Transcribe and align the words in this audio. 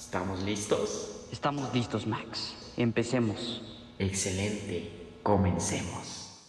¿Estamos 0.00 0.42
listos? 0.42 1.26
Estamos 1.30 1.74
listos, 1.74 2.06
Max. 2.06 2.54
Empecemos. 2.78 3.62
Excelente. 3.98 4.90
Comencemos. 5.22 6.48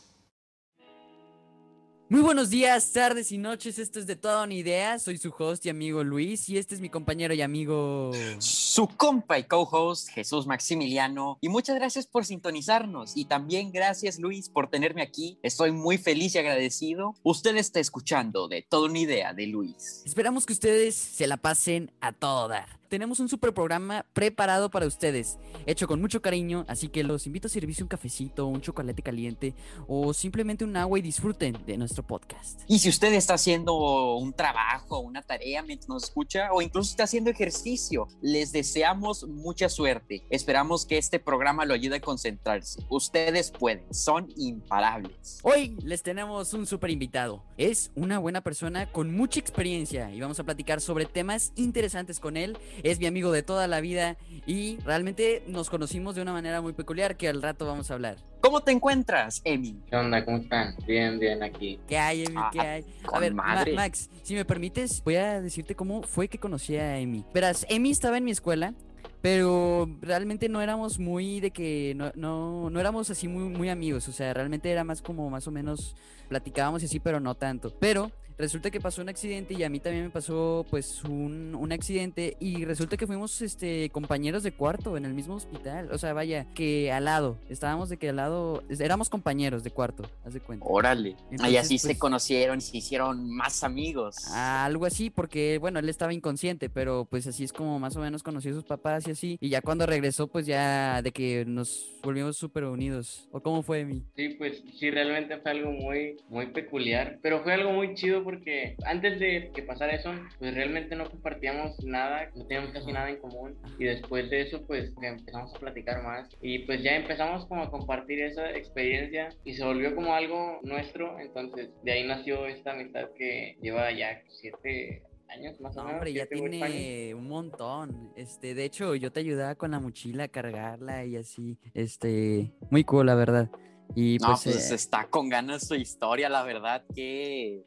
Muy 2.08 2.22
buenos 2.22 2.50
días, 2.50 2.94
tardes 2.94 3.32
y 3.34 3.38
noches. 3.38 3.78
Esto 3.78 4.00
es 4.00 4.08
de 4.08 4.16
toda 4.16 4.46
una 4.46 4.54
idea. 4.54 4.98
Soy 5.00 5.18
su 5.18 5.34
host 5.38 5.66
y 5.66 5.70
amigo 5.70 6.02
Luis 6.04 6.48
y 6.48 6.58
este 6.58 6.76
es 6.76 6.82
mi 6.82 6.90
compañero 6.90 7.34
y 7.34 7.42
amigo. 7.42 8.12
Su 8.40 8.88
compa 8.88 9.38
y 9.38 9.44
co-host 9.44 10.10
Jesús 10.10 10.48
Maximiliano. 10.48 11.38
Y 11.42 11.50
muchas 11.50 11.76
gracias 11.76 12.08
por 12.08 12.26
sintonizarnos. 12.26 13.18
Y 13.18 13.26
también 13.26 13.74
gracias 13.74 14.18
Luis 14.18 14.50
por 14.50 14.70
tenerme 14.70 15.02
aquí. 15.02 15.40
Estoy 15.44 15.74
muy 15.74 15.98
feliz 15.98 16.36
y 16.36 16.40
agradecido. 16.40 17.16
Usted 17.22 17.58
está 17.58 17.82
escuchando 17.82 18.48
de 18.48 18.62
toda 18.62 18.90
una 18.90 19.00
idea 19.00 19.34
de 19.34 19.48
Luis. 19.48 20.04
Esperamos 20.06 20.46
que 20.46 20.54
ustedes 20.54 20.96
se 20.96 21.28
la 21.28 21.36
pasen 21.36 21.92
a 22.00 22.14
todo 22.14 22.48
dar 22.48 22.81
tenemos 22.92 23.22
un 23.22 23.30
super 23.30 23.54
programa 23.54 24.06
preparado 24.12 24.70
para 24.70 24.86
ustedes, 24.86 25.40
hecho 25.66 25.88
con 25.88 26.02
mucho 26.02 26.22
cariño, 26.22 26.66
así 26.68 26.90
que 26.90 27.06
los 27.06 27.26
invito 27.26 27.48
a 27.48 27.50
servirse 27.50 27.82
un 27.82 27.88
cafecito, 27.88 28.48
un 28.48 28.60
chocolate 28.60 29.02
caliente 29.02 29.56
o 29.88 30.14
simplemente 30.14 30.66
un 30.66 30.76
agua 30.76 31.00
y 31.00 31.02
disfruten 31.02 31.58
de 31.66 31.78
nuestro 31.78 32.04
podcast. 32.06 32.60
Y 32.68 32.80
si 32.80 32.90
usted 32.90 33.14
está 33.14 33.36
haciendo 33.36 34.18
un 34.18 34.34
trabajo, 34.34 35.00
una 35.00 35.22
tarea 35.22 35.64
mientras 35.64 35.88
nos 35.88 36.04
escucha 36.04 36.50
o 36.52 36.62
incluso 36.62 36.92
está 36.92 37.06
haciendo 37.06 37.30
ejercicio, 37.30 38.10
les 38.22 38.52
deseamos 38.52 39.26
mucha 39.26 39.70
suerte. 39.70 40.26
Esperamos 40.30 40.86
que 40.86 40.98
este 40.98 41.18
programa 41.18 41.64
lo 41.64 41.74
ayude 41.74 41.96
a 41.96 42.02
concentrarse. 42.02 42.86
Ustedes 42.90 43.52
pueden, 43.52 43.86
son 43.94 44.28
imparables. 44.36 45.40
Hoy 45.44 45.78
les 45.82 46.04
tenemos 46.04 46.54
un 46.54 46.66
super 46.66 46.90
invitado. 46.90 47.42
Es 47.56 47.90
una 47.96 48.20
buena 48.20 48.42
persona 48.42 48.92
con 48.92 49.16
mucha 49.16 49.40
experiencia 49.40 50.12
y 50.12 50.20
vamos 50.20 50.42
a 50.42 50.44
platicar 50.44 50.82
sobre 50.82 51.06
temas 51.06 51.54
interesantes 51.56 52.20
con 52.20 52.36
él 52.36 52.58
es 52.84 53.00
mi 53.00 53.06
amigo 53.06 53.32
de 53.32 53.44
toda 53.44 53.68
la 53.68 53.82
vida 53.82 54.18
y 54.46 54.78
realmente 54.86 55.44
nos 55.48 55.70
conocimos 55.70 56.16
de 56.16 56.22
una 56.22 56.34
manera 56.34 56.62
muy 56.62 56.74
peculiar 56.74 57.18
que 57.18 57.28
al 57.28 57.42
rato 57.42 57.66
vamos 57.66 57.92
a 57.92 57.96
hablar. 57.96 58.18
¿Cómo 58.42 58.62
te 58.62 58.72
encuentras, 58.72 59.42
Emi? 59.44 59.80
¿Qué 59.90 59.96
onda? 59.96 60.26
¿Cómo 60.26 60.38
están? 60.38 60.76
Bien, 60.88 61.20
bien, 61.20 61.44
aquí. 61.44 61.80
¿Qué 61.88 61.98
hay, 61.98 62.24
Emi? 62.24 62.42
¿Qué 62.52 62.60
hay? 62.60 62.86
a 63.14 63.20
ver, 63.20 63.34
Max, 63.34 64.10
si 64.24 64.34
me 64.34 64.46
permites, 64.46 65.04
voy 65.04 65.16
a 65.16 65.42
decirte 65.42 65.76
cómo 65.76 66.04
fue 66.04 66.28
que 66.28 66.40
conocí 66.40 66.76
a 66.76 66.98
Emi. 66.98 67.24
Verás, 67.34 67.66
Emi 67.70 67.92
estaba 67.92 68.18
en 68.18 68.26
mi 68.26 68.32
escuela 68.32 68.74
pero 69.22 69.88
realmente 70.02 70.50
no 70.50 70.62
éramos 70.62 70.98
muy 70.98 71.40
de 71.40 71.52
que 71.52 71.94
no, 71.96 72.12
no, 72.16 72.70
no, 72.72 72.80
éramos 72.80 73.10
así 73.12 73.28
muy, 73.28 73.44
muy 73.44 73.70
amigos, 73.70 74.08
o 74.08 74.12
sea, 74.12 74.34
realmente 74.34 74.72
era 74.72 74.84
más 74.84 75.02
como 75.04 75.30
más 75.30 75.48
o 75.48 75.52
menos 75.52 75.96
platicábamos 76.28 76.82
y 76.82 76.86
así, 76.86 77.00
pero 77.00 77.20
no 77.20 77.36
tanto. 77.36 77.74
Pero 77.80 78.12
resulta 78.38 78.72
que 78.72 78.80
pasó 78.80 79.02
un 79.02 79.10
accidente 79.10 79.54
y 79.54 79.64
a 79.64 79.70
mí 79.70 79.80
también 79.80 80.06
me 80.06 80.10
pasó 80.10 80.66
pues 80.70 81.04
un, 81.04 81.56
un, 81.56 81.72
accidente 81.72 82.36
y 82.40 82.66
resulta 82.66 82.98
que 82.98 83.08
fuimos 83.08 83.42
este 83.42 83.90
compañeros 83.90 84.44
de 84.44 84.52
cuarto 84.52 84.98
en 84.98 85.06
el 85.06 85.14
mismo 85.14 85.36
hospital, 85.36 85.90
o 85.92 85.98
sea, 85.98 86.14
vaya, 86.14 86.46
que 86.54 86.92
al 86.92 87.06
lado, 87.06 87.38
estábamos 87.50 87.90
de 87.90 87.98
que 87.98 88.10
al 88.10 88.18
lado, 88.18 88.64
éramos 88.70 89.10
compañeros 89.10 89.64
de 89.64 89.72
cuarto, 89.72 90.04
haz 90.26 90.34
de 90.34 90.40
cuenta. 90.40 90.66
Órale. 90.68 91.16
y 91.32 91.56
así 91.56 91.78
se 91.78 91.90
pues 91.90 92.00
conocieron 92.00 92.58
y 92.58 92.62
se 92.62 92.78
hicieron 92.78 93.34
más 93.36 93.64
amigos. 93.64 94.16
Algo 94.34 94.86
así, 94.86 95.10
porque 95.10 95.58
bueno, 95.60 95.80
él 95.80 95.90
estaba 95.90 96.14
inconsciente, 96.14 96.70
pero 96.70 97.06
pues 97.10 97.28
así 97.28 97.44
es 97.44 97.54
como 97.54 97.80
más 97.80 97.96
o 97.96 98.00
menos 98.00 98.24
conoció 98.24 98.52
a 98.52 98.56
sus 98.56 98.64
papás 98.64 99.08
y 99.08 99.12
así, 99.12 99.38
y 99.40 99.50
ya 99.50 99.62
cuando 99.62 99.86
regresó 99.86 100.28
pues 100.28 100.46
ya 100.46 101.02
de 101.02 101.12
que 101.12 101.46
nos 101.46 101.86
volvimos 102.04 102.38
súper 102.38 102.66
unidos, 102.66 103.28
¿o 103.32 103.42
cómo 103.42 103.62
fue 103.62 103.86
mi? 103.86 104.04
Sí, 104.16 104.30
pues 104.38 104.64
sí, 104.78 104.92
realmente 104.92 105.38
fue 105.38 105.52
algo 105.52 105.72
muy, 105.72 106.18
muy 106.30 106.48
peculiar, 106.48 107.20
pero 107.22 107.42
fue 107.44 107.54
algo 107.54 107.72
muy 107.72 107.94
chido 107.96 108.21
porque 108.24 108.76
antes 108.86 109.20
de 109.20 109.52
que 109.54 109.64
pasara 109.64 109.96
eso, 109.96 110.12
pues 110.40 110.54
realmente 110.54 110.96
no 110.96 111.10
compartíamos 111.10 111.84
nada, 111.84 112.30
no 112.36 112.46
teníamos 112.46 112.72
casi 112.72 112.92
nada 112.92 113.10
en 113.10 113.18
común 113.18 113.58
y 113.80 113.86
después 113.86 114.30
de 114.30 114.42
eso 114.42 114.62
pues 114.66 114.94
empezamos 115.02 115.54
a 115.54 115.60
platicar 115.60 116.04
más 116.04 116.30
y 116.42 116.60
pues 116.60 116.84
ya 116.84 116.96
empezamos 116.96 117.46
como 117.46 117.64
a 117.64 117.72
compartir 117.72 118.22
esa 118.22 118.52
experiencia 118.52 119.30
y 119.44 119.54
se 119.54 119.64
volvió 119.64 119.96
como 119.96 120.14
algo 120.14 120.60
nuestro, 120.64 121.20
entonces 121.20 121.70
de 121.84 121.92
ahí 121.92 122.08
nació 122.08 122.46
esta 122.48 122.72
amistad 122.72 123.10
que 123.18 123.58
lleva 123.62 123.92
ya 123.92 124.22
siete 124.28 125.04
años 125.30 125.60
más 125.62 125.76
o 125.78 125.84
menos. 125.84 125.96
Hombre, 125.96 126.14
ya 126.14 126.26
tiene 126.26 127.14
un 127.16 127.28
montón. 127.28 128.12
Este, 128.16 128.54
de 128.54 128.66
hecho, 128.66 128.96
yo 128.96 129.12
te 129.12 129.22
ayudaba 129.22 129.56
con 129.56 129.72
la 129.72 129.80
mochila 129.80 130.26
a 130.26 130.28
cargarla 130.28 131.06
y 131.06 131.16
así. 131.16 131.58
Este, 131.74 132.52
muy 132.70 132.84
cool, 132.84 133.06
la 133.06 133.16
verdad. 133.16 133.50
Y 133.96 134.18
no, 134.20 134.28
pues, 134.28 134.44
pues 134.44 134.72
eh, 134.72 134.76
está 134.76 135.08
con 135.10 135.30
ganas 135.30 135.68
su 135.68 135.76
historia, 135.76 136.30
la 136.30 136.44
verdad 136.44 136.84
que 136.96 137.64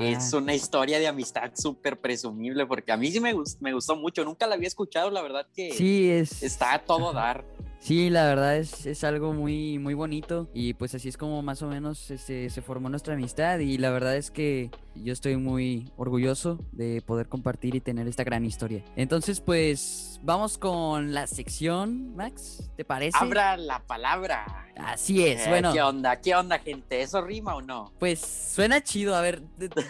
es 0.00 0.32
una 0.32 0.54
historia 0.54 0.98
de 0.98 1.08
amistad 1.08 1.52
súper 1.54 2.00
presumible, 2.00 2.66
porque 2.66 2.92
a 2.92 2.96
mí 2.96 3.10
sí 3.10 3.20
me, 3.20 3.34
me 3.60 3.72
gustó 3.72 3.96
mucho, 3.96 4.24
nunca 4.24 4.46
la 4.46 4.54
había 4.54 4.68
escuchado, 4.68 5.10
la 5.10 5.22
verdad 5.22 5.46
que 5.54 5.72
sí, 5.72 6.10
es... 6.10 6.42
está 6.42 6.74
a 6.74 6.84
todo 6.84 7.12
dar. 7.12 7.44
Sí, 7.80 8.10
la 8.10 8.26
verdad 8.26 8.58
es, 8.58 8.84
es, 8.84 9.04
algo 9.04 9.32
muy, 9.32 9.78
muy 9.78 9.94
bonito 9.94 10.50
y 10.52 10.74
pues 10.74 10.94
así 10.94 11.08
es 11.08 11.16
como 11.16 11.40
más 11.40 11.62
o 11.62 11.66
menos 11.66 12.10
este, 12.10 12.50
se 12.50 12.60
formó 12.60 12.90
nuestra 12.90 13.14
amistad 13.14 13.58
y 13.58 13.78
la 13.78 13.88
verdad 13.88 14.16
es 14.16 14.30
que 14.30 14.70
yo 14.94 15.14
estoy 15.14 15.38
muy 15.38 15.90
orgulloso 15.96 16.58
de 16.72 17.00
poder 17.00 17.28
compartir 17.28 17.74
y 17.74 17.80
tener 17.80 18.06
esta 18.06 18.22
gran 18.22 18.44
historia. 18.44 18.84
Entonces 18.96 19.40
pues 19.40 20.09
vamos 20.22 20.58
con 20.58 21.12
la 21.14 21.26
sección, 21.26 22.14
Max, 22.14 22.70
¿te 22.76 22.84
parece? 22.84 23.16
Abra 23.18 23.56
la 23.56 23.80
palabra. 23.86 24.66
Así 24.76 25.26
es, 25.26 25.46
eh, 25.46 25.50
bueno. 25.50 25.72
¿Qué 25.72 25.82
onda? 25.82 26.20
¿Qué 26.20 26.34
onda, 26.34 26.58
gente? 26.58 27.02
¿Eso 27.02 27.20
rima 27.20 27.54
o 27.54 27.60
no? 27.60 27.92
Pues 27.98 28.20
suena 28.20 28.82
chido. 28.82 29.14
A 29.14 29.20
ver, 29.20 29.42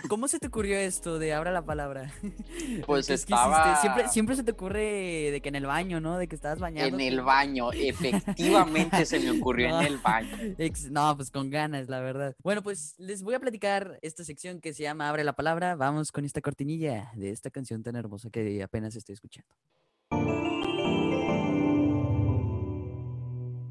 ¿cómo 0.09 0.27
se 0.27 0.39
te 0.39 0.49
ocurrió 0.49 0.79
esto 0.79 1.19
de 1.19 1.33
abra 1.33 1.53
la 1.53 1.63
palabra? 1.63 2.13
Pues 2.87 3.11
estaba... 3.11 3.81
Siempre, 3.81 4.09
siempre 4.09 4.37
se 4.37 4.43
te 4.43 4.53
ocurre 4.53 5.31
de 5.31 5.41
que 5.43 5.49
en 5.49 5.55
el 5.55 5.67
baño, 5.67 6.01
¿no? 6.01 6.19
De 6.19 6.29
que 6.29 6.35
estabas 6.35 6.59
bañando. 6.59 6.97
En 6.97 7.01
el 7.01 7.21
baño, 7.21 7.73
efectivamente 7.73 9.07
se 9.07 9.21
me 9.21 9.31
ocurrió 9.31 9.81
en 9.81 9.87
el 9.87 9.99
baño. 9.99 10.37
No, 10.91 11.17
pues 11.17 11.31
con 11.31 11.51
ganas, 11.51 11.89
la 11.89 12.01
verdad. 12.01 12.35
Bueno, 12.43 12.63
pues 12.63 12.95
les 12.99 13.23
voy 13.23 13.35
a 13.35 13.41
platicar 13.41 13.99
esta 14.03 14.25
sección 14.25 14.61
que 14.61 14.73
se 14.73 14.83
llama 14.83 15.09
Abre 15.09 15.25
la 15.25 15.35
palabra. 15.35 15.77
Vamos 15.77 16.13
con 16.13 16.25
esta 16.25 16.41
cortinilla 16.41 17.11
de 17.15 17.31
esta 17.31 17.51
canción 17.51 17.83
tan 17.83 17.97
hermosa 17.97 18.31
que 18.31 18.63
apenas 18.63 18.97
estoy 18.97 19.15
escuchando. 19.15 19.55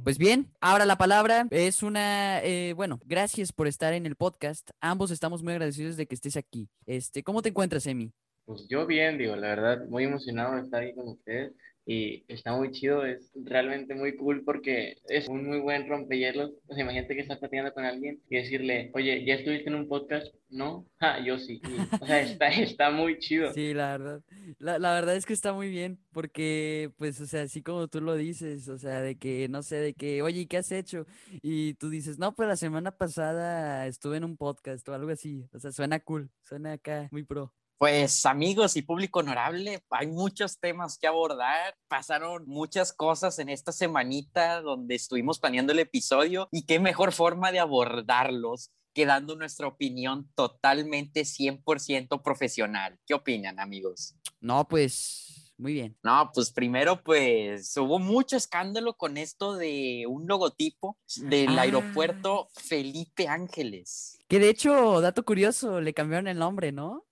Pues 0.09 0.17
bien, 0.17 0.47
ahora 0.59 0.87
la 0.87 0.97
palabra 0.97 1.45
es 1.51 1.83
una, 1.83 2.43
eh, 2.43 2.73
bueno, 2.73 2.99
gracias 3.05 3.51
por 3.51 3.67
estar 3.67 3.93
en 3.93 4.07
el 4.07 4.15
podcast. 4.15 4.71
Ambos 4.81 5.11
estamos 5.11 5.43
muy 5.43 5.53
agradecidos 5.53 5.97
de 5.97 6.07
que 6.07 6.15
estés 6.15 6.35
aquí. 6.35 6.67
Este, 6.87 7.21
¿cómo 7.21 7.43
te 7.43 7.49
encuentras, 7.49 7.85
Emi? 7.85 8.11
Pues 8.45 8.67
yo 8.67 8.87
bien, 8.87 9.19
digo, 9.19 9.35
la 9.35 9.49
verdad, 9.49 9.85
muy 9.87 10.05
emocionado 10.05 10.55
de 10.55 10.61
estar 10.61 10.81
ahí 10.81 10.95
con 10.95 11.09
ustedes 11.09 11.53
y 11.89 12.23
está 12.27 12.55
muy 12.55 12.69
chido, 12.69 13.03
es 13.03 13.31
realmente 13.33 13.95
muy 13.95 14.15
cool 14.15 14.43
porque 14.45 14.97
es 15.07 15.27
un 15.27 15.47
muy 15.47 15.59
buen 15.59 15.89
rompehielos. 15.89 16.51
O 16.67 16.75
sea, 16.75 16.83
imagínate 16.83 17.15
que 17.15 17.21
estás 17.21 17.39
platicando 17.39 17.73
con 17.73 17.83
alguien 17.83 18.21
y 18.29 18.35
decirle, 18.35 18.91
oye, 18.93 19.25
¿ya 19.25 19.33
estuviste 19.33 19.69
en 19.69 19.75
un 19.75 19.87
podcast? 19.87 20.31
No, 20.51 20.85
ah, 20.99 21.17
yo 21.25 21.39
sí. 21.39 21.59
o 21.99 22.05
sea, 22.05 22.21
está, 22.21 22.47
está 22.49 22.91
muy 22.91 23.17
chido. 23.17 23.51
Sí, 23.53 23.73
la 23.73 23.97
verdad. 23.97 24.21
La, 24.59 24.77
la, 24.77 24.93
verdad 24.93 25.15
es 25.15 25.25
que 25.25 25.33
está 25.33 25.51
muy 25.51 25.71
bien 25.71 25.97
porque, 26.11 26.91
pues, 26.97 27.19
o 27.21 27.25
sea, 27.25 27.41
así 27.41 27.63
como 27.63 27.87
tú 27.87 28.01
lo 28.01 28.13
dices, 28.13 28.67
o 28.67 28.77
sea, 28.77 29.01
de 29.01 29.17
que, 29.17 29.47
no 29.49 29.63
sé, 29.63 29.77
de 29.77 29.95
que, 29.95 30.21
oye, 30.21 30.45
¿qué 30.45 30.57
has 30.57 30.71
hecho? 30.71 31.07
Y 31.41 31.73
tú 31.73 31.89
dices, 31.89 32.19
no, 32.19 32.35
pues 32.35 32.47
la 32.47 32.55
semana 32.55 32.91
pasada 32.91 33.87
estuve 33.87 34.17
en 34.17 34.25
un 34.25 34.37
podcast 34.37 34.87
o 34.89 34.93
algo 34.93 35.09
así. 35.09 35.43
O 35.53 35.59
sea, 35.59 35.71
suena 35.71 35.99
cool, 36.01 36.29
suena 36.43 36.73
acá 36.73 37.09
muy 37.11 37.23
pro. 37.23 37.51
Pues 37.79 38.25
amigos 38.25 38.75
y 38.75 38.81
público 38.81 39.19
honorable, 39.19 39.81
hay 39.89 40.07
muchos 40.07 40.59
temas 40.59 40.97
que 40.97 41.07
abordar. 41.07 41.77
Pasaron 41.87 42.43
muchas 42.45 42.91
cosas 42.91 43.39
en 43.39 43.47
esta 43.47 43.71
semanita 43.71 44.59
donde 44.59 44.95
estuvimos 44.95 45.39
planeando 45.39 45.71
el 45.71 45.79
episodio 45.79 46.49
y 46.51 46.65
qué 46.65 46.81
mejor 46.81 47.13
forma 47.13 47.53
de 47.53 47.59
abordarlos 47.59 48.71
que 48.93 49.05
dando 49.05 49.37
nuestra 49.37 49.67
opinión 49.67 50.29
totalmente 50.35 51.21
100% 51.21 52.21
profesional. 52.21 52.99
¿Qué 53.07 53.13
opinan 53.13 53.61
amigos? 53.61 54.13
No, 54.41 54.67
pues 54.67 55.53
muy 55.57 55.71
bien. 55.71 55.97
No, 56.03 56.31
pues 56.33 56.51
primero, 56.51 57.01
pues 57.01 57.77
hubo 57.77 57.97
mucho 57.97 58.35
escándalo 58.35 58.95
con 58.95 59.15
esto 59.15 59.55
de 59.55 60.03
un 60.05 60.27
logotipo 60.27 60.97
del 61.15 61.57
ah. 61.57 61.61
aeropuerto 61.61 62.49
Felipe 62.55 63.29
Ángeles. 63.29 64.19
Que 64.27 64.39
de 64.39 64.49
hecho, 64.49 64.99
dato 64.99 65.23
curioso, 65.23 65.79
le 65.79 65.93
cambiaron 65.93 66.27
el 66.27 66.39
nombre, 66.39 66.73
¿no? 66.73 67.05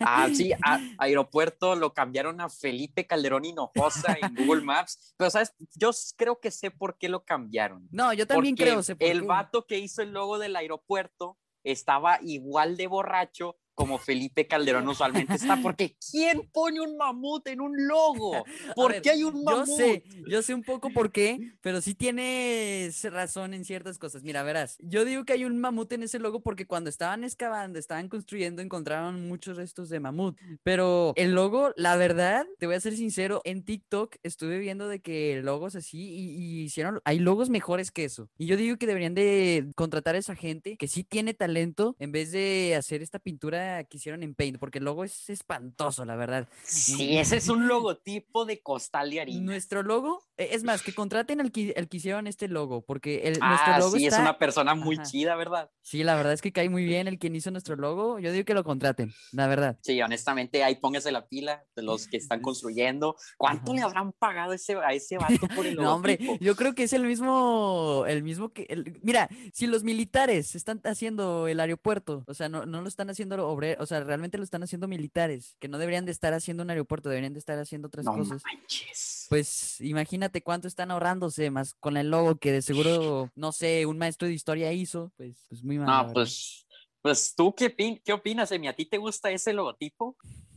Ah, 0.00 0.28
sí, 0.32 0.52
aeropuerto 0.98 1.74
lo 1.74 1.92
cambiaron 1.92 2.40
a 2.40 2.48
Felipe 2.48 3.06
Calderón 3.06 3.44
Hinojosa 3.44 4.16
en 4.20 4.34
Google 4.34 4.62
Maps, 4.62 5.14
pero 5.16 5.30
sabes, 5.30 5.52
yo 5.74 5.90
creo 6.16 6.40
que 6.40 6.50
sé 6.50 6.70
por 6.70 6.98
qué 6.98 7.08
lo 7.08 7.24
cambiaron. 7.24 7.88
No, 7.90 8.12
yo 8.12 8.26
también 8.26 8.56
creo. 8.56 8.80
el 8.98 9.22
vato 9.22 9.66
que 9.66 9.78
hizo 9.78 10.02
el 10.02 10.12
logo 10.12 10.38
del 10.38 10.56
aeropuerto 10.56 11.38
estaba 11.64 12.18
igual 12.22 12.76
de 12.76 12.86
borracho 12.86 13.56
como 13.78 13.96
Felipe 13.96 14.48
Calderón 14.48 14.88
usualmente 14.88 15.34
está, 15.34 15.56
porque 15.62 15.94
¿quién 16.10 16.50
pone 16.52 16.80
un 16.80 16.96
mamut 16.96 17.46
en 17.46 17.60
un 17.60 17.86
logo? 17.86 18.44
¿Por 18.74 19.00
qué 19.00 19.10
hay 19.10 19.22
un 19.22 19.44
mamut? 19.44 19.68
Yo 19.68 19.76
sé, 19.76 20.02
yo 20.26 20.42
sé 20.42 20.52
un 20.52 20.64
poco 20.64 20.90
por 20.90 21.12
qué, 21.12 21.52
pero 21.60 21.80
sí 21.80 21.94
tienes 21.94 23.04
razón 23.04 23.54
en 23.54 23.64
ciertas 23.64 23.96
cosas. 23.96 24.24
Mira, 24.24 24.42
verás, 24.42 24.78
yo 24.80 25.04
digo 25.04 25.24
que 25.24 25.34
hay 25.34 25.44
un 25.44 25.60
mamut 25.60 25.92
en 25.92 26.02
ese 26.02 26.18
logo 26.18 26.40
porque 26.40 26.66
cuando 26.66 26.90
estaban 26.90 27.22
excavando, 27.22 27.78
estaban 27.78 28.08
construyendo, 28.08 28.62
encontraron 28.62 29.28
muchos 29.28 29.56
restos 29.56 29.88
de 29.90 30.00
mamut, 30.00 30.36
pero 30.64 31.12
el 31.14 31.36
logo, 31.36 31.72
la 31.76 31.94
verdad, 31.94 32.48
te 32.58 32.66
voy 32.66 32.74
a 32.74 32.80
ser 32.80 32.96
sincero, 32.96 33.42
en 33.44 33.64
TikTok 33.64 34.16
estuve 34.24 34.58
viendo 34.58 34.88
de 34.88 34.98
que 34.98 35.40
logos 35.40 35.76
así 35.76 36.00
y, 36.00 36.30
y 36.30 36.62
hicieron, 36.62 37.00
hay 37.04 37.20
logos 37.20 37.48
mejores 37.48 37.92
que 37.92 38.02
eso. 38.02 38.28
Y 38.38 38.46
yo 38.46 38.56
digo 38.56 38.76
que 38.76 38.88
deberían 38.88 39.14
de 39.14 39.70
contratar 39.76 40.16
a 40.16 40.18
esa 40.18 40.34
gente 40.34 40.76
que 40.76 40.88
sí 40.88 41.04
tiene 41.04 41.32
talento 41.32 41.94
en 42.00 42.10
vez 42.10 42.32
de 42.32 42.74
hacer 42.76 43.02
esta 43.02 43.20
pintura 43.20 43.67
que 43.88 43.96
hicieron 43.96 44.22
en 44.22 44.34
Paint, 44.34 44.58
porque 44.58 44.78
el 44.78 44.84
logo 44.84 45.04
es 45.04 45.30
espantoso, 45.30 46.04
la 46.04 46.16
verdad. 46.16 46.48
Sí, 46.62 47.18
ese 47.18 47.36
es 47.36 47.48
un 47.48 47.66
logotipo 47.68 48.44
de 48.44 48.60
costal 48.60 49.10
de 49.10 49.20
harina. 49.20 49.44
Nuestro 49.44 49.82
logo, 49.82 50.27
es 50.38 50.62
más, 50.62 50.82
que 50.82 50.94
contraten 50.94 51.40
al 51.40 51.50
que, 51.50 51.70
el 51.76 51.88
que 51.88 51.96
hicieron 51.96 52.26
este 52.28 52.46
logo, 52.46 52.82
porque 52.82 53.22
el, 53.24 53.38
ah, 53.40 53.48
nuestro 53.48 53.78
logo 53.78 53.96
sí, 53.98 54.06
está... 54.06 54.18
es 54.18 54.22
una 54.22 54.38
persona 54.38 54.74
muy 54.74 54.96
chida, 55.02 55.34
¿verdad? 55.34 55.70
Sí, 55.82 56.04
la 56.04 56.14
verdad 56.14 56.32
es 56.32 56.40
que 56.40 56.52
cae 56.52 56.68
muy 56.70 56.84
bien 56.84 57.08
el 57.08 57.18
quien 57.18 57.34
hizo 57.34 57.50
nuestro 57.50 57.76
logo. 57.76 58.18
Yo 58.20 58.30
digo 58.30 58.44
que 58.44 58.54
lo 58.54 58.62
contraten, 58.62 59.12
la 59.32 59.48
verdad. 59.48 59.78
Sí, 59.82 60.00
honestamente, 60.00 60.62
ahí 60.62 60.76
póngase 60.76 61.10
la 61.10 61.26
pila 61.26 61.64
de 61.74 61.82
los 61.82 62.06
que 62.06 62.16
están 62.16 62.40
construyendo. 62.42 63.16
¿Cuánto 63.36 63.74
le 63.74 63.82
habrán 63.82 64.12
pagado 64.12 64.52
ese, 64.52 64.76
a 64.76 64.92
ese 64.92 65.18
vato 65.18 65.48
por 65.54 65.66
el 65.66 65.74
logotipo? 65.74 65.82
No, 65.82 65.94
hombre, 65.94 66.18
yo 66.40 66.54
creo 66.54 66.74
que 66.74 66.84
es 66.84 66.92
el 66.92 67.04
mismo, 67.04 68.04
el 68.06 68.22
mismo 68.22 68.50
que, 68.50 68.66
el, 68.68 69.00
mira, 69.02 69.28
si 69.52 69.66
los 69.66 69.82
militares 69.82 70.54
están 70.54 70.80
haciendo 70.84 71.48
el 71.48 71.58
aeropuerto, 71.58 72.22
o 72.28 72.34
sea, 72.34 72.48
no, 72.48 72.64
no 72.64 72.80
lo 72.80 72.88
están 72.88 73.10
haciendo 73.10 73.48
obreros, 73.48 73.82
o 73.82 73.86
sea, 73.86 74.04
realmente 74.04 74.38
lo 74.38 74.44
están 74.44 74.62
haciendo 74.62 74.86
militares, 74.86 75.56
que 75.58 75.68
no 75.68 75.78
deberían 75.78 76.04
de 76.04 76.12
estar 76.12 76.32
haciendo 76.32 76.62
un 76.62 76.70
aeropuerto, 76.70 77.08
deberían 77.08 77.32
de 77.32 77.40
estar 77.40 77.58
haciendo 77.58 77.88
otras 77.88 78.04
no 78.04 78.14
cosas. 78.14 78.42
Manches. 78.44 79.17
Pues 79.28 79.80
imagínate 79.80 80.42
cuánto 80.42 80.68
están 80.68 80.90
ahorrándose 80.90 81.50
más 81.50 81.74
con 81.74 81.96
el 81.96 82.10
logo 82.10 82.36
que 82.36 82.52
de 82.52 82.62
seguro, 82.62 83.30
no 83.34 83.52
sé, 83.52 83.84
un 83.84 83.98
maestro 83.98 84.26
de 84.26 84.34
historia 84.34 84.72
hizo, 84.72 85.12
pues, 85.16 85.44
pues 85.48 85.62
muy 85.62 85.78
mal. 85.78 86.06
No, 86.06 86.12
pues, 86.12 86.66
pues 87.02 87.34
tú 87.36 87.54
qué, 87.54 87.74
qué 88.04 88.12
opinas, 88.12 88.50
Emi, 88.52 88.68
¿a 88.68 88.72
ti 88.72 88.86
te 88.86 88.96
gusta 88.96 89.30
ese 89.30 89.52
logotipo? 89.52 90.16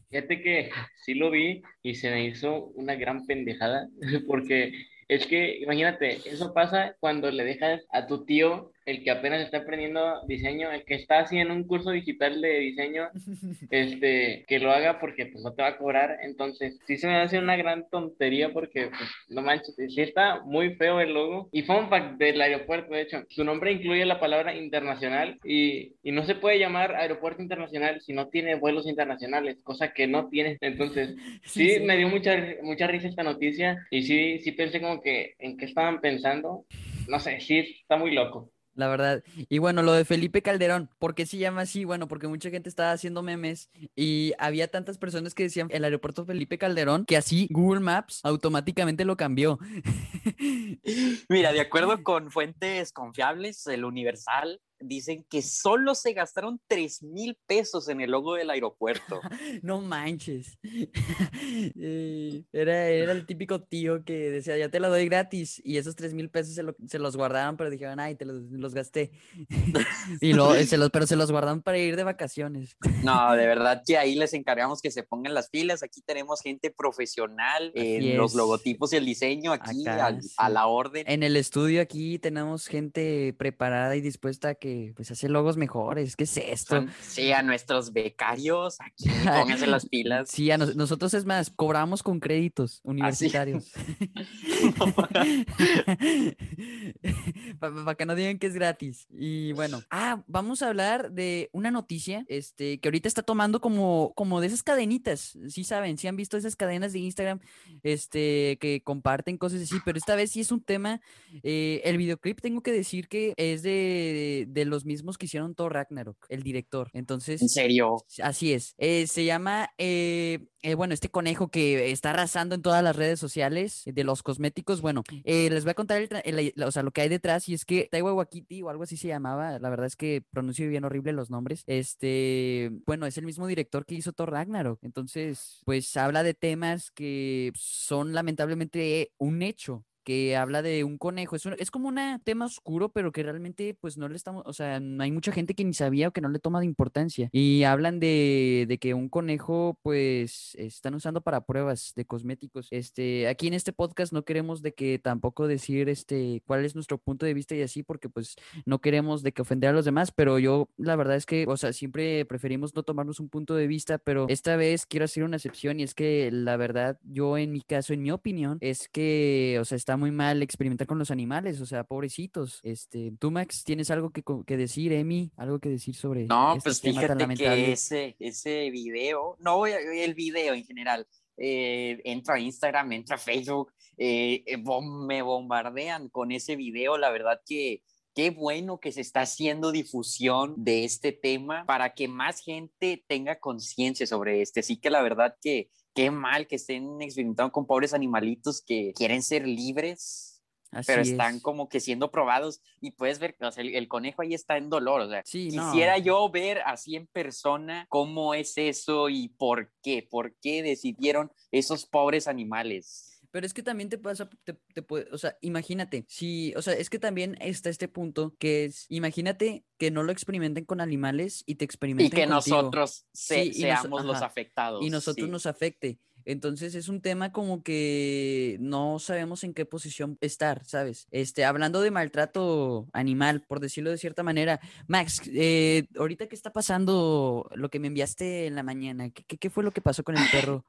Fíjate 0.09 0.41
que 0.41 0.69
sí 1.05 1.13
lo 1.13 1.31
vi 1.31 1.61
y 1.83 1.95
se 1.95 2.09
me 2.11 2.25
hizo 2.25 2.67
una 2.75 2.95
gran 2.95 3.25
pendejada 3.25 3.87
porque 4.27 4.73
es 5.07 5.25
que 5.25 5.57
imagínate, 5.59 6.21
eso 6.25 6.53
pasa 6.53 6.95
cuando 6.99 7.29
le 7.31 7.43
dejas 7.43 7.81
a 7.91 8.07
tu 8.07 8.25
tío 8.25 8.71
el 8.91 9.03
que 9.03 9.11
apenas 9.11 9.41
está 9.41 9.59
aprendiendo 9.59 10.21
diseño, 10.27 10.71
el 10.71 10.83
que 10.83 10.95
está 10.95 11.19
haciendo 11.19 11.53
un 11.53 11.63
curso 11.63 11.91
digital 11.91 12.41
de 12.41 12.59
diseño, 12.59 13.09
este, 13.71 14.45
que 14.47 14.59
lo 14.59 14.71
haga 14.71 14.99
porque 14.99 15.27
pues 15.27 15.43
no 15.43 15.53
te 15.53 15.61
va 15.61 15.69
a 15.69 15.77
cobrar. 15.77 16.17
Entonces, 16.23 16.79
sí 16.85 16.97
se 16.97 17.07
me 17.07 17.15
hace 17.15 17.39
una 17.39 17.55
gran 17.55 17.89
tontería 17.89 18.51
porque, 18.51 18.87
pues, 18.87 19.09
no 19.29 19.41
manches, 19.41 19.75
sí 19.75 20.01
está 20.01 20.41
muy 20.43 20.75
feo 20.75 20.99
el 20.99 21.13
logo. 21.13 21.49
Y 21.51 21.63
fun 21.63 21.89
fact 21.89 22.17
del 22.17 22.41
aeropuerto, 22.41 22.93
de 22.93 23.01
hecho, 23.01 23.23
su 23.29 23.43
nombre 23.43 23.71
incluye 23.71 24.05
la 24.05 24.19
palabra 24.19 24.55
internacional 24.55 25.39
y, 25.43 25.93
y 26.03 26.11
no 26.11 26.23
se 26.25 26.35
puede 26.35 26.59
llamar 26.59 26.95
aeropuerto 26.95 27.41
internacional 27.41 28.01
si 28.01 28.13
no 28.13 28.27
tiene 28.27 28.55
vuelos 28.55 28.87
internacionales, 28.87 29.61
cosa 29.63 29.93
que 29.93 30.07
no 30.07 30.27
tiene. 30.27 30.57
Entonces, 30.61 31.15
sí, 31.43 31.69
sí, 31.69 31.75
sí. 31.75 31.79
me 31.79 31.97
dio 31.97 32.09
mucha, 32.09 32.37
mucha 32.61 32.87
risa 32.87 33.07
esta 33.07 33.23
noticia 33.23 33.77
y 33.89 34.03
sí, 34.03 34.39
sí 34.39 34.51
pensé 34.51 34.81
como 34.81 35.01
que 35.01 35.33
en 35.39 35.57
qué 35.57 35.65
estaban 35.65 36.01
pensando. 36.01 36.65
No 37.07 37.19
sé, 37.19 37.39
sí, 37.39 37.57
está 37.81 37.97
muy 37.97 38.11
loco 38.11 38.51
la 38.73 38.87
verdad. 38.87 39.23
Y 39.49 39.57
bueno, 39.59 39.81
lo 39.81 39.93
de 39.93 40.05
Felipe 40.05 40.41
Calderón, 40.41 40.89
¿por 40.99 41.15
qué 41.15 41.25
se 41.25 41.37
llama 41.37 41.61
así? 41.61 41.85
Bueno, 41.85 42.07
porque 42.07 42.27
mucha 42.27 42.49
gente 42.49 42.69
estaba 42.69 42.91
haciendo 42.91 43.21
memes 43.21 43.69
y 43.95 44.33
había 44.37 44.67
tantas 44.69 44.97
personas 44.97 45.35
que 45.35 45.43
decían 45.43 45.67
el 45.71 45.83
aeropuerto 45.83 46.25
Felipe 46.25 46.57
Calderón 46.57 47.05
que 47.05 47.17
así 47.17 47.47
Google 47.51 47.81
Maps 47.81 48.21
automáticamente 48.23 49.05
lo 49.05 49.17
cambió. 49.17 49.59
Mira, 51.29 51.51
de 51.53 51.61
acuerdo 51.61 52.01
con 52.03 52.31
fuentes 52.31 52.91
confiables, 52.93 53.67
el 53.67 53.85
Universal 53.85 54.61
dicen 54.81 55.25
que 55.29 55.41
solo 55.41 55.95
se 55.95 56.13
gastaron 56.13 56.59
3 56.67 57.03
mil 57.03 57.37
pesos 57.45 57.89
en 57.89 58.01
el 58.01 58.11
logo 58.11 58.35
del 58.35 58.49
aeropuerto. 58.49 59.19
no 59.61 59.81
manches. 59.81 60.57
era, 62.53 62.87
era 62.87 63.11
el 63.11 63.25
típico 63.25 63.61
tío 63.61 64.03
que 64.03 64.29
decía, 64.31 64.57
ya 64.57 64.69
te 64.69 64.79
lo 64.79 64.89
doy 64.89 65.05
gratis. 65.07 65.61
Y 65.63 65.77
esos 65.77 65.95
3 65.95 66.13
mil 66.13 66.29
pesos 66.29 66.55
se, 66.55 66.63
lo, 66.63 66.75
se, 66.87 66.99
los 66.99 67.15
guardaron, 67.17 67.57
pero 67.57 67.69
dijeron, 67.69 67.99
ay, 67.99 68.15
te 68.15 68.25
los, 68.25 68.41
los 68.51 68.73
gasté. 68.73 69.11
y 70.21 70.33
lo, 70.33 70.53
se 70.55 70.77
los, 70.77 70.89
pero 70.89 71.07
se 71.07 71.15
los 71.15 71.31
guardaron 71.31 71.61
para 71.61 71.77
ir 71.77 71.95
de 71.95 72.03
vacaciones. 72.03 72.75
no, 73.03 73.33
de 73.33 73.45
verdad 73.45 73.83
que 73.85 73.97
ahí 73.97 74.15
les 74.15 74.33
encargamos 74.33 74.81
que 74.81 74.91
se 74.91 75.03
pongan 75.03 75.33
las 75.33 75.49
pilas. 75.49 75.83
Aquí 75.83 76.01
tenemos 76.01 76.41
gente 76.41 76.71
profesional 76.71 77.71
en 77.75 78.17
los 78.17 78.35
logotipos 78.35 78.93
y 78.93 78.97
el 78.97 79.05
diseño, 79.05 79.53
aquí 79.53 79.87
Acá, 79.87 80.07
a, 80.07 80.21
sí. 80.21 80.29
a 80.37 80.49
la 80.49 80.67
orden. 80.67 81.03
En 81.07 81.23
el 81.23 81.35
estudio 81.35 81.81
aquí 81.81 82.19
tenemos 82.19 82.67
gente 82.67 83.33
preparada 83.37 83.95
y 83.95 84.01
dispuesta 84.01 84.49
a 84.49 84.55
que 84.55 84.70
pues 84.95 85.11
hace 85.11 85.29
logos 85.29 85.57
mejores. 85.57 86.15
¿Qué 86.15 86.25
es 86.25 86.37
esto? 86.37 86.85
Sí, 87.01 87.31
a 87.31 87.43
nuestros 87.43 87.93
becarios, 87.93 88.77
aquí 88.79 89.05
pónganse 89.25 89.67
las 89.67 89.87
pilas. 89.87 90.29
Sí, 90.29 90.51
a 90.51 90.57
nos, 90.57 90.75
nosotros 90.75 91.13
es 91.13 91.25
más, 91.25 91.49
cobramos 91.49 92.03
con 92.03 92.19
créditos 92.19 92.81
universitarios. 92.83 93.71
Para 97.59 97.85
pa 97.85 97.95
que 97.95 98.05
no 98.05 98.15
digan 98.15 98.39
que 98.39 98.47
es 98.47 98.53
gratis. 98.53 99.07
Y 99.11 99.51
bueno, 99.53 99.81
ah, 99.89 100.23
vamos 100.27 100.61
a 100.61 100.69
hablar 100.69 101.11
de 101.11 101.49
una 101.51 101.71
noticia 101.71 102.25
este, 102.27 102.79
que 102.79 102.87
ahorita 102.87 103.07
está 103.07 103.23
tomando 103.23 103.61
como, 103.61 104.13
como 104.15 104.41
de 104.41 104.47
esas 104.47 104.63
cadenitas. 104.63 105.37
Sí 105.47 105.63
saben, 105.63 105.97
sí 105.97 106.07
han 106.07 106.15
visto 106.15 106.37
esas 106.37 106.55
cadenas 106.55 106.93
de 106.93 106.99
Instagram 106.99 107.39
este, 107.83 108.57
que 108.59 108.81
comparten 108.83 109.37
cosas 109.37 109.61
así, 109.61 109.75
pero 109.85 109.97
esta 109.97 110.15
vez 110.15 110.31
sí 110.31 110.41
es 110.41 110.51
un 110.51 110.61
tema. 110.61 111.01
Eh, 111.43 111.81
el 111.83 111.97
videoclip 111.97 112.41
tengo 112.41 112.61
que 112.61 112.71
decir 112.71 113.07
que 113.07 113.33
es 113.37 113.63
de, 113.63 114.45
de 114.49 114.60
los 114.65 114.85
mismos 114.85 115.17
que 115.17 115.25
hicieron 115.25 115.55
Thor 115.55 115.73
Ragnarok, 115.73 116.17
el 116.29 116.43
director. 116.43 116.89
Entonces. 116.93 117.41
¿En 117.41 117.49
serio? 117.49 117.97
Así 118.21 118.53
es. 118.53 118.75
Eh, 118.77 119.07
se 119.07 119.25
llama, 119.25 119.69
eh, 119.77 120.39
eh, 120.61 120.75
bueno, 120.75 120.93
este 120.93 121.09
conejo 121.09 121.49
que 121.49 121.91
está 121.91 122.11
arrasando 122.11 122.55
en 122.55 122.61
todas 122.61 122.83
las 122.83 122.95
redes 122.95 123.19
sociales 123.19 123.83
de 123.85 124.03
los 124.03 124.23
cosméticos. 124.23 124.81
Bueno, 124.81 125.03
les 125.23 125.63
voy 125.63 125.71
a 125.71 125.75
contar 125.75 126.01
el, 126.01 126.09
el, 126.23 126.63
o 126.63 126.71
sea, 126.71 126.83
lo 126.83 126.91
que 126.91 127.01
hay 127.01 127.09
detrás 127.09 127.47
y 127.49 127.53
es 127.53 127.65
que 127.65 127.87
Taiwa 127.91 128.13
Wakiti 128.13 128.61
o 128.61 128.69
algo 128.69 128.83
así 128.83 128.97
se 128.97 129.07
llamaba. 129.07 129.59
La 129.59 129.69
verdad 129.69 129.87
es 129.87 129.95
que 129.95 130.23
pronuncio 130.31 130.67
bien 130.69 130.85
horrible 130.85 131.13
los 131.13 131.29
nombres. 131.29 131.63
Este, 131.67 132.71
bueno, 132.85 133.05
es 133.05 133.17
el 133.17 133.25
mismo 133.25 133.47
director 133.47 133.85
que 133.85 133.95
hizo 133.95 134.13
Thor 134.13 134.31
Ragnarok. 134.31 134.79
Entonces, 134.83 135.61
pues 135.65 135.95
habla 135.97 136.23
de 136.23 136.33
temas 136.33 136.91
que 136.91 137.51
son 137.55 138.13
lamentablemente 138.13 139.11
un 139.17 139.41
hecho 139.41 139.85
que 140.03 140.35
habla 140.35 140.61
de 140.61 140.83
un 140.83 140.97
conejo. 140.97 141.35
Es, 141.35 141.45
un, 141.45 141.55
es 141.57 141.71
como 141.71 141.89
un 141.89 141.99
tema 142.23 142.45
oscuro, 142.45 142.89
pero 142.89 143.11
que 143.11 143.23
realmente 143.23 143.75
pues 143.79 143.97
no 143.97 144.07
le 144.07 144.15
estamos, 144.15 144.43
o 144.45 144.53
sea, 144.53 144.79
no 144.79 145.03
hay 145.03 145.11
mucha 145.11 145.31
gente 145.31 145.53
que 145.53 145.63
ni 145.63 145.73
sabía 145.73 146.07
o 146.07 146.11
que 146.11 146.21
no 146.21 146.29
le 146.29 146.39
toma 146.39 146.59
de 146.59 146.65
importancia. 146.65 147.29
Y 147.31 147.63
hablan 147.63 147.99
de, 147.99 148.65
de 148.67 148.77
que 148.77 148.93
un 148.93 149.09
conejo 149.09 149.77
pues 149.81 150.55
están 150.55 150.95
usando 150.95 151.21
para 151.21 151.45
pruebas 151.45 151.93
de 151.95 152.05
cosméticos. 152.05 152.67
Este, 152.71 153.27
aquí 153.27 153.47
en 153.47 153.53
este 153.53 153.73
podcast 153.73 154.13
no 154.13 154.23
queremos 154.23 154.61
de 154.61 154.73
que 154.73 154.99
tampoco 154.99 155.47
decir 155.47 155.89
este 155.89 156.41
cuál 156.45 156.65
es 156.65 156.75
nuestro 156.75 156.97
punto 156.97 157.25
de 157.25 157.33
vista 157.33 157.55
y 157.55 157.61
así, 157.61 157.83
porque 157.83 158.09
pues 158.09 158.35
no 158.65 158.79
queremos 158.79 159.23
de 159.23 159.31
que 159.31 159.41
ofender 159.41 159.69
a 159.69 159.73
los 159.73 159.85
demás, 159.85 160.11
pero 160.11 160.39
yo 160.39 160.69
la 160.77 160.95
verdad 160.95 161.15
es 161.15 161.25
que, 161.25 161.45
o 161.47 161.57
sea, 161.57 161.73
siempre 161.73 162.25
preferimos 162.25 162.75
no 162.75 162.83
tomarnos 162.83 163.19
un 163.19 163.29
punto 163.29 163.55
de 163.55 163.67
vista, 163.67 163.97
pero 163.97 164.25
esta 164.29 164.55
vez 164.55 164.85
quiero 164.85 165.05
hacer 165.05 165.23
una 165.23 165.37
excepción 165.37 165.79
y 165.79 165.83
es 165.83 165.93
que 165.93 166.29
la 166.31 166.57
verdad, 166.57 166.99
yo 167.03 167.37
en 167.37 167.51
mi 167.51 167.61
caso, 167.61 167.93
en 167.93 168.01
mi 168.01 168.11
opinión, 168.11 168.57
es 168.61 168.89
que, 168.89 169.57
o 169.59 169.65
sea, 169.65 169.75
está 169.75 169.90
muy 169.97 170.11
mal 170.11 170.41
experimentar 170.41 170.87
con 170.87 170.99
los 170.99 171.11
animales, 171.11 171.61
o 171.61 171.65
sea, 171.65 171.83
pobrecitos. 171.83 172.59
Este, 172.63 173.13
tú, 173.19 173.31
Max, 173.31 173.63
¿tienes 173.63 173.91
algo 173.91 174.09
que, 174.11 174.23
que 174.45 174.57
decir, 174.57 174.93
Emi? 174.93 175.31
¿Algo 175.37 175.59
que 175.59 175.69
decir 175.69 175.95
sobre 175.95 176.25
No, 176.25 176.55
este 176.55 176.69
pues 176.69 176.81
tema 176.81 177.01
fíjate 177.01 177.35
que 177.35 177.71
ese, 177.71 178.15
ese 178.19 178.69
video, 178.69 179.37
no, 179.39 179.65
el 179.65 180.13
video 180.13 180.53
en 180.53 180.63
general, 180.63 181.07
eh, 181.37 182.01
entra 182.03 182.35
a 182.35 182.39
Instagram, 182.39 182.91
entra 182.91 183.15
a 183.15 183.19
Facebook, 183.19 183.73
eh, 183.97 184.43
bom, 184.59 185.05
me 185.05 185.21
bombardean 185.21 186.09
con 186.09 186.31
ese 186.31 186.55
video, 186.55 186.97
la 186.97 187.09
verdad 187.11 187.41
que 187.45 187.83
qué 188.13 188.29
bueno 188.29 188.79
que 188.79 188.91
se 188.91 189.01
está 189.01 189.21
haciendo 189.21 189.71
difusión 189.71 190.55
de 190.57 190.83
este 190.83 191.11
tema 191.11 191.65
para 191.65 191.93
que 191.93 192.07
más 192.07 192.41
gente 192.41 193.03
tenga 193.07 193.39
conciencia 193.39 194.05
sobre 194.05 194.41
este. 194.41 194.59
Así 194.59 194.77
que 194.77 194.89
la 194.89 195.01
verdad 195.01 195.35
que 195.41 195.69
qué 195.93 196.11
mal 196.11 196.47
que 196.47 196.55
estén 196.55 197.01
experimentando 197.01 197.51
con 197.51 197.65
pobres 197.65 197.93
animalitos 197.93 198.61
que 198.61 198.93
quieren 198.95 199.23
ser 199.23 199.47
libres, 199.47 200.41
Así 200.71 200.87
pero 200.87 201.01
están 201.01 201.35
es. 201.35 201.41
como 201.41 201.67
que 201.67 201.81
siendo 201.81 202.11
probados 202.11 202.61
y 202.79 202.91
puedes 202.91 203.19
ver 203.19 203.35
que 203.35 203.45
o 203.45 203.51
sea, 203.51 203.61
el, 203.61 203.75
el, 203.75 203.89
conejo 203.89 204.21
ahí 204.21 204.33
está 204.33 204.57
en 204.57 204.69
dolor. 204.69 205.01
O 205.01 205.09
sea, 205.09 205.21
sí, 205.25 205.49
quisiera 205.49 205.97
no. 205.97 206.03
yo 206.03 206.29
ver 206.29 206.61
así 206.65 206.95
en 206.95 207.07
persona 207.07 207.85
cómo 207.89 208.33
es 208.33 208.57
eso 208.57 209.09
y 209.09 209.29
por 209.29 209.71
qué, 209.83 210.07
por 210.09 210.33
qué 210.39 210.63
decidieron 210.63 211.31
esos 211.51 211.85
pobres 211.85 212.27
animales. 212.27 213.10
Pero 213.31 213.45
es 213.45 213.53
que 213.53 213.63
también 213.63 213.89
te 213.89 213.97
pasa, 213.97 214.29
te, 214.43 214.53
te 214.73 214.81
puede, 214.81 215.07
o 215.11 215.17
sea, 215.17 215.37
imagínate, 215.41 216.05
si, 216.07 216.53
o 216.55 216.61
sea, 216.61 216.73
es 216.73 216.89
que 216.89 216.99
también 216.99 217.37
está 217.39 217.69
este 217.69 217.87
punto 217.87 218.35
que 218.37 218.65
es, 218.65 218.85
imagínate 218.89 219.63
que 219.77 219.89
no 219.89 220.03
lo 220.03 220.11
experimenten 220.11 220.65
con 220.65 220.81
animales 220.81 221.43
y 221.45 221.55
te 221.55 221.63
Y 221.63 221.67
experimenten 221.67 222.09
que 222.11 222.27
contigo. 222.27 222.57
nosotros 222.57 223.05
se- 223.13 223.35
Sí, 223.35 223.41
y 223.41 223.47
nos- 223.47 223.81
seamos 223.81 224.05
los 224.05 224.17
ajá, 224.17 224.25
afectados. 224.25 224.83
y 224.85 224.89
nosotros 224.89 225.25
sí. 225.27 225.31
nos 225.31 225.45
afecte. 225.45 225.99
Entonces 226.23 226.75
es 226.75 226.87
un 226.87 227.01
tema 227.01 227.31
como 227.31 227.63
que 227.63 228.57
no 228.59 228.99
sabemos 228.99 229.43
en 229.43 229.55
qué 229.55 229.65
posición 229.65 230.19
estar, 230.21 230.63
¿sabes? 230.65 231.07
Este, 231.09 231.45
hablando 231.45 231.81
de 231.81 231.89
maltrato 231.89 232.87
animal, 232.93 233.43
por 233.47 233.59
decirlo 233.59 233.89
de 233.89 233.97
cierta 233.97 234.21
manera. 234.21 234.59
Max, 234.87 235.21
eh, 235.33 235.87
ahorita 235.97 236.27
que 236.27 236.35
está 236.35 236.51
pasando 236.53 237.49
lo 237.55 237.69
que 237.69 237.79
me 237.79 237.87
enviaste 237.87 238.45
en 238.45 238.53
la 238.55 238.61
mañana, 238.61 239.09
¿qué, 239.09 239.23
qué- 239.23 239.37
qué 239.39 239.49
fue 239.49 239.63
lo 239.63 239.71
que 239.71 239.81
pasó 239.81 240.03
con 240.03 240.15
el 240.15 240.29
perro? 240.31 240.63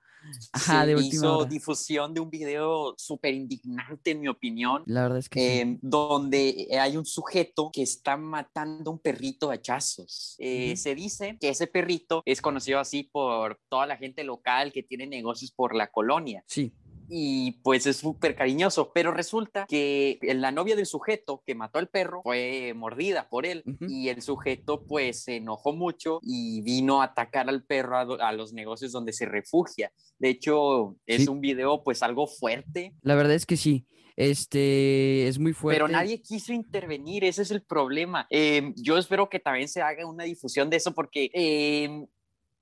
Ajá, 0.52 0.84
Se 0.86 0.94
de 0.94 1.02
hizo 1.02 1.38
hora. 1.38 1.48
difusión 1.48 2.14
de 2.14 2.20
un 2.20 2.30
video 2.30 2.94
súper 2.96 3.34
indignante, 3.34 4.10
en 4.12 4.20
mi 4.20 4.28
opinión, 4.28 4.82
La 4.86 5.02
verdad 5.02 5.18
es 5.18 5.28
que 5.28 5.40
sí. 5.40 5.46
eh, 5.60 5.78
donde 5.82 6.68
hay 6.80 6.96
un 6.96 7.04
sujeto 7.06 7.70
que 7.72 7.82
está 7.82 8.16
matando 8.16 8.90
a 8.90 8.94
un 8.94 8.98
perrito 8.98 9.50
a 9.50 9.54
hachazos. 9.54 10.36
Eh, 10.38 10.72
Ujú. 10.72 10.76
Se 10.82 10.94
dice 10.94 11.36
que 11.40 11.48
ese 11.48 11.66
perrito 11.66 12.22
es 12.24 12.40
conocido 12.40 12.78
así 12.78 13.04
por 13.04 13.60
toda 13.68 13.86
la 13.86 13.96
gente 13.96 14.24
local 14.24 14.72
que 14.72 14.82
tiene 14.82 15.06
negocios 15.06 15.50
por 15.52 15.74
la 15.74 15.88
colonia 15.90 16.44
Sí, 16.46 16.72
y 17.14 17.60
pues 17.62 17.86
es 17.86 17.98
súper 17.98 18.34
cariñoso, 18.34 18.90
pero 18.94 19.12
resulta 19.12 19.66
que 19.68 20.18
la 20.22 20.50
novia 20.50 20.76
del 20.76 20.86
sujeto 20.86 21.42
que 21.46 21.54
mató 21.54 21.78
al 21.78 21.88
perro 21.88 22.22
fue 22.22 22.72
mordida 22.74 23.28
por 23.28 23.44
él 23.44 23.62
y 23.80 24.08
el 24.08 24.22
sujeto 24.22 24.86
pues 24.86 25.24
se 25.24 25.36
enojó 25.36 25.74
mucho 25.74 26.20
y 26.22 26.62
vino 26.62 27.02
a 27.02 27.06
atacar 27.06 27.50
al 27.50 27.64
perro 27.64 27.98
a, 28.18 28.32
los 28.32 28.54
negocios 28.54 28.92
donde 28.92 29.12
se 29.12 29.26
refugia. 29.26 29.92
De 30.18 30.30
hecho, 30.30 30.96
es 31.04 31.24
Sí. 31.24 31.28
un 31.28 31.42
video 31.42 31.84
pues 31.84 32.02
algo 32.02 32.26
fuerte, 32.26 32.94
la 33.02 33.14
verdad 33.14 33.34
es 33.34 33.44
que 33.44 33.58
sí. 33.58 33.86
Este, 34.16 35.26
es 35.28 35.38
muy 35.38 35.52
fuerte. 35.52 35.80
pero 35.80 35.88
nadie 35.88 36.22
quiso 36.22 36.52
intervenir, 36.54 37.24
ese 37.24 37.42
es 37.42 37.50
el 37.50 37.62
problema. 37.62 38.26
Eh, 38.30 38.72
yo 38.76 38.96
espero 38.96 39.28
que 39.28 39.38
también 39.38 39.68
se 39.68 39.82
haga 39.82 40.06
una 40.06 40.24
difusión 40.24 40.70
de 40.70 40.76
eso 40.78 40.94
porque... 40.94 41.30
eh, 41.34 42.06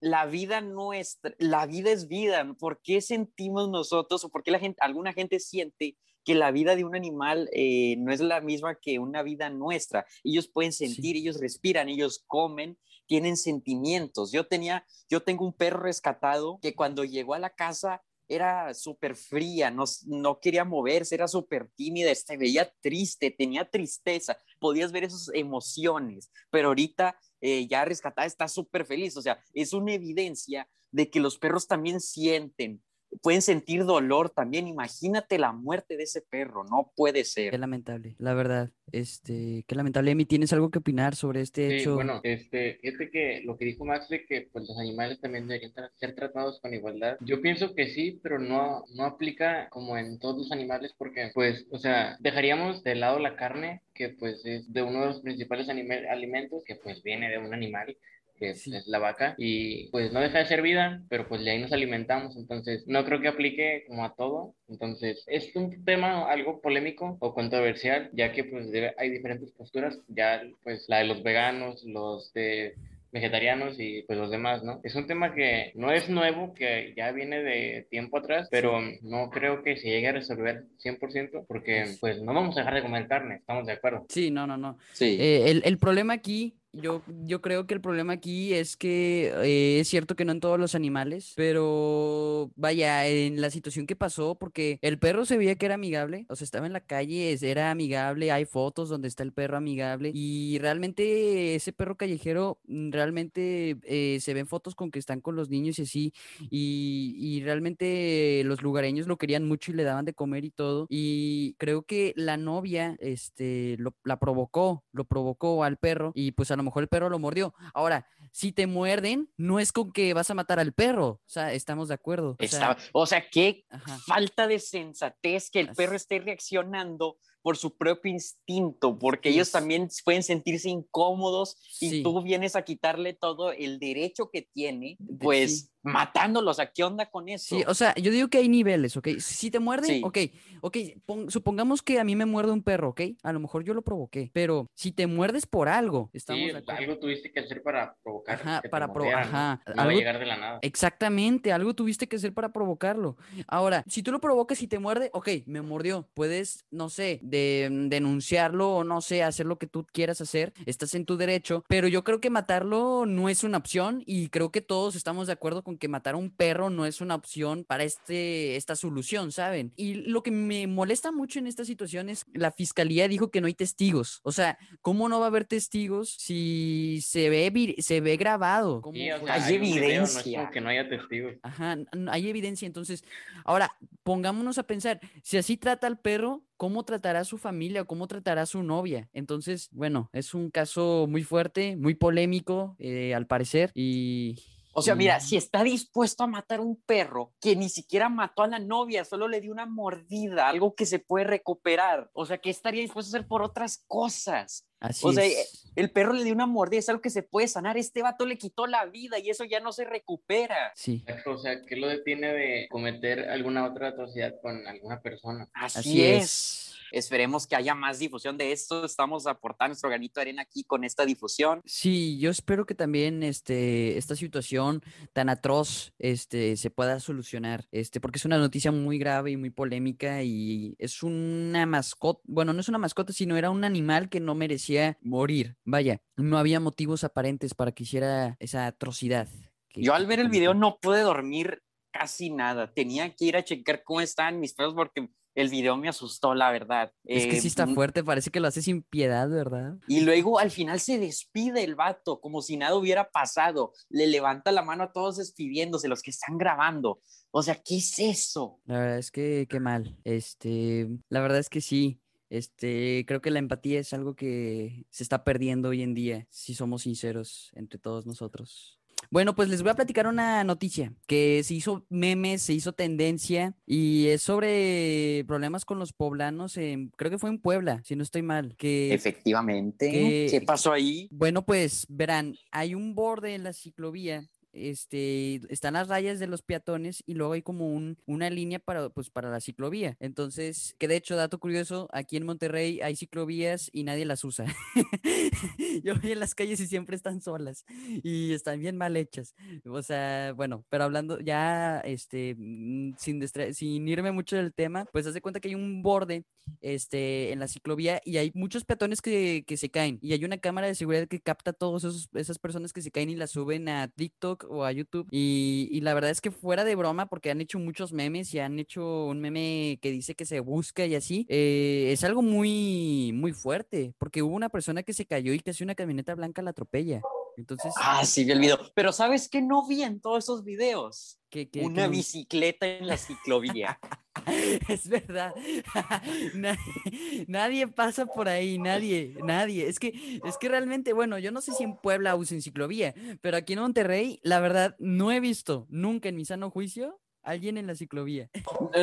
la 0.00 0.26
vida 0.26 0.60
nuestra, 0.60 1.34
la 1.38 1.66
vida 1.66 1.90
es 1.90 2.08
vida. 2.08 2.54
¿Por 2.58 2.80
qué 2.82 3.00
sentimos 3.00 3.68
nosotros 3.68 4.24
o 4.24 4.30
por 4.30 4.42
qué 4.42 4.50
la 4.50 4.58
gente, 4.58 4.78
alguna 4.80 5.12
gente 5.12 5.38
siente 5.40 5.96
que 6.24 6.34
la 6.34 6.50
vida 6.50 6.76
de 6.76 6.84
un 6.84 6.94
animal 6.94 7.48
eh, 7.52 7.96
no 7.98 8.12
es 8.12 8.20
la 8.20 8.40
misma 8.40 8.76
que 8.76 8.98
una 8.98 9.22
vida 9.22 9.50
nuestra? 9.50 10.06
Ellos 10.24 10.48
pueden 10.48 10.72
sentir, 10.72 11.16
ellos 11.16 11.38
respiran, 11.38 11.88
ellos 11.88 12.24
comen, 12.26 12.78
tienen 13.06 13.36
sentimientos. 13.36 14.32
Yo 14.32 14.46
tenía, 14.46 14.86
yo 15.08 15.22
tengo 15.22 15.44
un 15.44 15.52
perro 15.52 15.80
rescatado 15.80 16.58
que 16.62 16.74
cuando 16.74 17.04
llegó 17.04 17.34
a 17.34 17.38
la 17.38 17.50
casa 17.50 18.02
era 18.30 18.72
súper 18.74 19.16
fría, 19.16 19.70
no, 19.70 19.84
no 20.06 20.38
quería 20.38 20.64
moverse, 20.64 21.16
era 21.16 21.26
súper 21.26 21.68
tímida, 21.74 22.14
se 22.14 22.36
veía 22.36 22.72
triste, 22.80 23.32
tenía 23.32 23.68
tristeza, 23.68 24.38
podías 24.60 24.92
ver 24.92 25.04
esas 25.04 25.30
emociones, 25.34 26.30
pero 26.48 26.68
ahorita 26.68 27.18
eh, 27.40 27.66
ya 27.68 27.84
rescatada 27.84 28.26
está 28.26 28.48
súper 28.48 28.84
feliz, 28.84 29.16
o 29.16 29.22
sea, 29.22 29.42
es 29.54 29.72
una 29.72 29.92
evidencia 29.92 30.68
de 30.90 31.10
que 31.10 31.20
los 31.20 31.38
perros 31.38 31.66
también 31.66 32.00
sienten, 32.00 32.82
pueden 33.22 33.42
sentir 33.42 33.84
dolor 33.84 34.30
también, 34.30 34.66
imagínate 34.68 35.38
la 35.38 35.52
muerte 35.52 35.96
de 35.96 36.04
ese 36.04 36.22
perro, 36.22 36.64
no 36.64 36.92
puede 36.96 37.20
Qué 37.20 37.24
ser. 37.24 37.58
lamentable, 37.58 38.14
la 38.18 38.34
verdad. 38.34 38.70
Este, 38.92 39.64
qué 39.68 39.74
lamentable. 39.76 40.10
Emi, 40.10 40.24
¿tienes 40.24 40.52
algo 40.52 40.70
que 40.70 40.80
opinar 40.80 41.14
sobre 41.14 41.42
este 41.42 41.68
Sí, 41.68 41.76
hecho? 41.76 41.94
bueno, 41.94 42.20
este, 42.24 42.78
fíjate 42.82 43.10
que 43.10 43.40
lo 43.44 43.56
que 43.56 43.64
dijo 43.64 43.84
Max 43.84 44.08
de 44.08 44.24
que 44.26 44.48
pues, 44.52 44.66
los 44.68 44.76
animales 44.78 45.20
también 45.20 45.46
deberían 45.46 45.72
tra- 45.72 45.90
ser 45.96 46.14
tratados 46.16 46.60
con 46.60 46.74
igualdad, 46.74 47.16
yo 47.20 47.40
pienso 47.40 47.74
que 47.74 47.86
sí, 47.88 48.18
pero 48.22 48.38
no, 48.40 48.84
no 48.96 49.04
aplica 49.04 49.68
como 49.70 49.96
en 49.96 50.18
todos 50.18 50.38
los 50.38 50.52
animales 50.52 50.92
porque, 50.98 51.30
pues, 51.34 51.66
o 51.70 51.78
sea, 51.78 52.16
dejaríamos 52.20 52.82
de 52.82 52.96
lado 52.96 53.18
la 53.20 53.36
carne, 53.36 53.82
que 53.94 54.08
pues 54.10 54.44
es 54.44 54.72
de 54.72 54.82
uno 54.82 55.00
de 55.00 55.06
los 55.06 55.20
principales 55.20 55.68
alimentos, 55.68 56.64
que 56.64 56.74
pues 56.76 57.02
viene 57.02 57.28
de 57.30 57.38
un 57.38 57.52
animal, 57.52 57.96
que 58.40 58.54
Sí. 58.54 58.74
es 58.74 58.88
la 58.88 58.98
vaca, 58.98 59.34
y 59.38 59.88
pues 59.90 60.12
no 60.12 60.20
deja 60.20 60.38
de 60.38 60.46
ser 60.46 60.62
vida, 60.62 61.02
pero 61.08 61.28
pues 61.28 61.44
de 61.44 61.50
ahí 61.52 61.60
nos 61.60 61.72
alimentamos, 61.72 62.36
entonces 62.36 62.84
no 62.88 63.04
creo 63.04 63.20
que 63.20 63.28
aplique 63.28 63.84
como 63.86 64.04
a 64.04 64.14
todo, 64.16 64.54
entonces 64.68 65.22
es 65.28 65.54
un 65.54 65.84
tema 65.84 66.28
algo 66.28 66.60
polémico 66.60 67.16
o 67.20 67.34
controversial, 67.34 68.10
ya 68.12 68.32
que 68.32 68.42
pues 68.44 68.66
hay 68.96 69.10
diferentes 69.10 69.52
posturas, 69.52 70.00
ya 70.08 70.42
pues 70.64 70.86
la 70.88 70.98
de 70.98 71.04
los 71.04 71.22
veganos, 71.22 71.84
los 71.84 72.32
de 72.32 72.74
vegetarianos 73.12 73.74
y 73.80 74.02
pues 74.02 74.16
los 74.16 74.30
demás, 74.30 74.62
¿no? 74.62 74.80
Es 74.84 74.94
un 74.94 75.08
tema 75.08 75.34
que 75.34 75.72
no 75.74 75.90
es 75.90 76.08
nuevo, 76.08 76.54
que 76.54 76.94
ya 76.96 77.10
viene 77.10 77.42
de 77.42 77.86
tiempo 77.90 78.18
atrás, 78.18 78.46
pero 78.52 78.78
no 79.02 79.30
creo 79.30 79.64
que 79.64 79.76
se 79.76 79.88
llegue 79.88 80.06
a 80.08 80.12
resolver 80.12 80.62
100% 80.78 81.44
porque 81.48 81.86
pues 82.00 82.22
no 82.22 82.32
vamos 82.32 82.56
a 82.56 82.60
dejar 82.60 82.74
de 82.76 82.82
comer 82.82 83.08
carne, 83.08 83.34
estamos 83.36 83.66
de 83.66 83.72
acuerdo. 83.72 84.06
Sí, 84.08 84.30
no, 84.30 84.46
no, 84.46 84.56
no. 84.56 84.78
Sí. 84.92 85.16
Eh, 85.18 85.50
el, 85.50 85.62
el 85.64 85.78
problema 85.78 86.12
aquí, 86.12 86.54
yo, 86.72 87.02
yo 87.24 87.40
creo 87.40 87.66
que 87.66 87.74
el 87.74 87.80
problema 87.80 88.12
aquí 88.12 88.54
es 88.54 88.76
que 88.76 89.32
eh, 89.42 89.80
es 89.80 89.88
cierto 89.88 90.14
que 90.14 90.24
no 90.24 90.30
en 90.32 90.40
todos 90.40 90.58
los 90.58 90.76
animales, 90.76 91.32
pero 91.36 92.52
vaya, 92.54 93.06
en 93.08 93.40
la 93.40 93.50
situación 93.50 93.86
que 93.86 93.96
pasó, 93.96 94.36
porque 94.38 94.78
el 94.80 94.98
perro 94.98 95.24
se 95.24 95.36
veía 95.36 95.56
que 95.56 95.66
era 95.66 95.74
amigable, 95.74 96.26
o 96.28 96.36
sea, 96.36 96.44
estaba 96.44 96.66
en 96.66 96.72
la 96.72 96.80
calle, 96.80 97.36
era 97.42 97.72
amigable, 97.72 98.30
hay 98.30 98.44
fotos 98.44 98.88
donde 98.88 99.08
está 99.08 99.24
el 99.24 99.32
perro 99.32 99.56
amigable, 99.56 100.12
y 100.14 100.58
realmente 100.60 101.56
ese 101.56 101.72
perro 101.72 101.96
callejero, 101.96 102.60
mm, 102.68 102.90
realmente 102.92 103.76
eh, 103.82 104.18
se 104.20 104.32
ven 104.34 104.46
fotos 104.46 104.76
con 104.76 104.92
que 104.92 105.00
están 105.00 105.20
con 105.20 105.34
los 105.34 105.50
niños 105.50 105.78
y 105.80 105.82
así, 105.82 106.12
y, 106.50 107.14
y 107.18 107.42
realmente 107.42 108.42
los 108.44 108.62
lugareños 108.62 109.06
lo 109.08 109.18
querían 109.18 109.46
mucho 109.46 109.72
y 109.72 109.74
le 109.74 109.82
daban 109.84 110.04
de 110.04 110.14
comer 110.14 110.44
y 110.44 110.50
todo, 110.50 110.86
y 110.88 111.54
creo 111.58 111.82
que 111.82 112.12
la 112.16 112.36
novia, 112.36 112.96
este, 113.00 113.76
lo- 113.78 113.94
la 114.04 114.18
provocó, 114.18 114.84
lo 114.92 115.04
provocó 115.04 115.64
al 115.64 115.76
perro, 115.76 116.12
y 116.14 116.32
pues 116.32 116.50
a 116.50 116.59
lo 116.60 116.64
mejor 116.64 116.82
el 116.82 116.88
perro 116.88 117.08
lo 117.10 117.18
mordió. 117.18 117.54
Ahora, 117.74 118.06
si 118.32 118.52
te 118.52 118.66
muerden, 118.66 119.28
no 119.36 119.58
es 119.58 119.72
con 119.72 119.92
que 119.92 120.14
vas 120.14 120.30
a 120.30 120.34
matar 120.34 120.60
al 120.60 120.72
perro, 120.72 121.06
o 121.08 121.20
sea, 121.26 121.52
estamos 121.52 121.88
de 121.88 121.94
acuerdo. 121.94 122.36
O 122.38 122.46
sea, 122.46 122.72
Está- 122.72 122.76
o 122.92 123.06
sea, 123.06 123.28
qué 123.28 123.64
ajá. 123.70 123.98
falta 124.06 124.46
de 124.46 124.58
sensatez 124.58 125.50
que 125.50 125.60
el 125.60 125.72
perro 125.74 125.96
esté 125.96 126.18
reaccionando 126.20 127.16
por 127.42 127.56
su 127.56 127.76
propio 127.76 128.12
instinto, 128.12 128.98
porque 128.98 129.30
Sí, 129.30 129.34
ellos 129.36 129.50
también 129.50 129.88
pueden 130.04 130.22
sentirse 130.22 130.68
incómodos 130.68 131.56
y 131.80 131.90
Sí. 131.90 132.02
tú 132.02 132.20
vienes 132.22 132.56
a 132.56 132.62
quitarle 132.62 133.14
todo 133.14 133.52
el 133.52 133.78
derecho 133.78 134.30
que 134.30 134.42
tiene, 134.42 134.96
pues 135.18 135.60
sí. 135.60 135.68
matándolos. 135.82 136.58
¿A 136.60 136.70
qué 136.72 136.84
onda 136.84 137.10
con 137.10 137.28
eso? 137.28 137.56
Sí, 137.56 137.64
o 137.66 137.74
sea, 137.74 137.94
yo 137.94 138.10
digo 138.12 138.28
que 138.28 138.38
hay 138.38 138.48
niveles, 138.48 138.96
¿ok? 138.96 139.08
Si 139.18 139.50
te 139.50 139.58
muerden, 139.58 139.90
Sí. 139.96 140.02
ok, 140.04 140.18
ok, 140.60 140.76
pon- 141.06 141.30
supongamos 141.30 141.82
que 141.82 141.98
a 141.98 142.04
mí 142.04 142.14
me 142.16 142.26
muerde 142.26 142.52
un 142.52 142.62
perro, 142.62 142.90
¿ok? 142.90 143.00
A 143.22 143.32
lo 143.32 143.40
mejor 143.40 143.64
yo 143.64 143.72
lo 143.72 143.82
provoqué, 143.82 144.30
pero 144.34 144.66
si 144.74 144.92
te 144.92 145.06
muerdes 145.06 145.46
por 145.46 145.68
algo, 145.68 146.10
estamos 146.12 146.50
algo 146.66 146.98
tuviste 146.98 147.32
que 147.32 147.40
hacer 147.40 147.62
para 147.62 147.96
provocar 148.02 148.40
Ajá, 148.40 148.56
que 148.60 148.68
te 148.68 148.70
para 148.70 148.92
pro- 148.92 149.04
mordieran, 149.04 149.32
¿no? 149.32 149.38
ajá, 149.38 149.62
No 149.74 149.82
algo- 149.82 149.98
llegar 149.98 150.18
de 150.18 150.26
la 150.26 150.36
nada. 150.36 150.58
Exactamente, 150.62 151.52
algo 151.52 151.74
tuviste 151.74 152.08
que 152.08 152.16
hacer 152.16 152.34
para 152.34 152.52
provocarlo. 152.52 153.16
Ahora, 153.46 153.84
si 153.86 154.02
tú 154.02 154.12
lo 154.12 154.20
provocas 154.20 154.60
y 154.62 154.66
te 154.68 154.78
muerde, 154.78 155.10
ok, 155.12 155.28
me 155.46 155.62
mordió. 155.62 156.08
Puedes, 156.14 156.64
no 156.70 156.90
sé, 156.90 157.20
de, 157.30 157.68
denunciarlo 157.88 158.70
o 158.76 158.84
no 158.84 159.00
sé, 159.00 159.22
hacer 159.22 159.46
lo 159.46 159.58
que 159.58 159.66
tú 159.66 159.86
quieras 159.92 160.20
hacer. 160.20 160.52
Estás 160.66 160.94
en 160.94 161.04
tu 161.04 161.16
derecho, 161.16 161.64
pero 161.68 161.88
yo 161.88 162.04
creo 162.04 162.20
que 162.20 162.30
matarlo 162.30 163.06
no 163.06 163.28
es 163.28 163.44
una 163.44 163.58
opción 163.58 164.02
y 164.06 164.28
creo 164.28 164.50
que 164.50 164.60
todos 164.60 164.94
estamos 164.96 165.26
de 165.26 165.32
acuerdo 165.32 165.62
con 165.62 165.78
que 165.78 165.88
matar 165.88 166.14
a 166.14 166.18
un 166.18 166.30
perro 166.30 166.70
no 166.70 166.86
es 166.86 167.00
una 167.00 167.14
opción 167.14 167.64
para 167.64 167.84
este, 167.84 168.56
esta 168.56 168.76
solución, 168.76 169.32
¿saben? 169.32 169.72
Y 169.76 169.94
lo 169.94 170.22
que 170.22 170.30
me 170.30 170.66
molesta 170.66 171.12
mucho 171.12 171.38
en 171.38 171.46
esta 171.46 171.64
situación 171.64 172.08
es 172.08 172.24
la 172.32 172.50
fiscalía 172.52 173.08
dijo 173.08 173.30
que 173.30 173.40
no 173.40 173.46
hay 173.46 173.54
testigos. 173.54 174.20
O 174.22 174.32
sea, 174.32 174.58
¿cómo 174.80 175.08
no 175.08 175.20
va 175.20 175.26
a 175.26 175.28
haber 175.28 175.44
testigos 175.44 176.10
si 176.18 177.00
se 177.02 177.28
ve, 177.30 177.76
se 177.78 178.00
ve 178.00 178.16
grabado? 178.16 178.80
¿Cómo 178.82 178.94
Sí, 178.94 179.10
o 179.10 179.18
fue? 179.18 179.26
sea, 179.26 179.34
Hay 179.34 179.56
un 179.56 179.62
video, 179.62 180.00
no 180.00 180.04
es 180.04 180.16
evidencia. 180.16 180.38
como 180.40 180.50
que 180.52 180.60
no 180.60 180.68
haya 180.68 180.88
testigos. 180.88 181.34
Ajá, 181.42 181.76
hay 182.08 182.28
evidencia. 182.28 182.66
Entonces, 182.66 183.04
ahora 183.44 183.76
pongámonos 184.02 184.58
a 184.58 184.64
pensar, 184.64 185.00
si 185.22 185.36
así 185.36 185.56
trata 185.56 185.86
al 185.86 185.98
perro, 186.00 186.42
¿cómo 186.60 186.84
tratará 186.84 187.20
a 187.20 187.24
su 187.24 187.38
familia 187.38 187.80
o 187.80 187.86
cómo 187.86 188.06
tratará 188.06 188.42
a 188.42 188.46
su 188.46 188.62
novia? 188.62 189.08
Entonces, 189.14 189.70
bueno, 189.72 190.10
es 190.12 190.34
un 190.34 190.50
caso 190.50 191.06
muy 191.08 191.24
fuerte, 191.24 191.74
muy 191.74 191.94
polémico, 191.94 192.76
eh, 192.78 193.14
al 193.14 193.26
parecer, 193.26 193.70
y... 193.74 194.36
O 194.74 194.82
sea, 194.82 194.94
mira, 194.94 195.18
si 195.20 195.36
está 195.36 195.64
dispuesto 195.64 196.22
a 196.22 196.26
matar 196.26 196.60
un 196.60 196.76
perro 196.76 197.32
que 197.40 197.56
ni 197.56 197.70
siquiera 197.70 198.10
mató 198.10 198.42
a 198.42 198.46
la 198.46 198.58
novia, 198.58 199.06
solo 199.06 199.26
le 199.26 199.40
dio 199.40 199.52
una 199.52 199.64
mordida, 199.64 200.48
algo 200.48 200.74
que 200.74 200.86
se 200.86 200.98
puede 200.98 201.24
recuperar. 201.24 202.10
O 202.12 202.24
sea, 202.26 202.38
¿qué 202.38 202.50
estaría 202.50 202.82
dispuesto 202.82 203.08
a 203.08 203.18
hacer 203.18 203.26
por 203.26 203.42
otras 203.42 203.82
cosas? 203.88 204.66
Así 204.78 205.06
o 205.06 205.12
sea, 205.12 205.24
es. 205.24 205.59
El 205.76 205.90
perro 205.90 206.12
le 206.12 206.24
dio 206.24 206.34
una 206.34 206.46
mordida, 206.46 206.80
es 206.80 206.88
algo 206.88 207.00
que 207.00 207.10
se 207.10 207.22
puede 207.22 207.48
sanar. 207.48 207.76
Este 207.76 208.02
vato 208.02 208.26
le 208.26 208.38
quitó 208.38 208.66
la 208.66 208.86
vida 208.86 209.18
y 209.18 209.30
eso 209.30 209.44
ya 209.44 209.60
no 209.60 209.72
se 209.72 209.84
recupera. 209.84 210.72
Sí, 210.74 211.04
O 211.26 211.38
sea, 211.38 211.62
¿qué 211.64 211.76
lo 211.76 211.88
detiene 211.88 212.32
de 212.32 212.68
cometer 212.70 213.28
alguna 213.28 213.64
otra 213.64 213.88
atrocidad 213.88 214.34
con 214.42 214.66
alguna 214.66 215.00
persona? 215.00 215.48
Así, 215.52 215.78
así 215.78 216.04
es. 216.04 216.22
es. 216.22 216.79
Esperemos 216.90 217.46
que 217.46 217.56
haya 217.56 217.74
más 217.74 217.98
difusión 217.98 218.36
de 218.36 218.52
esto. 218.52 218.84
Estamos 218.84 219.26
aportando 219.26 219.70
nuestro 219.70 219.88
granito 219.88 220.20
de 220.20 220.22
arena 220.22 220.42
aquí 220.42 220.64
con 220.64 220.84
esta 220.84 221.04
difusión. 221.04 221.60
Sí, 221.64 222.18
yo 222.18 222.30
espero 222.30 222.66
que 222.66 222.74
también 222.74 223.22
este, 223.22 223.98
esta 223.98 224.16
situación 224.16 224.82
tan 225.12 225.28
atroz 225.28 225.92
este, 225.98 226.56
se 226.56 226.70
pueda 226.70 227.00
solucionar, 227.00 227.66
este, 227.70 228.00
porque 228.00 228.18
es 228.18 228.24
una 228.24 228.38
noticia 228.38 228.72
muy 228.72 228.98
grave 228.98 229.30
y 229.32 229.36
muy 229.36 229.50
polémica 229.50 230.22
y 230.22 230.74
es 230.78 231.02
una 231.02 231.66
mascota, 231.66 232.20
bueno, 232.24 232.52
no 232.52 232.60
es 232.60 232.68
una 232.68 232.78
mascota, 232.78 233.12
sino 233.12 233.36
era 233.36 233.50
un 233.50 233.64
animal 233.64 234.08
que 234.08 234.20
no 234.20 234.34
merecía 234.34 234.98
morir. 235.00 235.56
Vaya, 235.64 236.02
no 236.16 236.38
había 236.38 236.60
motivos 236.60 237.04
aparentes 237.04 237.54
para 237.54 237.72
que 237.72 237.84
hiciera 237.84 238.36
esa 238.40 238.66
atrocidad. 238.66 239.28
Yo 239.74 239.94
al 239.94 240.06
ver 240.06 240.20
el 240.20 240.28
video 240.28 240.54
no 240.54 240.78
pude 240.80 241.00
dormir 241.02 241.62
casi 241.92 242.30
nada. 242.30 242.72
Tenía 242.72 243.14
que 243.14 243.26
ir 243.26 243.36
a 243.36 243.44
checar 243.44 243.82
cómo 243.84 244.00
estaban 244.00 244.40
mis 244.40 244.54
perros 244.54 244.74
porque 244.74 245.08
el 245.34 245.48
video 245.48 245.76
me 245.76 245.88
asustó, 245.88 246.34
la 246.34 246.50
verdad. 246.50 246.92
Es 247.04 247.26
que 247.26 247.40
sí 247.40 247.48
está 247.48 247.64
Eh, 247.64 247.74
fuerte, 247.74 248.02
parece 248.02 248.30
que 248.30 248.40
lo 248.40 248.48
hace 248.48 248.62
sin 248.62 248.82
piedad, 248.82 249.28
¿verdad? 249.28 249.78
Y 249.86 250.00
luego 250.00 250.38
al 250.38 250.50
final 250.50 250.80
se 250.80 250.98
despide 250.98 251.62
el 251.64 251.74
vato, 251.74 252.20
como 252.20 252.42
si 252.42 252.56
nada 252.56 252.74
hubiera 252.76 253.10
pasado. 253.10 253.72
Le 253.88 254.06
levanta 254.06 254.52
la 254.52 254.62
mano 254.62 254.84
a 254.84 254.92
todos 254.92 255.16
despidiéndose, 255.18 255.88
los 255.88 256.02
que 256.02 256.10
están 256.10 256.38
grabando. 256.38 257.00
O 257.30 257.42
sea, 257.42 257.54
¿qué 257.54 257.76
es 257.76 257.98
eso? 257.98 258.60
La 258.64 258.78
verdad 258.80 258.98
es 258.98 259.10
que 259.10 259.46
qué 259.48 259.60
mal. 259.60 259.96
Este, 260.04 260.88
la 261.08 261.20
verdad 261.20 261.38
es 261.38 261.48
que 261.48 261.60
sí. 261.60 262.00
Este, 262.28 263.04
creo 263.06 263.20
que 263.20 263.30
la 263.30 263.40
empatía 263.40 263.80
es 263.80 263.92
algo 263.92 264.14
que 264.14 264.84
se 264.90 265.02
está 265.02 265.24
perdiendo 265.24 265.70
hoy 265.70 265.82
en 265.82 265.94
día, 265.94 266.26
si 266.30 266.54
somos 266.54 266.82
sinceros 266.82 267.50
entre 267.54 267.78
todos 267.78 268.06
nosotros. 268.06 268.79
Bueno, 269.12 269.34
pues 269.34 269.48
les 269.48 269.62
voy 269.62 269.72
a 269.72 269.74
platicar 269.74 270.06
una 270.06 270.44
noticia 270.44 270.92
que 271.08 271.42
se 271.42 271.54
hizo 271.54 271.84
memes, 271.88 272.42
se 272.42 272.52
hizo 272.52 272.72
tendencia 272.72 273.56
y 273.66 274.06
es 274.06 274.22
sobre 274.22 275.24
problemas 275.26 275.64
con 275.64 275.80
los 275.80 275.92
poblanos, 275.92 276.56
en- 276.56 276.90
creo 276.96 277.10
que 277.10 277.18
fue 277.18 277.30
en 277.30 277.40
Puebla, 277.40 277.82
si 277.84 277.96
no 277.96 278.04
estoy 278.04 278.22
mal, 278.22 278.54
que 278.56 278.94
Efectivamente. 278.94 279.90
que- 279.90 280.26
¿Qué 280.30 280.40
pasó 280.42 280.70
ahí? 280.72 281.08
bueno, 281.10 281.44
pues 281.44 281.86
verán, 281.88 282.36
hay 282.52 282.76
un 282.76 282.94
borde 282.94 283.34
en 283.34 283.42
la 283.42 283.52
ciclovía, 283.52 284.28
este, 284.52 285.40
están 285.48 285.74
las 285.74 285.88
rayas 285.88 286.18
de 286.18 286.26
los 286.26 286.42
peatones 286.42 287.02
y 287.06 287.14
luego 287.14 287.34
hay 287.34 287.42
como 287.42 287.68
un, 287.68 287.98
una 288.06 288.30
línea 288.30 288.58
para, 288.58 288.88
pues, 288.90 289.10
para 289.10 289.30
la 289.30 289.40
ciclovía. 289.40 289.96
Entonces, 290.00 290.74
que 290.78 290.88
de 290.88 290.96
hecho, 290.96 291.16
dato 291.16 291.38
curioso, 291.38 291.88
aquí 291.92 292.16
en 292.16 292.26
Monterrey 292.26 292.80
hay 292.80 292.96
ciclovías 292.96 293.70
y 293.72 293.84
nadie 293.84 294.04
las 294.04 294.24
usa. 294.24 294.46
Yo 295.84 295.94
voy 296.00 296.12
en 296.12 296.20
las 296.20 296.34
calles 296.34 296.60
y 296.60 296.66
siempre 296.66 296.96
están 296.96 297.20
solas 297.20 297.64
y 298.02 298.32
están 298.32 298.60
bien 298.60 298.76
mal 298.76 298.96
hechas. 298.96 299.34
O 299.64 299.82
sea, 299.82 300.32
bueno, 300.34 300.64
pero 300.68 300.84
hablando 300.84 301.20
ya, 301.20 301.80
este, 301.80 302.34
mm, 302.36 302.94
sin, 302.98 303.26
sin 303.54 303.88
irme 303.88 304.12
mucho 304.12 304.36
del 304.36 304.52
tema, 304.52 304.86
pues 304.92 305.06
haz 305.06 305.14
de 305.14 305.20
cuenta 305.20 305.40
que 305.40 305.48
hay 305.48 305.54
un 305.54 305.82
borde 305.82 306.24
este, 306.60 307.32
en 307.32 307.38
la 307.38 307.48
ciclovía 307.48 308.00
y 308.04 308.16
hay 308.16 308.32
muchos 308.34 308.64
peatones 308.64 309.00
que, 309.00 309.44
que 309.46 309.56
se 309.56 309.70
caen 309.70 309.98
y 310.02 310.12
hay 310.12 310.24
una 310.24 310.38
cámara 310.38 310.66
de 310.66 310.74
seguridad 310.74 311.06
que 311.08 311.20
capta 311.20 311.50
a 311.50 311.54
todas 311.54 312.08
esas 312.14 312.38
personas 312.38 312.72
que 312.72 312.82
se 312.82 312.90
caen 312.90 313.10
y 313.10 313.16
las 313.16 313.30
suben 313.30 313.68
a 313.68 313.88
TikTok 313.88 314.39
o 314.48 314.64
a 314.64 314.72
YouTube 314.72 315.06
y, 315.10 315.68
y 315.70 315.80
la 315.80 315.94
verdad 315.94 316.10
es 316.10 316.20
que 316.20 316.30
fuera 316.30 316.64
de 316.64 316.74
broma 316.74 317.06
porque 317.08 317.30
han 317.30 317.40
hecho 317.40 317.58
muchos 317.58 317.92
memes 317.92 318.32
y 318.34 318.38
han 318.38 318.58
hecho 318.58 319.06
un 319.06 319.20
meme 319.20 319.78
que 319.80 319.90
dice 319.90 320.14
que 320.14 320.24
se 320.24 320.40
busca 320.40 320.86
y 320.86 320.94
así, 320.94 321.26
eh, 321.28 321.90
es 321.92 322.04
algo 322.04 322.22
muy, 322.22 323.12
muy 323.14 323.32
fuerte 323.32 323.94
porque 323.98 324.22
hubo 324.22 324.34
una 324.34 324.48
persona 324.48 324.82
que 324.82 324.92
se 324.92 325.06
cayó 325.06 325.32
y 325.32 325.40
casi 325.40 325.62
una 325.64 325.74
camioneta 325.74 326.14
blanca 326.14 326.42
la 326.42 326.50
atropella. 326.50 327.02
Entonces, 327.36 327.72
Ah, 327.76 328.04
sí, 328.04 328.24
vi 328.24 328.32
el 328.32 328.40
video. 328.40 328.58
Pero 328.74 328.92
¿sabes 328.92 329.28
qué 329.28 329.40
no 329.40 329.66
vi 329.66 329.82
en 329.82 330.00
todos 330.00 330.24
esos 330.24 330.44
videos? 330.44 331.19
Una 331.64 331.86
bicicleta 331.88 332.66
en 332.66 332.86
la 332.86 332.96
ciclovía. 332.96 333.78
Es 334.68 334.88
verdad. 334.88 335.32
Na- 336.34 336.58
Nadie 337.26 337.68
pasa 337.68 338.06
por 338.06 338.28
ahí, 338.28 338.58
nadie, 338.58 339.14
nadie. 339.24 339.66
Es 339.68 339.78
que, 339.78 340.20
es 340.24 340.36
que 340.36 340.48
realmente, 340.48 340.92
bueno, 340.92 341.18
yo 341.18 341.30
no 341.32 341.40
sé 341.40 341.52
si 341.52 341.64
en 341.64 341.76
Puebla 341.76 342.16
usen 342.16 342.42
ciclovía, 342.42 342.94
pero 343.20 343.36
aquí 343.36 343.54
en 343.54 343.60
Monterrey, 343.60 344.20
la 344.22 344.40
verdad, 344.40 344.76
no 344.78 345.10
he 345.12 345.20
visto 345.20 345.66
nunca 345.70 346.08
en 346.08 346.16
mi 346.16 346.24
sano 346.24 346.50
juicio 346.50 347.00
alguien 347.22 347.56
en 347.58 347.66
la 347.66 347.74
ciclovía. 347.74 348.30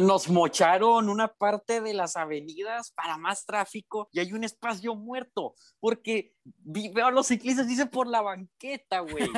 Nos 0.01 0.29
mocharon 0.29 1.09
una 1.09 1.27
parte 1.27 1.81
de 1.81 1.93
las 1.93 2.15
avenidas 2.15 2.91
para 2.91 3.17
más 3.17 3.45
tráfico 3.45 4.09
y 4.11 4.19
hay 4.19 4.31
un 4.33 4.43
espacio 4.43 4.95
muerto 4.95 5.55
porque 5.79 6.33
veo 6.63 7.07
a 7.07 7.11
los 7.11 7.27
ciclistas, 7.27 7.67
dice 7.67 7.85
por 7.87 8.07
la 8.07 8.21
banqueta, 8.21 9.01
güey. 9.01 9.29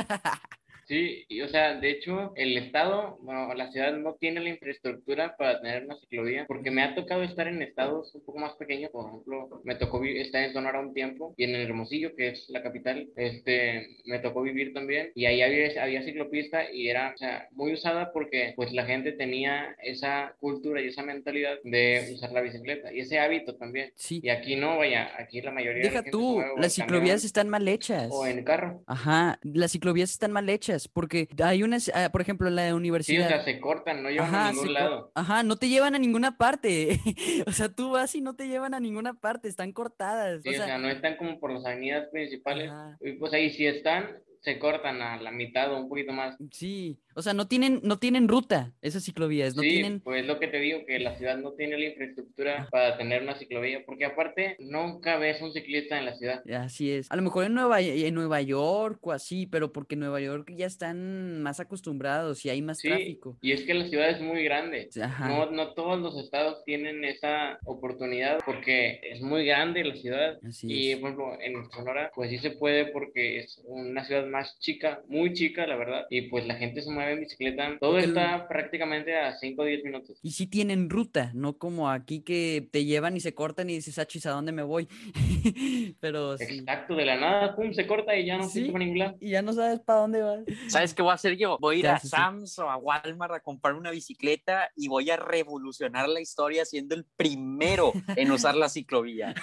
Sí, 0.89 1.23
y, 1.27 1.41
o 1.41 1.47
sea, 1.49 1.75
de 1.79 1.91
hecho, 1.91 2.33
el 2.35 2.57
estado, 2.57 3.19
bueno, 3.21 3.53
la 3.53 3.71
ciudad 3.71 3.95
no 3.95 4.15
tiene 4.15 4.39
la 4.39 4.49
infraestructura 4.49 5.35
para 5.37 5.61
tener 5.61 5.85
una 5.85 5.99
ciclovía, 5.99 6.45
porque 6.47 6.71
me 6.71 6.81
ha 6.81 6.95
tocado 6.95 7.21
estar 7.21 7.47
en 7.47 7.61
estados 7.61 8.15
un 8.15 8.25
poco 8.25 8.39
más 8.39 8.53
pequeños, 8.53 8.89
por 8.89 9.07
ejemplo, 9.07 9.61
me 9.63 9.75
tocó 9.75 10.03
estar 10.03 10.43
en 10.43 10.51
Sonora 10.51 10.79
un 10.79 10.95
tiempo, 10.95 11.35
y 11.37 11.43
en 11.43 11.53
Hermosillo, 11.53 12.15
que 12.15 12.29
es 12.29 12.49
la 12.49 12.63
capital, 12.63 13.07
este, 13.17 13.97
me 14.05 14.17
tocó 14.17 14.41
vivir 14.41 14.73
también, 14.73 15.11
y 15.13 15.25
ahí 15.25 15.43
había, 15.43 15.79
había 15.79 16.01
ciclopista 16.01 16.71
y 16.71 16.89
era, 16.89 17.13
o 17.13 17.17
sea, 17.19 17.47
muy 17.51 17.73
usada 17.73 18.11
porque, 18.11 18.53
pues, 18.55 18.73
la 18.73 18.87
gente 18.87 19.11
tenía 19.11 19.75
esa 19.83 20.33
cultura 20.39 20.81
y 20.81 20.87
esa 20.87 21.03
mentalidad 21.03 21.59
de 21.65 22.13
usar 22.15 22.31
la 22.31 22.41
bicicleta, 22.41 22.91
y 22.91 23.01
ese 23.01 23.19
hábito 23.19 23.55
también. 23.57 23.91
Sí. 23.95 24.21
Y 24.23 24.29
aquí 24.29 24.55
no, 24.55 24.79
vaya, 24.79 25.11
aquí 25.19 25.39
la 25.41 25.51
mayoría 25.51 25.83
de 25.83 25.89
la 25.91 26.01
Deja 26.01 26.03
se 26.05 26.09
tú, 26.09 26.33
mueve 26.37 26.53
las 26.57 26.73
ciclovías 26.73 27.09
camión 27.09 27.25
están 27.27 27.49
mal 27.49 27.67
hechas. 27.67 28.09
O 28.11 28.25
en 28.25 28.43
carro. 28.43 28.81
Ajá, 28.87 29.39
las 29.43 29.71
ciclovías 29.71 30.09
están 30.09 30.31
mal 30.31 30.49
hechas 30.49 30.78
porque 30.87 31.27
hay 31.43 31.63
unas, 31.63 31.91
ah, 31.93 32.09
por 32.11 32.21
ejemplo, 32.21 32.49
la 32.49 32.67
Sí, 32.67 32.71
o 32.71 32.75
universidad. 32.77 33.27
sea, 33.27 33.43
se 33.43 33.59
cortan, 33.59 34.01
no 34.03 34.09
llevan 34.09 34.33
a 34.33 34.51
ningún 34.51 34.73
lado. 34.73 35.11
Ajá, 35.15 35.43
no 35.43 35.57
te 35.57 35.67
llevan 35.69 35.95
a 35.95 35.99
ninguna 35.99 36.37
parte. 36.37 36.99
O 37.47 37.51
sea, 37.51 37.69
tú 37.69 37.91
vas 37.91 38.15
y 38.15 38.21
no 38.21 38.35
te 38.35 38.47
llevan 38.47 38.73
a 38.73 38.79
ninguna 38.79 39.13
parte, 39.15 39.47
están 39.47 39.71
cortadas. 39.71 40.41
Sí, 40.43 40.49
o 40.49 40.61
o 40.61 40.65
sea, 40.65 40.77
no 40.77 40.89
están 40.89 41.17
como 41.17 41.39
por 41.39 41.51
las 41.51 41.65
avenidas 41.65 42.07
principales. 42.11 42.69
Ajá. 42.69 42.97
Y 43.01 43.13
pues 43.13 43.33
ahí 43.33 43.49
si 43.51 43.65
están, 43.65 44.17
se 44.41 44.57
cortan 44.59 45.01
a 45.01 45.17
la 45.21 45.31
mitad 45.31 45.73
o 45.73 45.79
un 45.81 45.89
poquito 45.89 46.13
más. 46.13 46.37
sí, 46.51 46.97
o 47.19 47.21
sea, 47.21 47.33
no 47.33 47.47
tienen, 47.47 47.81
no 47.83 47.99
tienen 47.99 48.27
ruta 48.27 48.73
esas 48.81 49.03
ciclovías, 49.03 49.55
no 49.55 49.61
sí, 49.61 49.69
tienen. 49.69 49.99
pues 49.99 50.25
lo 50.25 50.39
que 50.39 50.47
te 50.47 50.59
digo, 50.59 50.85
que 50.85 50.99
la 50.99 51.17
ciudad 51.17 51.37
no 51.37 51.51
tiene 51.53 51.77
la 51.77 51.85
infraestructura 51.85 52.63
Ah. 52.63 52.67
para 52.71 52.97
tener 52.97 53.21
una 53.21 53.37
ciclovía, 53.37 53.83
porque 53.85 54.05
aparte 54.05 54.55
nunca 54.59 55.17
ves 55.17 55.41
un 55.41 55.51
ciclista 55.53 55.97
en 55.99 56.05
la 56.05 56.15
ciudad. 56.15 56.41
Así 56.51 56.91
es. 56.91 57.11
A 57.11 57.15
lo 57.15 57.21
mejor 57.21 57.45
en 57.45 57.53
Nueva, 57.53 57.81
en 57.81 58.13
Nueva 58.15 58.41
York 58.41 58.99
o 59.05 59.11
así, 59.11 59.45
pero 59.45 59.71
porque 59.71 59.95
en 59.95 59.99
Nueva 60.01 60.19
York 60.21 60.51
ya 60.55 60.65
están 60.65 61.41
más 61.43 61.59
acostumbrados 61.59 62.43
y 62.45 62.49
hay 62.49 62.61
más 62.61 62.79
Sí, 62.79 62.87
tráfico. 62.87 63.37
y 63.41 63.51
es 63.51 63.61
que 63.63 63.73
la 63.73 63.87
ciudad 63.87 64.09
es 64.09 64.21
muy 64.21 64.43
grande. 64.43 64.89
Ajá. 65.01 65.27
No, 65.27 65.51
no 65.51 65.73
todos 65.73 65.99
los 65.99 66.17
estados 66.17 66.63
tienen 66.65 67.03
esa 67.05 67.59
oportunidad 67.65 68.39
porque 68.45 68.99
es 69.03 69.21
muy 69.21 69.45
grande 69.45 69.83
la 69.83 69.95
ciudad. 69.95 70.39
Así 70.47 70.67
Y, 70.71 70.91
es. 70.91 70.97
por 70.99 71.09
ejemplo, 71.11 71.37
en 71.41 71.71
Sonora, 71.71 72.11
pues 72.15 72.29
sí 72.29 72.37
se 72.39 72.51
puede 72.51 72.85
porque 72.87 73.39
es 73.39 73.61
una 73.65 74.05
ciudad 74.05 74.25
más 74.27 74.57
chica, 74.59 75.01
muy 75.07 75.33
chica, 75.33 75.67
la 75.67 75.75
verdad. 75.75 76.05
Y 76.09 76.23
pues 76.23 76.45
la 76.47 76.55
gente 76.55 76.81
se 76.81 76.89
mueve 76.91 77.08
en 77.11 77.19
bicicleta. 77.21 77.77
Todo 77.79 77.91
Porque 77.91 78.05
el- 78.05 78.09
está 78.17 78.47
prácticamente 78.47 79.15
a 79.17 79.35
5 79.37 79.61
o 79.61 79.65
10 79.65 79.83
minutos. 79.83 80.19
Y 80.21 80.31
sí 80.31 80.47
tienen 80.47 80.89
ruta, 80.89 81.31
no 81.33 81.57
como 81.57 81.89
aquí 81.89 82.21
que 82.21 82.67
te 82.71 82.85
llevan 82.85 83.15
y 83.15 83.19
se 83.19 83.33
cortan 83.33 83.69
y 83.69 83.73
dices, 83.75 83.97
ah, 83.99 84.05
chis, 84.05 84.25
¿a 84.25 84.31
dónde 84.31 84.51
me 84.51 84.63
voy? 84.63 84.87
Pero 85.99 86.37
sí. 86.37 86.59
Exacto, 86.59 86.95
de 86.95 87.05
la 87.05 87.15
nada, 87.19 87.55
pum, 87.55 87.73
se 87.73 87.85
corta 87.87 88.15
y 88.17 88.25
ya 88.25 88.37
no 88.37 88.47
Sí. 88.49 88.65
se 88.65 88.71
para 88.71 88.83
ningún 88.85 88.99
lado. 88.99 89.17
Y 89.19 89.29
ya 89.31 89.41
no 89.41 89.53
sabes 89.53 89.79
para 89.79 89.99
dónde 89.99 90.21
vas. 90.21 90.39
¿Sabes 90.67 90.93
qué 90.93 91.01
voy 91.01 91.11
a 91.11 91.15
hacer 91.15 91.37
yo? 91.37 91.57
Voy 91.59 91.75
a 91.75 91.79
ir 91.79 91.85
¿Qué 91.85 91.91
a? 91.91 91.99
Sam's 91.99 92.57
o 92.59 92.69
a 92.69 92.77
Walmart 92.77 93.33
a 93.33 93.39
comprar 93.39 93.75
una 93.75 93.91
bicicleta 93.91 94.69
y 94.75 94.87
voy 94.87 95.09
a 95.09 95.17
revolucionar 95.17 96.07
la 96.09 96.21
historia 96.21 96.65
siendo 96.65 96.95
el 96.95 97.05
primero 97.15 97.93
en 98.15 98.31
usar 98.31 98.55
la 98.55 98.69
ciclovía. 98.69 99.33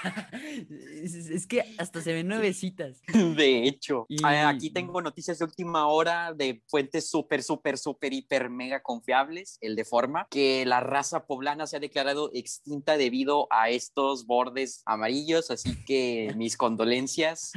Es, 1.03 1.15
es 1.31 1.47
que 1.47 1.63
hasta 1.79 2.01
se 2.01 2.13
ven 2.13 2.29
nuevecitas. 2.29 3.01
De 3.37 3.65
hecho, 3.65 4.07
Y- 4.09 4.25
aquí 4.25 4.71
tengo 4.71 5.01
noticias 5.03 5.39
de 5.39 5.45
última 5.45 5.87
hora 5.89 6.33
de 6.33 6.63
fuentes 6.67 7.09
súper, 7.11 7.43
súper, 7.43 7.56
súper, 7.79 8.13
hiper, 8.13 8.51
mega 8.51 8.83
confiables, 8.83 9.59
el 9.61 9.77
de 9.77 9.85
forma, 9.85 10.27
que 10.31 10.65
la 10.67 10.81
raza 10.81 11.27
poblana 11.27 11.67
se 11.67 11.77
ha 11.77 11.81
declarado 11.81 12.31
extinta 12.35 12.97
debido 12.97 13.47
a 13.51 13.71
estos 13.71 14.27
bordes 14.27 14.83
amarillos, 14.85 15.51
así 15.51 15.77
que 15.85 16.33
mis 16.37 16.57
condolencias, 16.57 17.53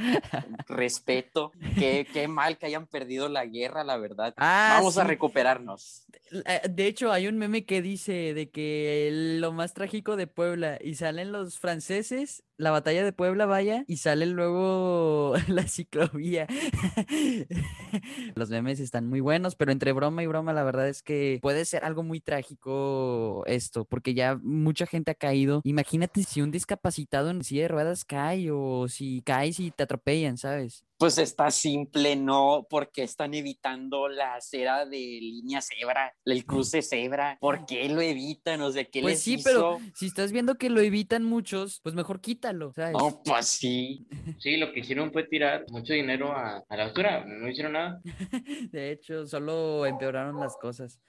respeto, 0.66 1.52
qué, 1.78 2.06
qué 2.12 2.28
mal 2.28 2.58
que 2.58 2.66
hayan 2.66 2.86
perdido 2.86 3.28
la 3.28 3.46
guerra, 3.46 3.84
la 3.84 3.96
verdad. 3.96 4.34
Ah, 4.36 4.76
Vamos 4.78 4.98
a 4.98 5.04
recuperarnos. 5.04 6.06
Eh, 6.46 6.60
De 6.68 6.86
hecho, 6.86 7.12
hay 7.12 7.26
un 7.26 7.38
meme 7.38 7.64
que 7.64 7.82
dice 7.82 8.34
de 8.34 8.50
que 8.50 9.10
lo 9.40 9.52
más 9.52 9.74
trágico 9.74 10.16
de 10.16 10.26
Puebla 10.26 10.78
y 10.82 10.94
salen 10.94 11.32
los 11.32 11.58
franceses, 11.58 12.42
la 12.60 12.70
batalla 12.70 13.02
de 13.02 13.12
Puebla, 13.12 13.46
vaya, 13.46 13.84
y 13.86 13.96
sale 13.96 14.26
luego 14.26 15.34
la 15.48 15.66
ciclovía. 15.66 16.46
Los 18.34 18.50
memes 18.50 18.80
están 18.80 19.08
muy 19.08 19.20
buenos, 19.20 19.56
pero 19.56 19.72
entre 19.72 19.92
broma 19.92 20.22
y 20.22 20.26
broma, 20.26 20.52
la 20.52 20.62
verdad 20.62 20.88
es 20.88 21.02
que 21.02 21.38
puede 21.40 21.64
ser 21.64 21.84
algo 21.84 22.02
muy 22.02 22.20
trágico 22.20 23.44
esto, 23.46 23.84
porque 23.84 24.14
ya 24.14 24.38
mucha 24.42 24.86
gente 24.86 25.10
ha 25.10 25.14
caído. 25.14 25.62
Imagínate 25.64 26.22
si 26.22 26.42
un 26.42 26.50
discapacitado 26.50 27.30
en 27.30 27.42
silla 27.42 27.62
de 27.62 27.68
ruedas 27.68 28.04
cae 28.04 28.50
o 28.50 28.88
si 28.88 29.22
caes 29.22 29.58
y 29.58 29.70
te 29.70 29.84
atropellan, 29.84 30.36
¿sabes? 30.36 30.84
Pues 31.00 31.16
está 31.16 31.50
simple, 31.50 32.14
¿no? 32.14 32.66
Porque 32.68 33.02
están 33.02 33.32
evitando 33.32 34.06
la 34.06 34.34
acera 34.34 34.84
de 34.84 34.98
línea 34.98 35.62
cebra, 35.62 36.14
el 36.26 36.44
cruce 36.44 36.82
cebra. 36.82 37.38
¿Por 37.40 37.64
qué 37.64 37.88
lo 37.88 38.02
evitan? 38.02 38.60
O 38.60 38.70
sea, 38.70 38.84
¿qué 38.84 39.00
Pues 39.00 39.14
les 39.14 39.22
sí, 39.22 39.34
hizo? 39.36 39.44
pero 39.48 39.78
si 39.94 40.04
estás 40.06 40.30
viendo 40.30 40.56
que 40.56 40.68
lo 40.68 40.82
evitan 40.82 41.24
muchos, 41.24 41.80
pues 41.82 41.94
mejor 41.94 42.20
quítalo, 42.20 42.74
¿sabes? 42.74 42.92
No, 42.92 43.22
pues 43.24 43.46
sí. 43.46 44.06
Sí, 44.40 44.58
lo 44.58 44.72
que 44.74 44.80
hicieron 44.80 45.10
fue 45.10 45.24
tirar 45.24 45.64
mucho 45.70 45.94
dinero 45.94 46.32
a, 46.32 46.62
a 46.68 46.76
la 46.76 46.88
basura, 46.88 47.24
no 47.24 47.48
hicieron 47.48 47.72
nada. 47.72 48.02
De 48.70 48.92
hecho, 48.92 49.26
solo 49.26 49.86
empeoraron 49.86 50.38
las 50.38 50.54
cosas. 50.58 51.00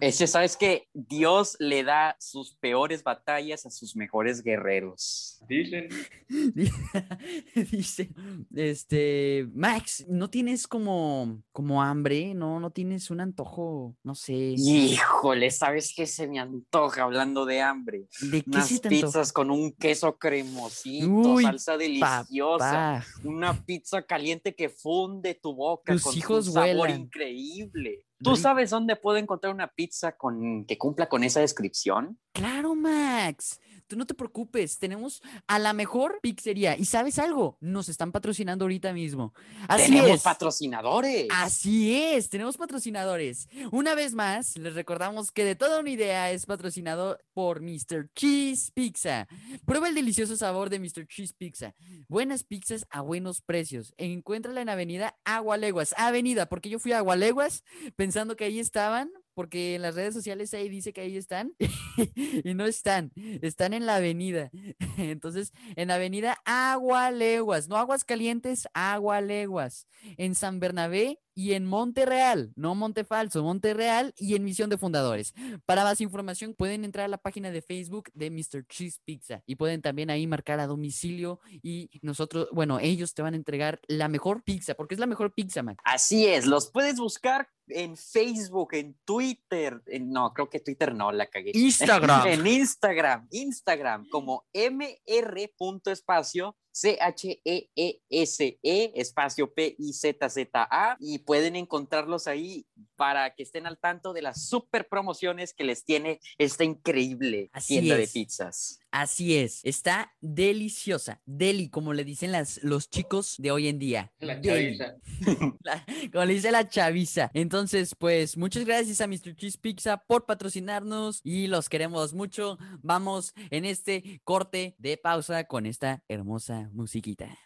Ese, 0.00 0.26
¿sabes 0.26 0.56
que 0.56 0.88
Dios 0.92 1.56
le 1.58 1.84
da 1.84 2.16
sus 2.18 2.56
peores 2.56 3.02
batallas 3.02 3.64
a 3.64 3.70
sus 3.70 3.94
mejores 3.96 4.42
guerreros. 4.42 5.40
Dicen, 5.48 5.88
Dice, 7.54 8.10
este, 8.54 9.35
Max, 9.44 10.04
¿no 10.08 10.30
tienes 10.30 10.66
como, 10.66 11.42
como 11.52 11.82
hambre? 11.82 12.34
¿No, 12.34 12.60
no 12.60 12.70
tienes 12.70 13.10
un 13.10 13.20
antojo? 13.20 13.96
No 14.02 14.14
sé. 14.14 14.54
Híjole, 14.56 15.50
¿sabes 15.50 15.92
qué 15.96 16.06
se 16.06 16.26
me 16.26 16.38
antoja 16.38 17.02
hablando 17.02 17.44
de 17.44 17.60
hambre? 17.60 18.06
¿De 18.20 18.42
qué 18.42 18.50
Unas 18.50 18.68
se 18.68 18.78
te 18.80 18.88
antoja? 18.88 19.06
pizzas 19.06 19.32
con 19.32 19.50
un 19.50 19.72
queso 19.72 20.16
cremosito, 20.18 21.08
Uy, 21.08 21.44
salsa 21.44 21.76
deliciosa. 21.76 23.04
Papá, 23.04 23.04
Una 23.24 23.64
pizza 23.64 24.02
caliente 24.02 24.54
que 24.54 24.68
funde 24.68 25.34
tu 25.34 25.54
boca 25.54 25.92
Tus 25.92 26.02
con 26.02 26.14
un 26.36 26.42
sabor 26.44 26.76
vuelan. 26.76 27.00
increíble. 27.02 28.04
¿Tú 28.18 28.34
sabes 28.34 28.70
dónde 28.70 28.96
puedo 28.96 29.18
encontrar 29.18 29.52
una 29.52 29.68
pizza 29.68 30.16
con 30.16 30.64
que 30.64 30.78
cumpla 30.78 31.06
con 31.06 31.22
esa 31.22 31.40
descripción? 31.40 32.18
Claro, 32.32 32.74
Max. 32.74 33.60
Tú 33.86 33.96
no 33.96 34.06
te 34.06 34.14
preocupes, 34.14 34.78
tenemos 34.78 35.22
a 35.46 35.58
la 35.58 35.72
mejor 35.72 36.18
pizzería. 36.20 36.76
¿Y 36.76 36.84
sabes 36.86 37.18
algo? 37.18 37.56
Nos 37.60 37.88
están 37.88 38.10
patrocinando 38.12 38.64
ahorita 38.64 38.92
mismo. 38.92 39.32
Así 39.68 39.92
Tenemos 39.92 40.10
es. 40.10 40.22
patrocinadores. 40.22 41.28
Así 41.30 41.94
es, 41.94 42.28
tenemos 42.28 42.56
patrocinadores. 42.56 43.48
Una 43.70 43.94
vez 43.94 44.14
más, 44.14 44.56
les 44.58 44.74
recordamos 44.74 45.30
que 45.30 45.44
de 45.44 45.54
toda 45.54 45.80
una 45.80 45.90
idea 45.90 46.30
es 46.32 46.46
patrocinado 46.46 47.18
por 47.32 47.60
Mr. 47.60 48.10
Cheese 48.14 48.72
Pizza. 48.72 49.28
Prueba 49.64 49.88
el 49.88 49.94
delicioso 49.94 50.36
sabor 50.36 50.68
de 50.70 50.80
Mr. 50.80 51.06
Cheese 51.06 51.34
Pizza. 51.34 51.74
Buenas 52.08 52.42
pizzas 52.42 52.86
a 52.90 53.00
buenos 53.02 53.40
precios. 53.40 53.94
Encuéntrala 53.98 54.60
en 54.62 54.68
Avenida 54.68 55.16
Agualeguas. 55.24 55.94
Avenida, 55.96 56.46
porque 56.46 56.68
yo 56.70 56.78
fui 56.78 56.92
a 56.92 56.98
Agualeguas 56.98 57.62
pensando 57.94 58.36
que 58.36 58.44
ahí 58.44 58.58
estaban, 58.58 59.10
porque 59.36 59.74
en 59.74 59.82
las 59.82 59.94
redes 59.94 60.14
sociales 60.14 60.54
ahí 60.54 60.70
dice 60.70 60.94
que 60.94 61.02
ahí 61.02 61.18
están 61.18 61.52
y 62.42 62.54
no 62.54 62.64
están, 62.64 63.12
están 63.42 63.74
en 63.74 63.84
la 63.84 63.96
avenida. 63.96 64.50
Entonces, 64.96 65.52
en 65.76 65.90
Avenida 65.90 66.38
Agualeguas, 66.46 67.68
no 67.68 67.76
Aguas 67.76 68.04
Calientes, 68.04 68.66
Agualeguas 68.72 69.86
en 70.16 70.34
San 70.34 70.58
Bernabé 70.58 71.20
y 71.36 71.52
en 71.52 71.66
Monte 71.66 72.06
Real, 72.06 72.50
no 72.56 72.74
Monte 72.74 73.04
Falso, 73.04 73.42
Monte 73.42 73.74
Real 73.74 74.14
y 74.16 74.36
en 74.36 74.42
Misión 74.42 74.70
de 74.70 74.78
Fundadores. 74.78 75.34
Para 75.66 75.84
más 75.84 76.00
información 76.00 76.54
pueden 76.54 76.82
entrar 76.82 77.04
a 77.04 77.08
la 77.08 77.18
página 77.18 77.50
de 77.50 77.60
Facebook 77.60 78.08
de 78.14 78.30
Mr. 78.30 78.66
Cheese 78.66 79.00
Pizza 79.04 79.42
y 79.46 79.56
pueden 79.56 79.82
también 79.82 80.08
ahí 80.08 80.26
marcar 80.26 80.60
a 80.60 80.66
domicilio 80.66 81.38
y 81.62 81.90
nosotros, 82.00 82.48
bueno, 82.52 82.80
ellos 82.80 83.12
te 83.12 83.20
van 83.20 83.34
a 83.34 83.36
entregar 83.36 83.80
la 83.86 84.08
mejor 84.08 84.44
pizza, 84.44 84.74
porque 84.74 84.94
es 84.94 85.00
la 85.00 85.06
mejor 85.06 85.34
pizza, 85.34 85.62
Mac. 85.62 85.78
Así 85.84 86.26
es, 86.26 86.46
los 86.46 86.70
puees 86.70 86.96
buscar 86.96 87.50
en 87.68 87.98
Facebook, 87.98 88.72
en 88.72 88.96
Twitter, 89.04 89.82
en- 89.86 90.10
no, 90.10 90.32
creo 90.32 90.48
que 90.48 90.60
Twitter 90.60 90.94
no, 90.94 91.12
la 91.12 91.26
cagué. 91.26 91.50
Instagram. 91.52 92.26
en 92.28 92.46
Instagram, 92.46 93.28
Instagram, 93.30 94.08
como 94.08 94.46
mr.espacio, 94.54 96.56
C-H-E-E-S-E, 96.76 98.58
E 98.62 98.92
espacio 98.96 99.54
P-I-Z-Z-A, 99.54 100.98
y 101.00 101.20
pueden 101.20 101.56
encontrarlos 101.56 102.26
ahí 102.26 102.66
para 102.96 103.34
que 103.34 103.44
estén 103.44 103.66
al 103.66 103.78
tanto 103.78 104.12
de 104.12 104.20
las 104.20 104.46
super 104.46 104.86
promociones 104.86 105.54
que 105.54 105.64
les 105.64 105.84
tiene 105.84 106.20
esta 106.36 106.64
increíble 106.64 107.48
Así 107.54 107.78
tienda 107.78 107.96
de 107.96 108.06
pizzas. 108.06 108.80
Así 108.98 109.36
es, 109.36 109.60
está 109.62 110.14
deliciosa, 110.22 111.20
deli, 111.26 111.68
como 111.68 111.92
le 111.92 112.02
dicen 112.02 112.32
las, 112.32 112.62
los 112.62 112.88
chicos 112.88 113.34
de 113.36 113.50
hoy 113.50 113.68
en 113.68 113.78
día. 113.78 114.10
la 114.20 114.40
chaviza. 114.40 114.94
La- 115.62 115.84
como 116.10 116.24
le 116.24 116.32
dice 116.32 116.50
la 116.50 116.66
chaviza. 116.66 117.30
Entonces, 117.34 117.94
pues 117.94 118.38
muchas 118.38 118.64
gracias 118.64 119.02
a 119.02 119.06
Mr. 119.06 119.36
Cheese 119.36 119.58
Pizza 119.58 119.98
por 119.98 120.24
patrocinarnos 120.24 121.20
y 121.22 121.46
los 121.46 121.68
queremos 121.68 122.14
mucho. 122.14 122.56
Vamos 122.80 123.34
en 123.50 123.66
este 123.66 124.22
corte 124.24 124.76
de 124.78 124.96
pausa 124.96 125.44
con 125.44 125.66
esta 125.66 126.02
hermosa 126.08 126.70
musiquita. 126.72 127.36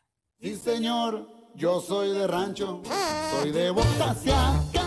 Sí, 0.40 0.54
señor, 0.54 1.28
yo 1.56 1.80
soy 1.80 2.10
de 2.16 2.28
rancho, 2.28 2.80
soy 3.32 3.50
de 3.50 3.70
Botaciaca. 3.70 4.79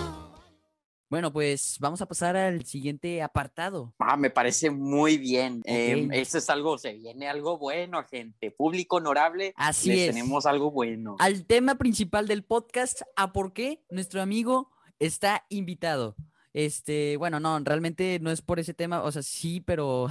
Bueno, 1.14 1.32
pues 1.32 1.78
vamos 1.80 2.02
a 2.02 2.08
pasar 2.08 2.36
al 2.36 2.66
siguiente 2.66 3.22
apartado. 3.22 3.94
Ah, 4.00 4.18
me 4.18 4.32
parece 4.32 4.72
muy 4.72 5.20
bien. 5.20 5.62
Eh, 5.64 6.06
Ok. 6.08 6.12
eso 6.16 6.40
es 6.40 6.50
algo, 6.50 6.80
se 6.80 6.94
viene 6.94 7.28
algo 7.28 7.60
bueno, 7.60 8.04
gente. 8.10 8.50
Público 8.50 8.96
honorable, 8.96 9.54
Así 9.56 9.90
les 9.90 10.00
es. 10.00 10.08
tenemos 10.16 10.48
algo 10.48 10.72
bueno. 10.72 11.16
Al 11.20 11.46
tema 11.46 11.76
principal 11.76 12.26
del 12.28 12.44
podcast, 12.44 13.04
a 13.16 13.32
por 13.32 13.54
qué 13.54 13.84
nuestro 13.92 14.24
amigo 14.24 14.72
está 14.98 15.46
invitado. 15.50 16.16
Este, 16.54 17.18
bueno, 17.18 17.40
no, 17.40 17.60
realmente 17.60 18.20
no 18.22 18.30
es 18.30 18.44
por 18.44 18.60
ese 18.60 18.76
tema, 18.76 19.02
o 19.02 19.12
sea, 19.12 19.24
sí, 19.24 19.60
pero. 19.60 20.08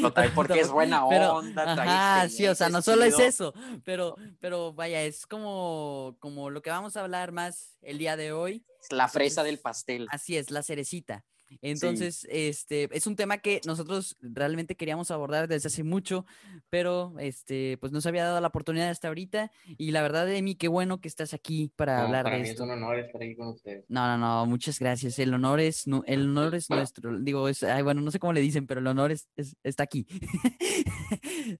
Lo 0.00 0.12
trae 0.12 0.30
porque 0.30 0.58
es 0.60 0.70
buena 0.70 1.08
pero- 1.08 1.36
onda, 1.36 1.74
trae 1.74 1.88
Ajá, 1.88 2.28
sí, 2.28 2.46
o 2.48 2.54
sea, 2.56 2.68
no 2.68 2.82
solo 2.82 3.04
es 3.04 3.18
eso, 3.20 3.54
pero, 3.84 4.16
pero 4.40 4.72
vaya, 4.72 5.02
es 5.02 5.24
como, 5.24 6.16
como 6.18 6.50
lo 6.50 6.62
que 6.62 6.70
vamos 6.70 6.96
a 6.96 7.02
hablar 7.02 7.30
más 7.30 7.78
el 7.80 7.98
día 7.98 8.16
de 8.16 8.32
hoy. 8.32 8.64
Es 8.82 8.90
la 8.92 9.06
fresa 9.08 9.42
Entonces, 9.42 9.52
del 9.52 9.60
pastel. 9.60 10.06
Así 10.10 10.36
es, 10.36 10.50
la 10.50 10.64
cerecita. 10.64 11.24
Entonces, 11.62 12.26
este, 12.30 12.88
es 12.92 13.06
un 13.06 13.16
tema 13.16 13.38
que 13.38 13.60
nosotros 13.66 14.16
realmente 14.20 14.76
queríamos 14.76 15.10
abordar 15.10 15.48
desde 15.48 15.68
hace 15.68 15.82
mucho, 15.84 16.26
pero 16.70 17.14
este, 17.18 17.78
pues 17.78 17.92
no 17.92 18.00
se 18.00 18.08
había 18.08 18.24
dado 18.24 18.40
la 18.40 18.48
oportunidad 18.48 18.88
hasta 18.90 19.08
ahorita. 19.08 19.50
Y 19.78 19.90
la 19.90 20.02
verdad, 20.02 20.30
Emi, 20.32 20.54
qué 20.54 20.68
bueno 20.68 21.00
que 21.00 21.08
estás 21.08 21.34
aquí 21.34 21.72
para 21.76 21.98
No, 21.98 22.04
hablar 22.06 22.24
para 22.24 22.36
de 22.36 22.42
mí 22.42 22.48
esto. 22.48 22.64
es 22.64 22.68
un 22.70 22.74
honor 22.76 22.98
estar 22.98 23.22
aquí 23.22 23.34
con 23.36 23.48
ustedes. 23.48 23.84
No, 23.88 24.06
no, 24.06 24.18
no, 24.18 24.46
muchas 24.46 24.78
gracias. 24.78 25.18
El 25.18 25.32
honor 25.34 25.60
es, 25.60 25.84
el 26.06 26.22
honor 26.28 26.54
es 26.54 26.68
nuestro. 26.70 27.18
Digo, 27.18 27.48
es, 27.48 27.62
ay, 27.62 27.82
bueno, 27.82 28.00
no 28.00 28.10
sé 28.10 28.18
cómo 28.18 28.32
le 28.32 28.40
dicen, 28.40 28.66
pero 28.66 28.80
el 28.80 28.86
honor 28.86 29.12
es, 29.12 29.28
es- 29.36 29.56
está 29.62 29.82
aquí. 29.84 30.06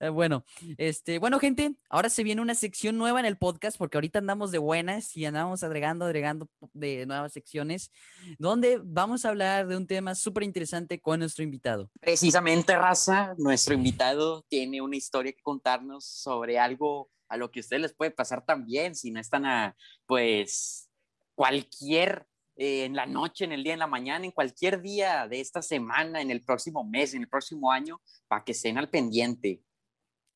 Eh, 0.00 0.08
bueno, 0.10 0.44
este, 0.76 1.18
bueno, 1.18 1.38
gente, 1.38 1.74
ahora 1.88 2.10
se 2.10 2.22
viene 2.22 2.42
una 2.42 2.54
sección 2.54 2.96
nueva 2.98 3.20
en 3.20 3.26
el 3.26 3.36
podcast 3.38 3.78
porque 3.78 3.96
ahorita 3.96 4.18
andamos 4.18 4.50
de 4.52 4.58
buenas 4.58 5.16
y 5.16 5.24
andamos 5.24 5.62
agregando, 5.62 6.04
agregando 6.04 6.48
de 6.72 7.06
nuevas 7.06 7.32
secciones 7.32 7.90
donde 8.38 8.80
vamos 8.84 9.24
a 9.24 9.30
hablar 9.30 9.66
de 9.66 9.76
un 9.78 9.86
tema 9.86 10.14
súper 10.14 10.42
interesante 10.42 11.00
con 11.00 11.20
nuestro 11.20 11.42
invitado. 11.42 11.90
Precisamente, 12.00 12.76
Raza, 12.76 13.34
nuestro 13.38 13.74
invitado 13.74 14.44
tiene 14.48 14.80
una 14.82 14.96
historia 14.96 15.32
que 15.32 15.42
contarnos 15.42 16.04
sobre 16.04 16.58
algo 16.58 17.10
a 17.28 17.36
lo 17.36 17.50
que 17.50 17.60
a 17.60 17.62
ustedes 17.62 17.82
les 17.82 17.94
puede 17.94 18.10
pasar 18.10 18.44
también, 18.44 18.94
si 18.94 19.10
no 19.10 19.20
están 19.20 19.46
a, 19.46 19.76
pues, 20.06 20.88
cualquier, 21.34 22.26
eh, 22.56 22.84
en 22.84 22.96
la 22.96 23.06
noche, 23.06 23.44
en 23.44 23.52
el 23.52 23.62
día, 23.62 23.72
en 23.72 23.78
la 23.78 23.86
mañana, 23.86 24.24
en 24.24 24.32
cualquier 24.32 24.82
día 24.82 25.28
de 25.28 25.40
esta 25.40 25.62
semana, 25.62 26.20
en 26.20 26.30
el 26.30 26.42
próximo 26.42 26.84
mes, 26.84 27.14
en 27.14 27.22
el 27.22 27.28
próximo 27.28 27.70
año, 27.70 28.00
para 28.26 28.44
que 28.44 28.52
estén 28.52 28.78
al 28.78 28.90
pendiente. 28.90 29.62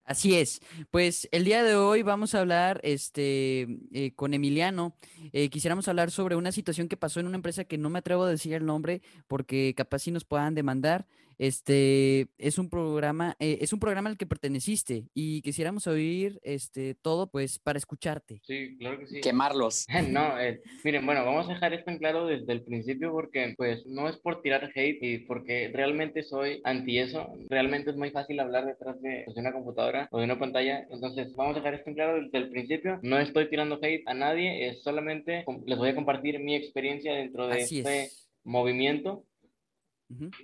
Así 0.04 0.36
es. 0.36 0.60
Pues 0.90 1.28
el 1.30 1.44
día 1.44 1.62
de 1.62 1.76
hoy 1.76 2.02
vamos 2.02 2.34
a 2.34 2.40
hablar 2.40 2.80
este, 2.82 3.68
eh, 3.92 4.12
con 4.16 4.34
Emiliano. 4.34 4.96
Eh, 5.32 5.48
quisiéramos 5.48 5.86
hablar 5.88 6.10
sobre 6.10 6.34
una 6.36 6.50
situación 6.50 6.88
que 6.88 6.96
pasó 6.96 7.20
en 7.20 7.26
una 7.26 7.36
empresa 7.36 7.64
que 7.64 7.78
no 7.78 7.88
me 7.88 8.00
atrevo 8.00 8.24
a 8.24 8.30
decir 8.30 8.52
el 8.52 8.66
nombre 8.66 9.00
porque 9.28 9.74
capaz 9.76 10.00
si 10.00 10.10
nos 10.10 10.24
puedan 10.24 10.54
demandar. 10.54 11.06
Este 11.42 12.28
es 12.38 12.56
un 12.58 12.70
programa, 12.70 13.34
eh, 13.40 13.58
es 13.60 13.72
un 13.72 13.80
programa 13.80 14.08
al 14.08 14.16
que 14.16 14.26
perteneciste 14.26 15.08
y 15.12 15.42
quisiéramos 15.42 15.88
oír 15.88 16.38
este 16.44 16.94
todo 16.94 17.32
pues 17.32 17.58
para 17.58 17.80
escucharte. 17.80 18.40
Sí, 18.46 18.76
claro 18.78 19.00
que 19.00 19.08
sí. 19.08 19.20
Quemarlos. 19.20 19.86
No, 20.12 20.38
eh, 20.38 20.62
miren, 20.84 21.04
bueno, 21.04 21.24
vamos 21.24 21.48
a 21.48 21.54
dejar 21.54 21.72
esto 21.72 21.90
en 21.90 21.98
claro 21.98 22.26
desde 22.26 22.52
el 22.52 22.62
principio 22.62 23.10
porque 23.10 23.54
pues 23.56 23.84
no 23.86 24.08
es 24.08 24.18
por 24.18 24.40
tirar 24.40 24.70
hate 24.72 25.02
y 25.02 25.18
porque 25.18 25.68
realmente 25.74 26.22
soy 26.22 26.60
anti 26.62 27.00
eso. 27.00 27.26
Realmente 27.48 27.90
es 27.90 27.96
muy 27.96 28.12
fácil 28.12 28.38
hablar 28.38 28.64
detrás 28.64 29.02
de, 29.02 29.22
pues, 29.24 29.34
de 29.34 29.40
una 29.40 29.52
computadora 29.52 30.08
o 30.12 30.18
de 30.18 30.26
una 30.26 30.38
pantalla. 30.38 30.86
Entonces 30.92 31.34
vamos 31.34 31.56
a 31.56 31.58
dejar 31.58 31.74
esto 31.74 31.90
en 31.90 31.96
claro 31.96 32.22
desde 32.22 32.38
el 32.38 32.50
principio. 32.50 33.00
No 33.02 33.18
estoy 33.18 33.50
tirando 33.50 33.80
hate 33.82 34.04
a 34.06 34.14
nadie, 34.14 34.68
es 34.68 34.84
solamente 34.84 35.44
les 35.66 35.78
voy 35.78 35.88
a 35.88 35.96
compartir 35.96 36.38
mi 36.38 36.54
experiencia 36.54 37.14
dentro 37.14 37.48
de 37.48 37.62
Así 37.62 37.78
este 37.78 38.04
es. 38.04 38.30
movimiento 38.44 39.24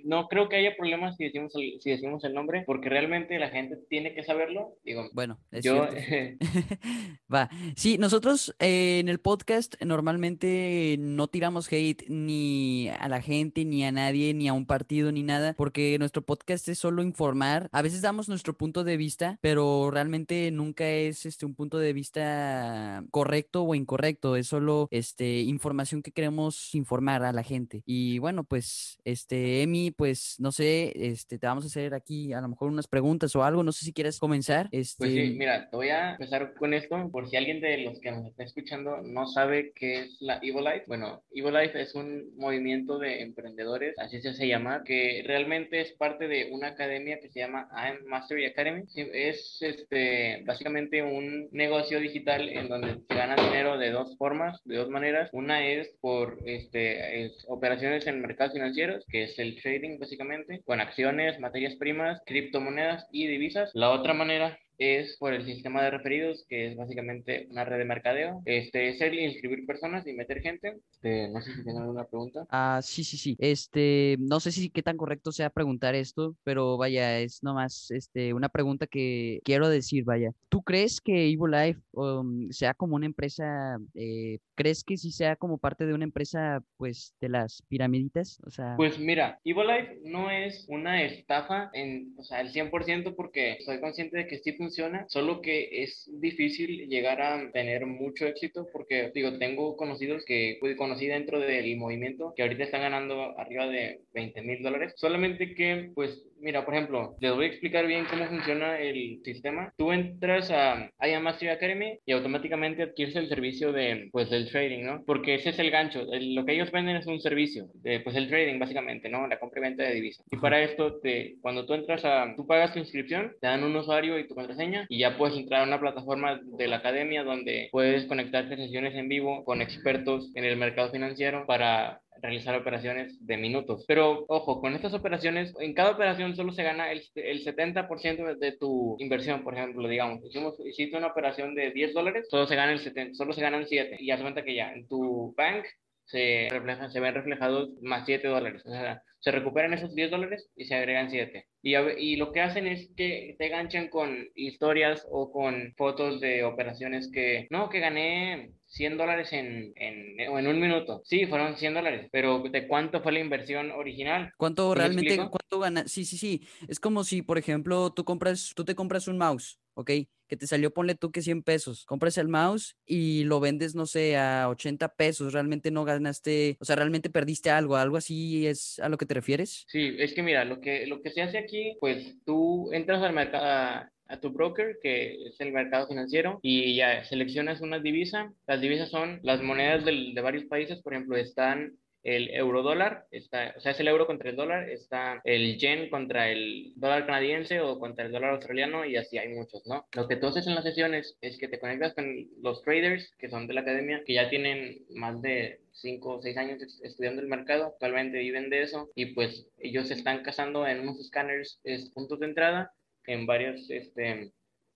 No 0.03 0.27
creo 0.27 0.49
que 0.49 0.57
haya 0.57 0.75
problemas 0.75 1.15
si 1.17 1.25
decimos, 1.25 1.53
el, 1.55 1.79
si 1.79 1.91
decimos 1.91 2.23
el 2.23 2.33
nombre, 2.33 2.63
porque 2.65 2.89
realmente 2.89 3.37
la 3.39 3.49
gente 3.49 3.77
tiene 3.89 4.13
que 4.13 4.23
saberlo. 4.23 4.75
Digo, 4.83 5.09
bueno, 5.13 5.39
es 5.51 5.63
yo... 5.63 5.87
Va. 7.33 7.49
Sí, 7.75 7.97
nosotros 7.97 8.55
eh, 8.59 8.99
en 8.99 9.09
el 9.09 9.19
podcast 9.19 9.75
normalmente 9.83 10.95
no 10.99 11.27
tiramos 11.27 11.71
hate 11.71 12.09
ni 12.09 12.89
a 12.89 13.07
la 13.07 13.21
gente, 13.21 13.65
ni 13.65 13.83
a 13.83 13.91
nadie, 13.91 14.33
ni 14.33 14.47
a 14.47 14.53
un 14.53 14.65
partido, 14.65 15.11
ni 15.11 15.23
nada, 15.23 15.53
porque 15.53 15.97
nuestro 15.99 16.23
podcast 16.23 16.67
es 16.67 16.79
solo 16.79 17.03
informar. 17.03 17.69
A 17.71 17.81
veces 17.81 18.01
damos 18.01 18.29
nuestro 18.29 18.53
punto 18.53 18.83
de 18.83 18.97
vista, 18.97 19.37
pero 19.41 19.91
realmente 19.91 20.51
nunca 20.51 20.87
es 20.87 21.25
este 21.25 21.45
un 21.45 21.55
punto 21.55 21.77
de 21.77 21.93
vista 21.93 23.03
correcto 23.11 23.63
o 23.63 23.75
incorrecto, 23.75 24.35
es 24.35 24.47
solo 24.47 24.87
este 24.91 25.41
información 25.41 26.01
que 26.01 26.11
queremos 26.11 26.73
informar 26.75 27.23
a 27.23 27.33
la 27.33 27.43
gente. 27.43 27.83
Y 27.85 28.19
bueno, 28.19 28.43
pues 28.43 28.99
este 29.03 29.58
Emi, 29.63 29.91
pues 29.91 30.35
no 30.39 30.51
sé, 30.51 30.91
este 30.95 31.37
te 31.37 31.47
vamos 31.47 31.63
a 31.63 31.67
hacer 31.67 31.93
aquí 31.93 32.33
a 32.33 32.41
lo 32.41 32.49
mejor 32.49 32.69
unas 32.69 32.87
preguntas 32.87 33.35
o 33.35 33.43
algo, 33.43 33.63
no 33.63 33.71
sé 33.71 33.85
si 33.85 33.93
quieres 33.93 34.19
comenzar. 34.19 34.69
Este... 34.71 34.97
Pues 34.99 35.11
sí, 35.11 35.35
mira, 35.37 35.69
te 35.69 35.75
voy 35.75 35.89
a 35.89 36.11
empezar 36.11 36.53
con 36.55 36.73
esto 36.73 37.09
por 37.11 37.29
si 37.29 37.37
alguien 37.37 37.61
de 37.61 37.77
los 37.79 37.99
que 37.99 38.11
nos 38.11 38.25
está 38.25 38.43
escuchando 38.43 39.01
no 39.01 39.27
sabe 39.27 39.71
qué 39.75 40.01
es 40.01 40.17
la 40.19 40.39
Evil 40.41 40.63
Life. 40.63 40.83
Bueno, 40.87 41.23
Evil 41.31 41.53
Life 41.53 41.81
es 41.81 41.95
un 41.95 42.35
movimiento 42.37 42.97
de 42.99 43.21
emprendedores, 43.21 43.97
así 43.99 44.21
se 44.21 44.29
hace 44.29 44.47
llamar, 44.47 44.83
que 44.83 45.23
realmente 45.25 45.81
es 45.81 45.91
parte 45.93 46.27
de 46.27 46.49
una 46.51 46.69
academia 46.69 47.19
que 47.19 47.29
se 47.29 47.39
llama 47.39 47.67
AM 47.71 48.05
Mastery 48.05 48.45
Academy. 48.45 48.83
Es 48.95 49.57
este 49.61 50.43
básicamente 50.45 51.01
un 51.01 51.49
negocio 51.51 51.99
digital 51.99 52.49
en 52.49 52.67
donde 52.67 52.99
se 53.07 53.15
gana 53.15 53.35
dinero 53.35 53.77
de 53.77 53.91
dos 53.91 54.17
formas, 54.17 54.61
de 54.65 54.77
dos 54.77 54.89
maneras. 54.89 55.29
Una 55.33 55.65
es 55.65 55.89
por 56.01 56.37
este, 56.45 57.31
operaciones 57.47 58.07
en 58.07 58.21
mercados 58.21 58.53
financieros, 58.53 59.05
que 59.09 59.23
es 59.23 59.39
el 59.39 59.48
trading 59.55 59.99
básicamente, 59.99 60.61
con 60.63 60.81
acciones, 60.81 61.39
materias 61.39 61.75
primas, 61.75 62.21
criptomonedas 62.25 63.07
y 63.11 63.27
divisas. 63.27 63.71
La 63.73 63.91
otra 63.91 64.13
manera 64.13 64.57
es 64.79 65.17
por 65.17 65.33
el 65.33 65.45
sistema 65.45 65.83
de 65.83 65.91
referidos, 65.91 66.45
que 66.47 66.71
es 66.71 66.77
básicamente 66.77 67.47
una 67.51 67.65
red 67.65 67.77
de 67.77 67.85
mercadeo. 67.85 68.41
Este 68.45 68.89
es 68.89 69.01
el 69.01 69.19
inscribir 69.19 69.65
personas 69.65 70.07
y 70.07 70.13
meter 70.13 70.41
gente. 70.41 70.77
Este, 70.91 71.27
no 71.29 71.41
sé 71.41 71.53
si 71.53 71.63
tienen 71.63 71.81
alguna 71.81 72.05
pregunta. 72.05 72.45
Ah, 72.49 72.79
sí, 72.81 73.03
sí, 73.03 73.17
sí. 73.17 73.35
Este, 73.39 74.15
no 74.19 74.39
sé 74.39 74.51
si 74.51 74.69
qué 74.69 74.81
tan 74.81 74.97
correcto 74.97 75.31
sea 75.31 75.49
preguntar 75.49 75.95
esto, 75.95 76.35
pero 76.43 76.77
vaya, 76.77 77.19
es 77.19 77.43
nomás 77.43 77.91
este, 77.91 78.33
una 78.33 78.49
pregunta 78.49 78.87
que 78.87 79.41
quiero 79.43 79.67
decir, 79.67 80.05
vaya. 80.05 80.31
¿Tú 80.47 80.61
crees 80.61 81.01
que 81.01 81.25
Evil 81.29 81.51
Life 81.51 81.81
um, 81.91 82.49
sea 82.51 82.73
como 82.73 82.95
una 82.95 83.05
empresa, 83.05 83.77
eh, 83.95 84.39
crees 84.55 84.83
que 84.83 84.97
sí 84.97 85.11
sea 85.11 85.35
como 85.35 85.57
parte 85.57 85.85
de 85.85 85.93
una 85.93 86.05
empresa, 86.05 86.63
pues, 86.77 87.13
de 87.19 87.29
las 87.29 87.61
piramiditas? 87.67 88.39
O 88.45 88.49
sea... 88.49 88.75
Pues 88.77 88.97
mira, 88.97 89.39
Evil 89.43 89.67
Life 89.67 89.99
no 90.05 90.31
es 90.31 90.65
una 90.69 91.03
estafa 91.03 91.69
en, 91.73 92.13
o 92.17 92.23
sea, 92.23 92.39
el 92.39 92.53
100% 92.53 93.15
porque 93.15 93.57
soy 93.65 93.81
consciente 93.81 94.17
de 94.17 94.27
que 94.27 94.39
sí 94.39 94.53
funciona, 94.69 95.05
solo 95.09 95.41
que 95.41 95.83
es 95.83 96.07
difícil 96.21 96.87
llegar 96.87 97.21
a 97.21 97.51
tener 97.51 97.87
mucho 97.87 98.27
éxito 98.27 98.67
porque, 98.71 99.11
digo, 99.15 99.37
tengo 99.39 99.75
conocidos 99.75 100.23
que 100.25 100.57
pues, 100.59 100.77
conocí 100.77 101.07
dentro 101.07 101.39
del 101.39 101.75
movimiento 101.77 102.33
que 102.35 102.43
ahorita 102.43 102.63
están 102.65 102.81
ganando 102.81 103.37
arriba 103.39 103.67
de 103.67 104.01
20 104.13 104.41
mil 104.43 104.61
dólares, 104.61 104.93
solamente 104.95 105.55
que, 105.55 105.91
pues, 105.95 106.23
Mira, 106.41 106.63
por 106.63 106.73
ejemplo, 106.73 107.15
les 107.19 107.35
voy 107.35 107.45
a 107.45 107.47
explicar 107.49 107.85
bien 107.85 108.05
cómo 108.09 108.25
funciona 108.27 108.79
el 108.79 109.21
sistema. 109.23 109.73
Tú 109.77 109.91
entras 109.91 110.49
a 110.51 110.89
I 111.01 111.19
Mastery 111.19 111.51
Academy 111.51 111.99
y 112.05 112.13
automáticamente 112.13 112.83
adquieres 112.83 113.15
el 113.17 113.27
servicio 113.27 113.73
de, 113.73 114.07
pues, 114.11 114.29
del 114.29 114.49
trading, 114.49 114.85
¿no? 114.85 115.03
Porque 115.05 115.35
ese 115.35 115.49
es 115.49 115.59
el 115.59 115.69
gancho. 115.69 116.05
lo 116.09 116.45
que 116.45 116.53
ellos 116.53 116.71
venden 116.71 116.95
es 116.95 117.07
un 117.07 117.19
servicio, 117.19 117.67
de, 117.73 117.99
pues, 117.99 118.15
el 118.15 118.29
trading, 118.29 118.57
básicamente, 118.57 119.09
¿no? 119.09 119.27
La 119.27 119.39
compra 119.39 119.59
y 119.59 119.63
venta 119.63 119.83
de 119.83 119.93
divisas. 119.93 120.25
Y 120.31 120.37
para 120.37 120.61
esto, 120.61 120.99
te, 121.01 121.35
cuando 121.41 121.65
tú 121.65 121.73
entras 121.73 122.05
a, 122.05 122.33
tú 122.35 122.47
pagas 122.47 122.73
tu 122.73 122.79
inscripción, 122.79 123.33
te 123.41 123.47
dan 123.47 123.63
un 123.63 123.75
usuario 123.75 124.17
y 124.17 124.27
tu 124.27 124.35
contraseña 124.35 124.58
y 124.89 124.99
ya 124.99 125.17
puedes 125.17 125.37
entrar 125.37 125.61
a 125.61 125.67
una 125.67 125.79
plataforma 125.79 126.39
de 126.43 126.67
la 126.67 126.77
academia 126.77 127.23
donde 127.23 127.69
puedes 127.71 128.05
conectarte 128.05 128.57
sesiones 128.57 128.95
en 128.95 129.07
vivo 129.07 129.43
con 129.45 129.61
expertos 129.61 130.31
en 130.35 130.43
el 130.45 130.57
mercado 130.57 130.91
financiero 130.91 131.45
para 131.45 132.01
realizar 132.21 132.55
operaciones 132.55 133.25
de 133.25 133.37
minutos. 133.37 133.85
Pero 133.87 134.25
ojo, 134.27 134.59
con 134.59 134.75
estas 134.75 134.93
operaciones, 134.93 135.53
en 135.59 135.73
cada 135.73 135.91
operación 135.91 136.35
solo 136.35 136.51
se 136.51 136.63
gana 136.63 136.91
el, 136.91 137.01
el 137.15 137.43
70% 137.43 138.37
de 138.37 138.51
tu 138.53 138.97
inversión, 138.99 139.43
por 139.43 139.53
ejemplo, 139.53 139.87
digamos, 139.87 140.23
hicimos, 140.25 140.55
hiciste 140.65 140.97
una 140.97 141.07
operación 141.07 141.55
de 141.55 141.71
10 141.71 141.93
dólares, 141.93 142.27
solo 142.29 142.45
se, 142.45 142.55
gana 142.55 142.73
el 142.73 142.79
70, 142.79 143.15
solo 143.15 143.33
se 143.33 143.41
ganan 143.41 143.65
7 143.67 143.97
y 143.99 144.11
haz 144.11 144.21
cuenta 144.21 144.43
que 144.43 144.55
ya 144.55 144.73
en 144.73 144.87
tu 144.87 145.33
bank 145.37 145.65
se, 146.09 146.47
reflejan, 146.49 146.91
se 146.91 146.99
ven 146.99 147.13
reflejados 147.13 147.69
más 147.81 148.05
7 148.05 148.27
dólares. 148.27 148.63
O 148.65 148.69
sea, 148.69 149.01
se 149.19 149.31
recuperan 149.31 149.73
esos 149.73 149.93
10 149.93 150.11
dólares 150.11 150.49
y 150.55 150.65
se 150.65 150.75
agregan 150.75 151.09
7. 151.09 151.45
Y, 151.61 151.75
y, 151.75 152.15
lo 152.15 152.31
que 152.31 152.41
hacen 152.41 152.67
es 152.67 152.89
que 152.95 153.35
te 153.37 153.49
ganchan 153.49 153.89
con 153.89 154.27
historias 154.33 155.05
o 155.11 155.31
con 155.31 155.73
fotos 155.77 156.21
de 156.21 156.43
operaciones 156.45 157.11
que, 157.11 157.47
no, 157.49 157.69
que 157.69 157.79
gané 157.79 158.53
100 158.67 158.97
dólares 158.97 159.33
en, 159.33 159.73
en, 159.75 160.19
en, 160.19 160.47
un 160.47 160.59
minuto. 160.59 161.01
Sí, 161.03 161.25
fueron 161.25 161.57
100 161.57 161.73
dólares, 161.73 162.09
pero 162.11 162.39
¿de 162.39 162.67
cuánto 162.67 163.01
fue 163.01 163.11
la 163.11 163.19
inversión 163.19 163.71
original? 163.71 164.31
¿Cuánto 164.37 164.73
realmente, 164.73 165.17
cuánto 165.17 165.59
ganas? 165.59 165.91
Sí, 165.91 166.05
sí, 166.05 166.17
sí. 166.17 166.47
Es 166.67 166.79
como 166.79 167.03
si, 167.03 167.21
por 167.21 167.37
ejemplo, 167.37 167.91
tú 167.91 168.05
compras, 168.05 168.53
tú 168.55 168.63
te 168.63 168.75
compras 168.75 169.07
un 169.07 169.17
mouse, 169.17 169.59
¿ok? 169.79 169.91
Que 170.27 170.37
te 170.37 170.45
salió, 170.45 170.71
ponle 170.71 170.95
tú 170.95 171.11
que 171.11 171.21
100 171.21 171.43
pesos. 171.43 171.85
Compras 171.85 172.17
el 172.17 172.27
mouse 172.27 172.75
y 172.85 173.23
lo 173.23 173.39
vendes, 173.39 173.75
no 173.75 173.85
sé, 173.85 174.17
a 174.17 174.47
80 174.49 174.95
pesos. 174.95 175.33
Realmente 175.33 175.71
no 175.71 175.85
ganaste, 175.85 176.57
o 176.59 176.65
sea, 176.65 176.75
realmente 176.75 177.09
perdiste 177.09 177.49
algo. 177.49 177.77
¿Algo 177.77 177.97
así 177.97 178.45
es 178.45 178.79
a 178.79 178.89
lo 178.89 178.97
que 178.97 179.05
te 179.05 179.13
refieres? 179.15 179.65
Sí, 179.67 179.95
es 179.97 180.13
que 180.13 180.21
mira, 180.21 180.45
lo 180.45 180.59
que, 180.59 180.85
lo 180.85 181.01
que 181.01 181.11
se 181.11 181.21
hace 181.21 181.37
aquí, 181.37 181.77
pues 181.79 182.17
tú 182.25 182.71
entras 182.73 183.01
al 183.01 183.13
mercado 183.13 183.89
a 184.09 184.19
tu 184.19 184.31
broker, 184.31 184.79
que 184.81 185.27
es 185.27 185.39
el 185.39 185.51
mercado 185.51 185.87
financiero, 185.87 186.39
y 186.41 186.75
ya 186.75 187.05
seleccionas 187.05 187.61
una 187.61 187.79
divisa. 187.79 188.33
Las 188.47 188.59
divisas 188.59 188.89
son 188.89 189.19
las 189.23 189.41
monedas 189.41 189.85
del, 189.85 190.13
de 190.15 190.21
varios 190.21 190.45
países, 190.45 190.81
por 190.81 190.93
ejemplo, 190.93 191.15
están 191.15 191.77
el 192.03 192.29
euro 192.33 192.63
dólar, 192.63 193.07
está, 193.11 193.53
o 193.57 193.59
sea, 193.59 193.71
es 193.71 193.79
el 193.79 193.87
euro 193.87 194.07
contra 194.07 194.29
el 194.29 194.35
dólar, 194.35 194.69
está 194.69 195.21
el 195.23 195.57
yen 195.57 195.89
contra 195.89 196.29
el 196.29 196.73
dólar 196.75 197.05
canadiense 197.05 197.59
o 197.59 197.79
contra 197.79 198.05
el 198.05 198.11
dólar 198.11 198.31
australiano 198.31 198.85
y 198.85 198.95
así 198.95 199.17
hay 199.17 199.29
muchos, 199.29 199.65
¿no? 199.67 199.85
Lo 199.93 200.07
que 200.07 200.15
tú 200.15 200.27
haces 200.27 200.47
en 200.47 200.55
las 200.55 200.63
sesiones 200.63 201.17
es 201.21 201.37
que 201.37 201.47
te 201.47 201.59
conectas 201.59 201.93
con 201.93 202.05
los 202.41 202.61
traders 202.63 203.13
que 203.17 203.29
son 203.29 203.47
de 203.47 203.53
la 203.53 203.61
academia, 203.61 204.03
que 204.05 204.13
ya 204.13 204.29
tienen 204.29 204.85
más 204.91 205.21
de 205.21 205.61
5 205.73 206.15
o 206.15 206.21
6 206.21 206.37
años 206.37 206.61
estudiando 206.83 207.21
el 207.21 207.27
mercado, 207.27 207.65
actualmente 207.65 208.19
viven 208.19 208.49
de 208.49 208.63
eso 208.63 208.89
y 208.95 209.07
pues 209.07 209.47
ellos 209.57 209.87
se 209.87 209.93
están 209.95 210.23
casando 210.23 210.67
en 210.67 210.81
unos 210.81 210.99
escáneres, 210.99 211.59
es 211.63 211.89
puntos 211.91 212.19
de 212.19 212.27
entrada 212.27 212.73
en 213.05 213.25
varios 213.25 213.69
este, 213.69 214.31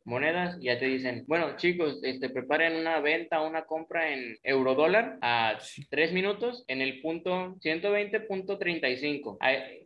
monedas, 0.06 0.58
ya 0.62 0.80
te 0.80 0.86
dicen, 0.86 1.24
bueno 1.28 1.56
chicos, 1.58 2.00
este, 2.04 2.30
preparen 2.30 2.76
una 2.76 3.00
venta 3.00 3.42
una 3.42 3.66
compra 3.66 4.13
en 4.13 4.38
eurodólar 4.44 5.18
a 5.22 5.58
3 5.89 6.13
minutos 6.13 6.63
en 6.68 6.82
el 6.82 7.02
punto 7.02 7.56
120.35. 7.63 9.38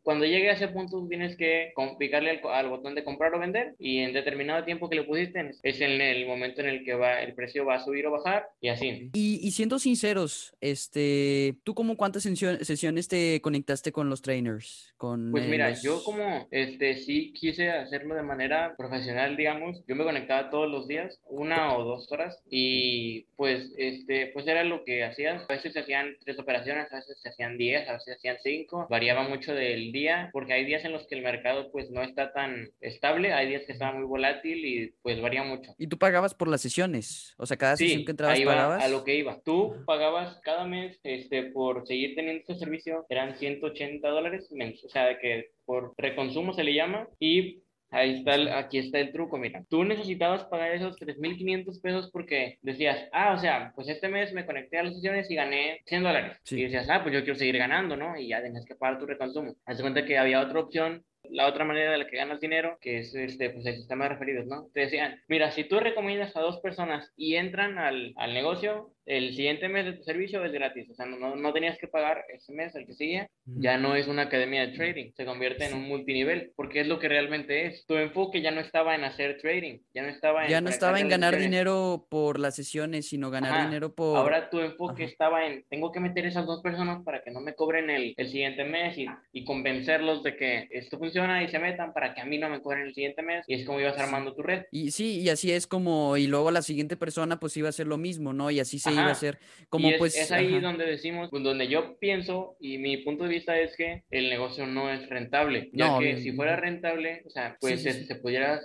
Cuando 0.03 0.25
llegue 0.25 0.49
a 0.49 0.53
ese 0.53 0.67
punto 0.69 1.05
tienes 1.07 1.35
que 1.35 1.73
picarle 1.99 2.41
al, 2.43 2.69
botón 2.69 2.95
de 2.95 3.03
comprar 3.03 3.33
o 3.35 3.39
vender 3.39 3.75
y 3.79 3.99
en 3.99 4.13
determinado 4.13 4.63
tiempo 4.65 4.89
que 4.89 4.95
le 4.95 5.03
pusiste 5.03 5.51
es 5.63 5.81
en 5.81 6.01
el 6.01 6.25
momento 6.25 6.61
en 6.61 6.67
el 6.67 6.83
que 6.83 6.95
va 6.95 7.21
el 7.21 7.33
precio 7.33 7.65
va 7.65 7.75
a 7.75 7.83
subir 7.83 8.07
o 8.07 8.11
bajar 8.11 8.47
y 8.61 8.69
así. 8.69 9.09
Y, 9.13 9.39
y 9.41 9.51
siendo 9.51 9.79
sinceros, 9.79 10.55
este, 10.61 11.55
¿tú 11.63 11.73
como 11.73 11.97
cuántas 11.97 12.23
sesiones 12.23 13.07
te 13.07 13.41
conectaste 13.41 13.91
con 13.91 14.09
los 14.09 14.21
trainers? 14.21 14.93
Con, 14.97 15.31
pues 15.31 15.47
mira, 15.47 15.71
yo 15.81 16.03
como 16.03 16.47
este 16.51 16.95
sí 16.95 17.33
quise 17.33 17.69
hacerlo 17.69 18.15
de 18.15 18.23
manera 18.23 18.75
profesional, 18.77 19.37
digamos, 19.37 19.83
yo 19.87 19.95
me 19.95 20.03
conectaba 20.07 20.49
todos 20.49 20.71
los 20.71 20.87
días, 20.87 21.19
una 21.25 21.77
o 21.77 21.83
dos 21.83 22.09
horas, 22.13 22.41
y 22.49 23.23
pues, 23.35 23.73
este, 23.77 24.27
pues 24.27 24.47
era 24.47 24.63
lo 24.63 24.85
que 24.85 25.03
hacías. 25.03 25.43
A 25.49 25.53
veces 25.53 25.73
se 25.73 25.81
hacían 25.81 26.15
tres 26.23 26.39
operaciones, 26.39 26.89
a 26.93 26.95
veces 26.95 27.19
se 27.21 27.27
hacían 27.27 27.57
diez, 27.57 27.89
a 27.89 27.93
veces 27.93 28.05
se 28.05 28.13
hacían 28.13 28.37
cinco, 28.41 28.87
variaba 28.89 29.27
mucho 29.27 29.53
del 29.53 29.91
día, 29.91 30.29
porque 30.31 30.53
hay 30.53 30.63
días 30.63 30.85
en 30.85 30.93
los 30.93 31.05
que 31.07 31.15
el 31.15 31.23
mercado 31.23 31.71
pues 31.73 31.91
no 31.91 32.03
está 32.03 32.31
tan 32.31 32.69
estable, 32.79 33.33
hay 33.33 33.49
días 33.49 33.63
que 33.65 33.73
está 33.73 33.91
muy 33.91 34.05
volátil 34.05 34.65
y 34.65 34.93
pues 35.01 35.21
varía 35.21 35.43
mucho. 35.43 35.75
¿Y 35.77 35.87
tú 35.87 35.97
pagabas 35.97 36.33
por 36.33 36.47
las 36.47 36.61
sesiones? 36.61 37.35
O 37.37 37.45
sea, 37.45 37.57
cada 37.57 37.75
sesión 37.75 38.05
que 38.05 38.11
entrabas 38.11 38.39
pagabas. 38.39 38.81
a 38.81 38.87
lo 38.87 39.03
que 39.03 39.15
iba. 39.15 39.41
Tú 39.43 39.75
pagabas 39.85 40.39
cada 40.41 40.65
mes, 40.65 40.97
este, 41.03 41.43
por 41.51 41.85
seguir 41.85 42.15
teniendo 42.15 42.39
este 42.39 42.55
servicio, 42.55 43.05
eran 43.09 43.35
180 43.37 44.07
dólares, 44.07 44.49
o 44.85 44.89
sea, 44.89 45.19
que 45.19 45.51
por 45.65 45.93
reconsumo 45.97 46.53
se 46.53 46.63
le 46.63 46.73
llama, 46.73 47.09
y 47.19 47.63
Ahí 47.89 48.15
está, 48.15 48.35
el, 48.35 48.49
aquí 48.49 48.79
está 48.79 48.99
el 48.99 49.11
truco, 49.11 49.37
mira. 49.37 49.63
Tú 49.69 49.83
necesitabas 49.83 50.43
pagar 50.45 50.71
esos 50.71 50.97
3.500 50.97 51.81
pesos 51.81 52.09
porque 52.11 52.57
decías, 52.61 53.07
ah, 53.13 53.33
o 53.33 53.39
sea, 53.39 53.71
pues 53.75 53.87
este 53.87 54.09
mes 54.09 54.33
me 54.33 54.45
conecté 54.45 54.77
a 54.77 54.83
las 54.83 54.95
sesiones 54.95 55.29
y 55.31 55.35
gané 55.35 55.81
100 55.85 56.03
dólares. 56.03 56.37
Y 56.51 56.63
decías, 56.63 56.89
ah, 56.89 57.01
pues 57.01 57.13
yo 57.13 57.21
quiero 57.21 57.39
seguir 57.39 57.57
ganando, 57.57 57.95
¿no? 57.95 58.17
Y 58.17 58.27
ya 58.27 58.41
tenías 58.41 58.65
que 58.65 58.75
pagar 58.75 58.99
tu 58.99 59.05
reconsumo. 59.05 59.55
Haz 59.65 59.81
cuenta 59.81 60.05
que 60.05 60.17
había 60.17 60.41
otra 60.41 60.59
opción 60.59 61.03
la 61.29 61.47
otra 61.47 61.65
manera 61.65 61.91
de 61.91 61.97
la 61.97 62.07
que 62.07 62.17
ganas 62.17 62.39
dinero, 62.39 62.77
que 62.81 62.99
es 62.99 63.13
este, 63.15 63.49
pues 63.49 63.65
el 63.65 63.75
sistema 63.75 64.05
de 64.05 64.09
referidos, 64.09 64.45
¿no? 64.47 64.69
Te 64.73 64.81
decían, 64.81 65.21
mira, 65.27 65.51
si 65.51 65.63
tú 65.63 65.79
recomiendas 65.79 66.35
a 66.35 66.41
dos 66.41 66.59
personas 66.59 67.11
y 67.15 67.35
entran 67.35 67.77
al, 67.77 68.13
al 68.17 68.33
negocio, 68.33 68.93
el 69.07 69.33
siguiente 69.33 69.69
mes 69.69 69.85
de 69.85 69.93
tu 69.93 70.03
servicio 70.03 70.43
es 70.43 70.51
gratis, 70.51 70.89
o 70.89 70.93
sea, 70.93 71.05
no, 71.05 71.35
no 71.35 71.53
tenías 71.53 71.77
que 71.77 71.87
pagar 71.87 72.25
ese 72.33 72.51
mes, 72.53 72.75
el 72.75 72.85
que 72.85 72.93
sigue, 72.93 73.29
ya 73.45 73.77
no 73.77 73.95
es 73.95 74.07
una 74.07 74.23
academia 74.23 74.67
de 74.67 74.73
trading, 74.73 75.11
se 75.15 75.25
convierte 75.25 75.65
en 75.65 75.73
un 75.73 75.87
multinivel, 75.87 76.51
porque 76.57 76.81
es 76.81 76.87
lo 76.87 76.99
que 76.99 77.07
realmente 77.07 77.65
es. 77.65 77.85
Tu 77.85 77.95
enfoque 77.95 78.41
ya 78.41 78.51
no 78.51 78.59
estaba 78.59 78.95
en 78.95 79.05
hacer 79.05 79.37
trading, 79.37 79.79
ya 79.93 80.03
no 80.03 80.09
estaba 80.09 80.43
en... 80.43 80.49
Ya 80.49 80.59
no 80.59 80.69
estaba 80.69 80.99
en 80.99 81.07
ganar 81.07 81.37
dinero 81.37 82.05
por 82.09 82.37
las 82.37 82.55
sesiones, 82.57 83.07
sino 83.07 83.31
ganar 83.31 83.65
dinero 83.65 83.95
por... 83.95 84.17
Ahora 84.17 84.49
tu 84.49 84.59
enfoque 84.59 85.05
estaba 85.05 85.47
en, 85.47 85.63
tengo 85.69 85.93
que 85.93 86.01
meter 86.01 86.25
esas 86.25 86.45
dos 86.45 86.61
personas 86.61 87.01
para 87.03 87.23
que 87.23 87.31
no 87.31 87.39
me 87.39 87.55
cobren 87.55 87.89
el, 87.89 88.13
el 88.17 88.27
siguiente 88.27 88.65
mes 88.65 88.97
y, 88.97 89.07
y, 89.31 89.45
convencerlos 89.45 90.23
de 90.23 90.35
que 90.35 90.67
esto 90.71 90.97
funciona 90.97 91.16
y 91.17 91.47
se 91.49 91.59
metan 91.59 91.93
para 91.93 92.13
que 92.13 92.21
a 92.21 92.25
mí 92.25 92.37
no 92.37 92.49
me 92.49 92.61
cobren 92.61 92.87
el 92.87 92.93
siguiente 92.93 93.21
mes, 93.21 93.45
y 93.47 93.55
es 93.55 93.65
como 93.65 93.79
ibas 93.79 93.97
armando 93.97 94.33
tu 94.33 94.43
red. 94.43 94.65
Y 94.71 94.91
sí, 94.91 95.19
y 95.21 95.29
así 95.29 95.51
es 95.51 95.67
como, 95.67 96.17
y 96.17 96.27
luego 96.27 96.51
la 96.51 96.61
siguiente 96.61 96.97
persona 96.97 97.39
pues 97.39 97.57
iba 97.57 97.67
a 97.67 97.69
hacer 97.69 97.87
lo 97.87 97.97
mismo, 97.97 98.33
¿no? 98.33 98.51
Y 98.51 98.59
así 98.59 98.79
se 98.79 98.91
iba 98.91 99.05
a 99.05 99.11
hacer 99.11 99.39
como 99.69 99.89
es, 99.89 99.97
pues... 99.97 100.15
Es 100.17 100.31
ahí 100.31 100.59
donde 100.59 100.85
decimos, 100.85 101.29
pues, 101.29 101.43
donde 101.43 101.67
yo 101.67 101.97
pienso 101.99 102.55
y 102.59 102.77
mi 102.77 102.97
punto 102.97 103.23
de 103.23 103.29
vista 103.29 103.59
es 103.59 103.75
que 103.75 104.03
el 104.11 104.29
negocio 104.29 104.65
no 104.65 104.91
es 104.91 105.09
rentable, 105.09 105.69
ya 105.73 105.87
no, 105.87 105.99
que 105.99 106.17
si 106.17 106.31
fuera 106.31 106.55
rentable, 106.55 107.23
o 107.25 107.29
sea, 107.29 107.57
pues 107.59 107.83
se, 107.83 108.05
se 108.05 108.15
pudiera 108.15 108.61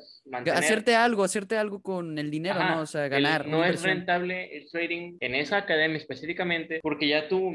Hacerte 0.52 0.94
algo, 0.94 1.24
hacerte 1.24 1.56
algo 1.56 1.82
con 1.82 2.18
el 2.18 2.30
dinero, 2.30 2.62
¿no? 2.62 2.80
O 2.82 2.86
sea, 2.86 3.08
ganar. 3.08 3.46
no 3.46 3.64
es 3.64 3.82
rentable 3.82 4.56
el 4.56 4.68
trading 4.70 5.16
en 5.20 5.34
esa 5.34 5.58
academia 5.58 5.96
específicamente, 5.96 6.80
porque 6.82 7.08
ya 7.08 7.28
tú, 7.28 7.52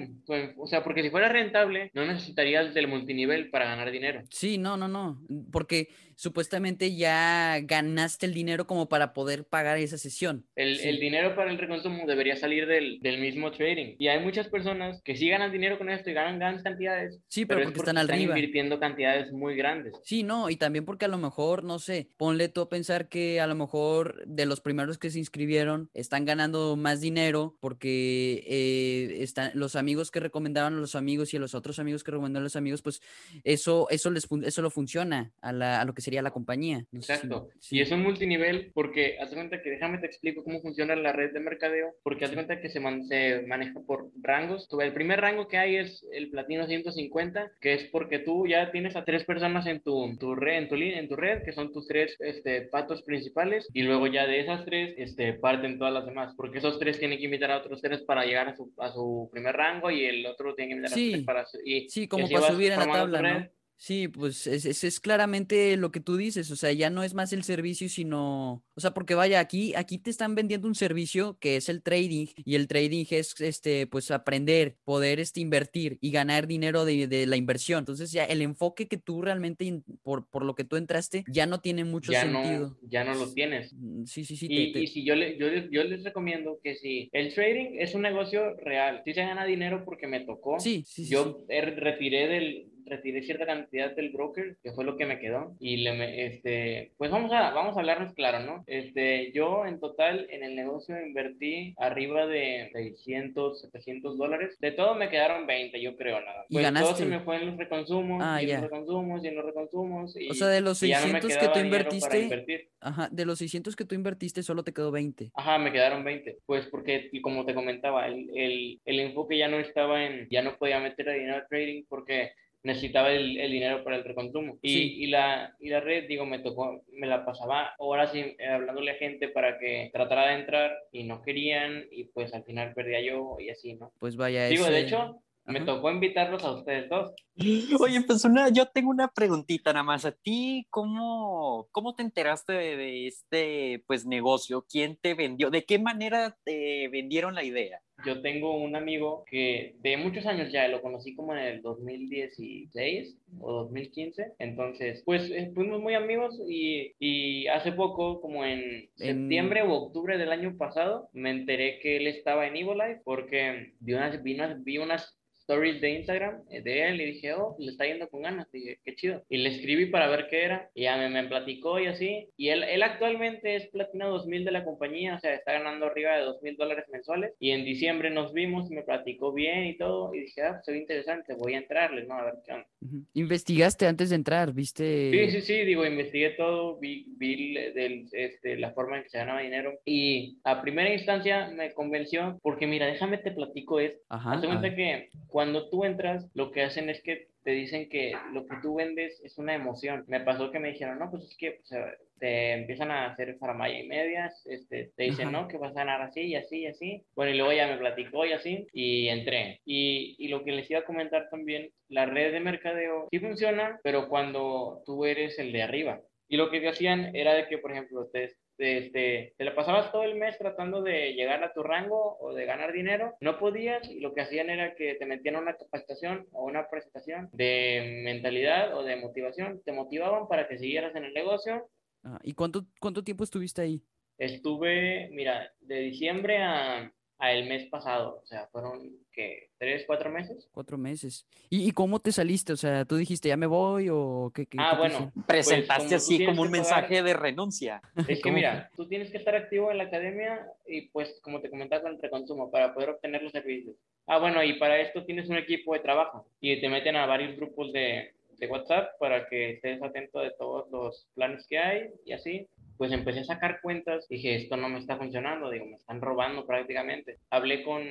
o 0.58 0.67
sea, 0.67 0.84
porque 0.84 1.01
si 1.01 1.10
fuera 1.10 1.30
rentable, 1.30 1.91
no 1.93 2.06
necesitarías 2.06 2.73
del 2.73 2.88
multinivel 2.88 3.49
para 3.49 3.65
ganar 3.65 3.91
dinero. 3.91 4.21
Sí, 4.30 4.58
no, 4.58 4.75
no, 4.75 4.88
no, 4.88 5.21
porque 5.51 5.88
supuestamente 6.17 6.95
ya 6.95 7.60
ganaste 7.62 8.25
el 8.25 8.34
dinero 8.34 8.65
como 8.65 8.89
para 8.89 9.13
poder 9.13 9.45
pagar 9.45 9.77
esa 9.77 9.97
sesión. 9.97 10.45
El, 10.56 10.80
el 10.80 10.99
dinero 10.99 11.36
para 11.36 11.51
el 11.51 11.60
reconsumo 11.60 12.06
debería 12.08 12.36
salir 12.36 12.67
del, 12.67 12.99
del, 13.01 13.19
mismo 13.19 13.51
trading. 13.51 13.95
Y 13.99 14.08
hay 14.08 14.19
muchas 14.19 14.47
personas 14.47 15.01
que 15.03 15.15
sí 15.15 15.30
ganan 15.30 15.51
dinero 15.51 15.77
con 15.77 15.89
esto 15.89 16.10
y 16.10 16.13
ganan 16.13 16.39
grandes 16.39 16.63
cantidades. 16.63 17.19
Sí, 17.27 17.45
pero, 17.45 17.63
porque, 17.63 17.80
están 17.80 17.97
al 17.97 18.10
arriba. 18.10 18.36
invirtiendo 18.36 18.80
cantidades 18.80 19.32
muy 19.32 19.56
grandes. 19.56 19.93
Sí, 20.03 20.23
no, 20.23 20.49
y 20.49 20.58
también 20.58 20.86
porque 20.86 21.06
a 21.06 21.08
lo 21.08 21.19
mejor, 21.19 21.63
no 21.63 21.77
sé, 21.77 22.10
ponle 22.17 22.49
tú 22.49 22.62
a 22.62 22.69
pensar 22.69 23.10
que 23.10 23.39
a 23.39 23.47
lo 23.47 23.56
mejor 23.56 24.25
de 24.25 24.45
los 24.47 24.60
primeros 24.60 24.97
que 24.97 25.12
se 25.12 25.19
inscribieron 25.19 25.89
están 25.93 26.25
ganando 26.25 26.75
más 26.75 26.99
dinero 26.99 27.56
porque 27.60 28.43
eh, 28.47 29.23
están 29.23 29.51
los 29.53 29.75
amigos 29.75 30.10
que 30.10 30.19
recomendaron 30.19 30.77
a 30.77 30.82
los 30.82 30.95
amigos 30.95 31.34
y 31.34 31.38
a 31.38 31.39
los 31.39 31.53
otros 31.53 31.77
amigos 31.77 32.03
que 32.03 32.12
recomendaron 32.12 32.43
a 32.43 32.45
los 32.45 32.56
amigos, 32.56 32.82
pues 32.82 33.01
eso, 33.43 33.88
eso 33.91 34.10
les 34.10 34.27
eso 34.43 34.62
lo 34.62 34.71
funciona 34.71 35.32
a, 35.41 35.51
la, 35.51 35.82
a 35.82 35.86
lo 35.86 35.93
que 35.93 36.01
sería 36.07 36.21
la 36.21 36.31
compañía. 36.31 36.85
Exacto. 36.93 37.49
Y 37.69 37.81
es 37.81 37.91
un 37.91 38.01
multinivel 38.01 38.71
porque, 38.73 39.17
haz 39.19 39.33
cuenta 39.33 39.61
que, 39.61 39.71
déjame 39.71 39.97
te 39.97 40.05
explico 40.05 40.41
cómo 40.41 40.61
funciona 40.61 40.95
la 40.95 41.11
red 41.11 41.33
de 41.33 41.41
mercadeo, 41.41 41.95
porque 42.01 42.23
haz 42.23 42.31
cuenta 42.31 42.61
que 42.61 42.69
se, 42.69 42.79
se 43.09 43.41
maneja 43.45 43.81
por 43.85 44.09
rangos. 44.21 44.69
El 44.79 44.93
primer 44.93 45.19
rango 45.19 45.49
que 45.49 45.57
hay 45.57 45.75
es 45.75 46.07
el 46.13 46.29
platino 46.29 46.65
150, 46.65 47.51
que 47.59 47.73
es 47.73 47.83
porque 47.91 48.19
tú 48.19 48.47
ya 48.47 48.71
tienes 48.71 48.95
a 48.95 49.03
tres 49.03 49.25
personas 49.25 49.65
en 49.65 49.81
tu, 49.81 50.15
tu 50.17 50.33
red, 50.33 50.59
en 50.59 50.69
tu, 50.69 50.75
en 50.75 51.09
tu 51.09 51.17
red, 51.17 51.43
que 51.43 51.51
son 51.51 51.73
tus 51.73 51.87
tres 51.87 52.15
este, 52.19 52.61
patos 52.61 53.03
principales, 53.03 53.67
y 53.73 53.83
luego 53.83 54.07
ya 54.07 54.25
de 54.25 54.39
esas 54.39 54.63
tres 54.63 54.93
este, 54.97 55.33
parten 55.33 55.77
todas 55.77 55.93
las 55.93 56.05
demás, 56.05 56.33
porque 56.37 56.59
esos 56.59 56.79
tres 56.79 56.99
tienen 56.99 57.17
que 57.17 57.25
invitar 57.25 57.51
a 57.51 57.57
otros 57.57 57.81
tres 57.81 58.01
para 58.03 58.23
llegar 58.23 58.47
a 58.47 58.55
su, 58.55 58.71
a 58.77 58.93
su 58.93 59.27
primer 59.29 59.57
rango 59.57 59.91
y 59.91 60.05
el 60.05 60.25
otro 60.25 60.55
tiene 60.55 60.69
que 60.69 60.75
invitar 60.77 60.93
a 60.93 60.95
otros 60.95 61.11
tres 61.11 61.25
para... 61.25 61.45
Y, 61.65 61.89
sí, 61.89 62.07
como 62.07 62.29
para 62.29 62.47
subir 62.47 62.71
en 62.71 62.79
la 62.79 62.85
tabla, 62.85 63.21
¿no? 63.21 63.56
Sí, 63.79 64.07
pues 64.07 64.47
ese 64.47 64.71
es, 64.71 64.83
es, 64.83 64.99
claramente 64.99 65.77
lo 65.77 65.91
que 65.91 65.99
tú 65.99 66.17
dices, 66.17 66.49
o 66.49 66.55
sea, 66.55 66.73
ya 66.73 66.89
no 66.89 67.03
es 67.03 67.13
más 67.13 67.31
el 67.31 67.43
servicio, 67.43 67.87
sino, 67.89 68.63
o 68.73 68.81
sea, 68.81 68.91
porque 68.91 69.13
vaya, 69.13 69.39
aquí, 69.39 69.75
aquí 69.75 69.99
te 69.99 70.09
están 70.09 70.33
vendiendo 70.33 70.67
un 70.67 70.73
servicio 70.73 71.37
que 71.39 71.57
es 71.57 71.69
el 71.69 71.83
trading 71.83 72.25
y 72.43 72.55
el 72.55 72.67
trading 72.67 73.05
es, 73.11 73.39
este, 73.39 73.85
pues 73.85 74.09
aprender, 74.09 74.77
poder, 74.83 75.19
este, 75.19 75.41
invertir 75.41 75.99
y 76.01 76.09
ganar 76.09 76.47
dinero 76.47 76.85
de, 76.85 77.05
de 77.05 77.27
la 77.27 77.37
inversión. 77.37 77.79
Entonces 77.79 78.11
ya 78.11 78.25
el 78.25 78.41
enfoque 78.41 78.87
que 78.87 78.97
tú 78.97 79.21
realmente, 79.21 79.81
por, 80.01 80.27
por 80.27 80.43
lo 80.43 80.55
que 80.55 80.63
tú 80.63 80.75
entraste, 80.75 81.23
ya 81.27 81.45
no 81.45 81.61
tiene 81.61 81.83
mucho 81.83 82.11
sentido. 82.13 82.79
ya 82.81 83.03
no 83.03 83.13
lo 83.13 83.31
tienes. 83.31 83.73
Mm, 83.73 84.05
sí, 84.05 84.25
sí, 84.25 84.37
sí. 84.37 84.47
Y, 84.49 84.75
y 84.75 84.87
si 84.87 85.05
yo, 85.05 85.13
le, 85.13 85.37
yo, 85.37 85.47
yo, 85.69 85.83
les 85.83 86.03
recomiendo 86.03 86.59
que 86.63 86.75
si 86.75 87.09
el 87.13 87.31
trading 87.31 87.77
es 87.77 87.93
un 87.93 88.01
negocio 88.01 88.55
real, 88.57 89.03
si 89.05 89.13
se 89.13 89.21
gana 89.21 89.45
dinero 89.45 89.85
porque 89.85 90.07
me 90.07 90.21
tocó, 90.21 90.59
sí, 90.59 90.83
sí, 90.87 91.07
yo 91.07 91.45
retiré 91.47 92.27
del 92.27 92.76
retiré 92.89 93.23
cierta 93.23 93.45
cantidad 93.45 93.95
del 93.95 94.10
broker, 94.10 94.58
que 94.63 94.71
fue 94.71 94.86
lo 94.86 94.97
que 94.97 95.06
me 95.06 95.19
quedó. 95.19 95.56
Y 95.60 95.78
le, 95.78 96.26
este, 96.26 96.91
pues 96.97 97.12
vamos 97.12 97.32
a, 97.32 97.52
vamos 97.52 97.76
a 97.76 97.80
hablarnos 97.80 98.13
claro, 98.13 98.39
¿no? 98.39 98.63
Este, 98.67 99.32
yo 99.32 99.65
en 99.65 99.80
total 99.80 100.28
en 100.30 100.43
el 100.43 100.56
negocio 100.56 101.00
invertí 101.00 101.73
arriba 101.78 102.26
de 102.26 102.69
600, 102.73 103.62
700 103.62 104.17
dólares. 104.17 104.58
De 104.60 104.71
todo 104.71 104.95
me 104.95 105.10
quedaron 105.10 105.47
20, 105.47 105.82
yo 105.82 105.95
creo, 105.95 106.19
nada. 106.21 106.45
Pues 106.50 106.62
¿Y 106.62 106.63
ganaste? 106.63 106.88
todo 106.88 106.97
se 106.97 107.06
me 107.06 107.19
fue 107.21 107.38
en 107.38 107.47
los 107.47 107.58
reconsumos, 107.58 108.21
ah, 108.23 108.41
y 108.41 108.50
en 108.50 108.62
los 108.62 108.69
reconsumos, 108.69 109.23
y 109.23 109.28
en 109.28 109.36
los 109.36 109.45
reconsumos. 109.45 110.15
Y, 110.19 110.30
o 110.30 110.34
sea, 110.34 110.47
de 110.47 110.62
los 110.62 110.78
600 110.80 111.23
no 111.23 111.39
que 111.39 111.47
tú 111.47 111.60
invertiste, 111.60 112.69
ajá, 112.80 113.10
de 113.12 113.26
los 113.26 113.39
600 113.39 113.76
que 113.76 113.86
tú 113.86 113.95
invertiste 113.95 114.43
solo 114.43 114.63
te 114.63 114.73
quedó 114.73 114.91
20. 114.91 115.32
Ajá, 115.34 115.58
me 115.58 115.71
quedaron 115.71 116.04
20. 116.04 116.39
Pues 116.45 116.65
porque, 116.67 117.10
y 117.12 117.21
como 117.21 117.45
te 117.45 117.54
comentaba, 117.54 118.08
el, 118.08 118.30
el, 118.36 118.80
el 118.86 119.00
enfoque 119.00 119.38
ya 119.38 119.47
no 119.47 119.60
estaba 119.60 120.04
en, 120.06 120.28
ya 120.30 120.41
no 120.41 120.58
podía 120.58 120.80
meter 120.80 121.12
dinero 121.13 121.43
trading 121.50 121.84
porque 121.88 122.32
necesitaba 122.67 123.12
el, 123.12 123.39
el, 123.39 123.51
dinero 123.51 123.84
para 123.84 123.95
el 123.95 124.03
reconsumo. 124.03 124.60
Y, 124.62 125.03
y, 125.03 125.08
la, 125.08 125.56
y 125.60 125.69
la 125.69 125.80
red, 125.80 126.08
digo, 126.08 126.25
me 126.25 126.39
tocó, 126.39 126.84
me 126.91 127.08
la 127.08 127.25
pasaba 127.25 127.73
horas 127.80 128.12
sí, 128.12 128.19
eh, 128.19 128.47
hablándole 128.47 128.91
a 128.91 128.95
gente 128.95 129.30
para 129.30 129.58
que 129.58 129.89
tratara 129.93 130.27
de 130.27 130.39
entrar 130.39 130.77
y 130.91 131.03
no 131.03 131.21
querían 131.21 131.86
y 131.91 132.06
pues 132.06 132.34
al 132.34 132.43
final 132.43 132.73
perdía 132.73 133.01
yo 133.01 133.38
y 133.39 133.49
así, 133.49 133.75
¿no? 133.75 133.91
Pues 133.99 134.15
vaya, 134.15 134.47
Digo, 134.47 134.65
de 134.65 134.82
hecho, 134.82 135.21
me 135.47 135.62
tocó 135.62 135.89
invitarlos 135.89 136.43
a 136.43 136.51
ustedes 136.51 136.89
dos. 136.89 137.13
Oye, 137.79 138.01
pues 138.01 138.25
una, 138.25 138.49
yo 138.49 138.65
tengo 138.67 138.89
una 138.89 139.07
preguntita 139.07 139.71
nada 139.71 139.83
más. 139.83 140.05
¿A 140.05 140.12
ti 140.12 140.67
cómo, 140.69 141.67
cómo 141.71 141.95
te 141.95 142.03
enteraste 142.03 142.53
de, 142.53 142.77
de, 142.77 143.07
este 143.07 143.83
pues 143.88 144.05
negocio? 144.05 144.65
¿Quién 144.69 144.97
te 144.97 145.13
vendió? 145.13 145.49
¿De 145.49 145.63
qué 145.63 145.79
manera 145.79 146.38
te 146.43 146.89
vendieron 146.89 147.33
la 147.33 147.43
idea? 147.43 147.81
Yo 148.05 148.21
tengo 148.21 148.55
un 148.55 148.75
amigo 148.75 149.23
que 149.25 149.75
de 149.79 149.97
muchos 149.97 150.27
años 150.27 150.51
ya, 150.51 150.67
lo 150.67 150.83
conocí 150.83 151.15
como 151.15 151.33
en 151.33 151.39
el 151.39 151.62
2016 151.63 153.17
o 153.39 153.53
2015. 153.53 154.33
Entonces, 154.38 155.01
pues 155.03 155.31
eh, 155.31 155.51
fuimos 155.55 155.81
muy 155.81 155.95
amigos 155.95 156.39
y, 156.47 156.93
y 156.99 157.47
hace 157.47 157.71
poco, 157.71 158.21
como 158.21 158.45
en, 158.45 158.60
en, 158.60 158.89
septiembre 158.97 159.63
o 159.63 159.73
octubre 159.73 160.17
del 160.17 160.31
año 160.31 160.57
pasado, 160.57 161.10
me 161.13 161.31
enteré 161.31 161.79
que 161.79 161.97
él 161.97 162.07
estaba 162.07 162.45
en 162.45 162.57
Evolife 162.57 163.01
porque 163.03 163.73
vi 163.79 163.93
unas, 163.93 164.21
vi 164.21 164.36
unas, 164.36 164.63
vi 164.63 164.77
unas 164.77 165.16
stories 165.47 165.79
de 165.79 165.91
Instagram 165.91 166.41
eh, 166.49 166.62
de 166.62 166.89
él 166.89 167.01
y 167.01 167.05
dije, 167.13 167.33
oh, 167.33 167.55
le 167.57 167.71
está 167.71 167.86
yendo 167.86 168.10
con 168.10 168.21
ganas. 168.21 168.51
Dije, 168.51 168.79
qué 168.83 168.95
chido. 168.95 169.23
Y 169.29 169.38
le 169.38 169.49
escribí 169.49 169.86
para 169.88 170.10
ver 170.10 170.27
qué 170.29 170.43
era. 170.43 170.69
Y 170.73 170.83
ya 170.83 170.97
me, 170.97 171.10
me 171.10 171.27
platicó 171.27 171.79
y 171.79 171.88
así. 171.88 172.27
Y 172.36 172.49
él, 172.49 172.63
él 172.63 172.83
actualmente 172.83 173.55
es 173.55 173.67
platino 173.67 174.10
2000 174.10 174.45
de 174.45 174.51
la 174.51 174.65
compañía, 174.65 175.15
o 175.15 175.19
sea, 175.19 175.33
está 175.33 175.53
ganando 175.53 175.86
arriba 175.86 176.17
de 176.17 176.23
2000 176.23 176.57
dólares 176.57 176.86
mensuales. 176.91 177.33
Y 177.39 177.51
en 177.51 177.63
diciembre 177.63 178.10
nos 178.10 178.33
vimos, 178.33 178.69
me 178.69 178.83
platicó 178.83 179.33
bien 179.33 179.65
y 179.65 179.77
todo. 179.77 180.13
Y 180.13 180.21
dije, 180.21 180.41
ah, 180.41 180.62
pues 180.63 180.77
interesante, 180.77 181.33
voy 181.36 181.53
a 181.53 181.60
entrarle, 181.60 182.03
¿no? 182.03 182.15
A 182.15 182.25
ver 182.25 182.33
qué 182.45 182.53
onda. 182.53 182.67
¿Investigaste 183.13 183.88
antes 183.88 184.10
de 184.10 184.15
entrar? 184.17 184.53
¿Viste? 184.53 185.12
Sí, 185.12 185.31
sí, 185.31 185.41
sí, 185.41 185.65
digo, 185.65 185.86
investigué 185.86 186.31
todo, 186.31 186.77
vi, 186.77 187.05
vi 187.17 187.53
del, 187.73 188.07
este, 188.12 188.57
la 188.57 188.71
forma 188.71 188.97
en 188.97 189.03
que 189.03 189.10
se 189.10 189.17
ganaba 189.17 189.41
dinero. 189.41 189.79
Y 189.86 190.38
a 190.43 190.62
primera 190.62 190.93
instancia 190.93 191.49
me 191.55 191.73
convenció, 191.73 192.38
porque 192.41 192.67
mira, 192.67 192.86
déjame 192.88 193.17
te 193.17 193.31
platico 193.31 193.79
es. 193.79 193.93
Ajá. 194.10 194.33
Hazte 194.33 194.47
cuenta 194.47 194.75
que 194.75 195.10
cuando 195.38 195.69
tú 195.69 195.84
entras, 195.84 196.28
lo 196.34 196.50
que 196.52 196.63
hacen 196.63 196.89
es 196.89 197.00
que 197.04 197.28
te 197.43 197.52
dicen 197.52 197.89
que 197.89 198.12
lo 198.34 198.47
que 198.47 198.56
tú 198.60 198.73
vendes 198.73 199.21
es 199.23 199.38
una 199.38 199.54
emoción. 199.54 200.04
Me 200.08 200.21
pasó 200.21 200.50
que 200.50 200.58
me 200.58 200.69
dijeron, 200.69 200.97
no, 200.97 201.12
pues 201.12 201.26
es 201.26 201.38
que 201.38 201.60
pues, 201.62 201.69
te 202.17 202.54
empiezan 202.54 202.89
a 202.89 203.12
hacer 203.12 203.38
faramaya 203.38 203.80
y 203.80 203.88
medias, 203.88 204.43
este, 204.47 204.93
te 204.95 205.04
dicen, 205.04 205.32
no, 205.32 205.47
que 205.47 205.60
vas 205.60 205.73
a 205.73 205.82
ganar 205.82 206.02
así 206.02 206.21
y 206.21 206.36
así 206.36 206.62
y 206.62 206.65
así. 206.65 207.06
Bueno, 207.15 207.34
y 207.34 207.38
luego 207.38 207.54
ya 207.54 207.67
me 207.67 207.78
platicó 207.78 208.26
y 208.26 208.32
así, 208.32 208.65
y 208.73 209.10
entré. 209.10 209.62
Y, 209.63 210.15
y 210.17 210.28
lo 210.30 210.43
que 210.43 210.54
les 210.54 210.71
iba 210.71 210.80
a 210.80 210.86
comentar 210.86 211.30
también, 211.30 211.69
la 211.88 212.08
red 212.08 212.32
de 212.32 212.39
mercadeo 212.39 213.08
sí 213.12 213.19
funciona, 213.19 213.80
pero 213.84 214.10
cuando 214.10 214.82
tú 214.88 215.06
eres 215.06 215.38
el 215.38 215.52
de 215.52 215.62
arriba. 215.62 216.02
Y 216.28 216.38
lo 216.38 216.50
que 216.50 216.67
hacían 216.67 217.15
era 217.15 217.36
de 217.36 217.47
que, 217.47 217.60
por 217.60 217.73
ejemplo, 217.73 218.10
te, 218.12 218.32
este, 218.57 219.33
te 219.37 219.45
la 219.45 219.55
pasabas 219.55 219.91
todo 219.91 220.03
el 220.03 220.15
mes 220.15 220.37
tratando 220.37 220.81
de 220.81 221.13
llegar 221.13 221.43
a 221.43 221.53
tu 221.53 221.63
rango 221.63 222.17
o 222.19 222.33
de 222.33 222.45
ganar 222.45 222.71
dinero, 222.73 223.15
no 223.21 223.37
podías 223.37 223.89
y 223.89 223.99
lo 223.99 224.13
que 224.13 224.21
hacían 224.21 224.49
era 224.49 224.75
que 224.75 224.95
te 224.95 225.05
metían 225.05 225.35
una 225.35 225.55
capacitación 225.55 226.27
o 226.31 226.45
una 226.45 226.69
presentación 226.69 227.29
de 227.33 228.01
mentalidad 228.03 228.75
o 228.77 228.83
de 228.83 228.95
motivación, 228.95 229.61
te 229.63 229.71
motivaban 229.71 230.27
para 230.27 230.47
que 230.47 230.57
siguieras 230.57 230.95
en 230.95 231.05
el 231.05 231.13
negocio. 231.13 231.69
Ah, 232.03 232.19
¿Y 232.23 232.33
cuánto, 232.33 232.65
cuánto 232.79 233.03
tiempo 233.03 233.23
estuviste 233.23 233.61
ahí? 233.61 233.83
Estuve, 234.17 235.09
mira, 235.11 235.51
de 235.59 235.79
diciembre 235.79 236.37
a, 236.37 236.91
a 237.19 237.32
el 237.32 237.47
mes 237.47 237.67
pasado, 237.69 238.21
o 238.23 238.25
sea, 238.27 238.47
fueron 238.47 238.91
que 239.12 239.49
tres, 239.58 239.84
cuatro 239.88 240.12
meses. 240.12 240.47
Cuatro 240.51 240.77
meses. 240.77 241.25
¿Y, 241.49 241.67
¿Y, 241.67 241.71
cómo 241.71 241.99
te 241.99 242.12
saliste? 242.12 242.53
O 242.53 242.58
sea, 242.58 242.86
tú 242.86 242.95
dijiste, 242.95 243.30
ya 243.30 243.38
me 243.38 243.47
voy 243.47 243.88
o 243.91 244.32
qué. 244.34 244.45
qué 244.45 244.58
ah, 244.60 244.71
qué 244.73 244.77
bueno. 244.77 245.12
Pues, 245.13 245.25
Presentaste 245.25 245.95
así 245.95 246.23
como 246.23 246.43
un 246.43 246.51
mensaje 246.51 247.01
de 247.01 247.13
renuncia. 247.13 247.82
Es 248.08 248.21
que 248.21 248.32
mira, 248.32 248.69
tú 248.75 248.88
tienes 248.88 249.10
que 249.10 249.17
estar 249.17 249.36
activo 249.36 249.71
en 249.71 249.80
la 249.80 249.86
academia 249.86 250.47
y 250.67 250.89
pues, 250.89 251.19
como 251.23 251.41
te 251.41 251.49
comentaba, 251.49 251.89
entre 251.89 252.10
consumo 252.10 252.51
para 252.51 252.73
poder 252.73 252.89
obtener 252.91 253.23
los 253.23 253.32
servicios. 253.32 253.75
Ah, 254.06 254.19
bueno, 254.19 254.43
y 254.43 254.60
para 254.60 254.80
esto 254.80 255.03
tienes 255.03 255.27
un 255.30 255.38
equipo 255.38 255.73
de 255.73 255.80
trabajo 255.80 256.27
y 256.39 256.62
te 256.62 256.69
meten 256.69 256.95
a 256.95 257.08
varios 257.08 257.36
grupos 257.36 257.73
de, 257.73 258.13
de 258.38 258.47
WhatsApp 258.47 258.91
para 258.99 259.27
que 259.27 259.51
estés 259.51 259.82
atento 259.82 260.19
de 260.19 260.32
todos 260.32 260.69
los 260.69 261.08
planes 261.15 261.45
que 261.47 261.58
hay 261.58 261.89
y 262.06 262.13
así 262.13 262.47
pues 262.77 262.91
empecé 262.91 263.21
a 263.21 263.25
sacar 263.25 263.59
cuentas, 263.61 264.07
dije, 264.07 264.35
esto 264.35 264.55
no 264.55 264.69
me 264.69 264.79
está 264.79 264.97
funcionando, 264.97 265.49
digo, 265.49 265.65
me 265.65 265.75
están 265.75 266.01
robando 266.01 266.45
prácticamente. 266.45 267.17
Hablé 267.29 267.63
con, 267.63 267.83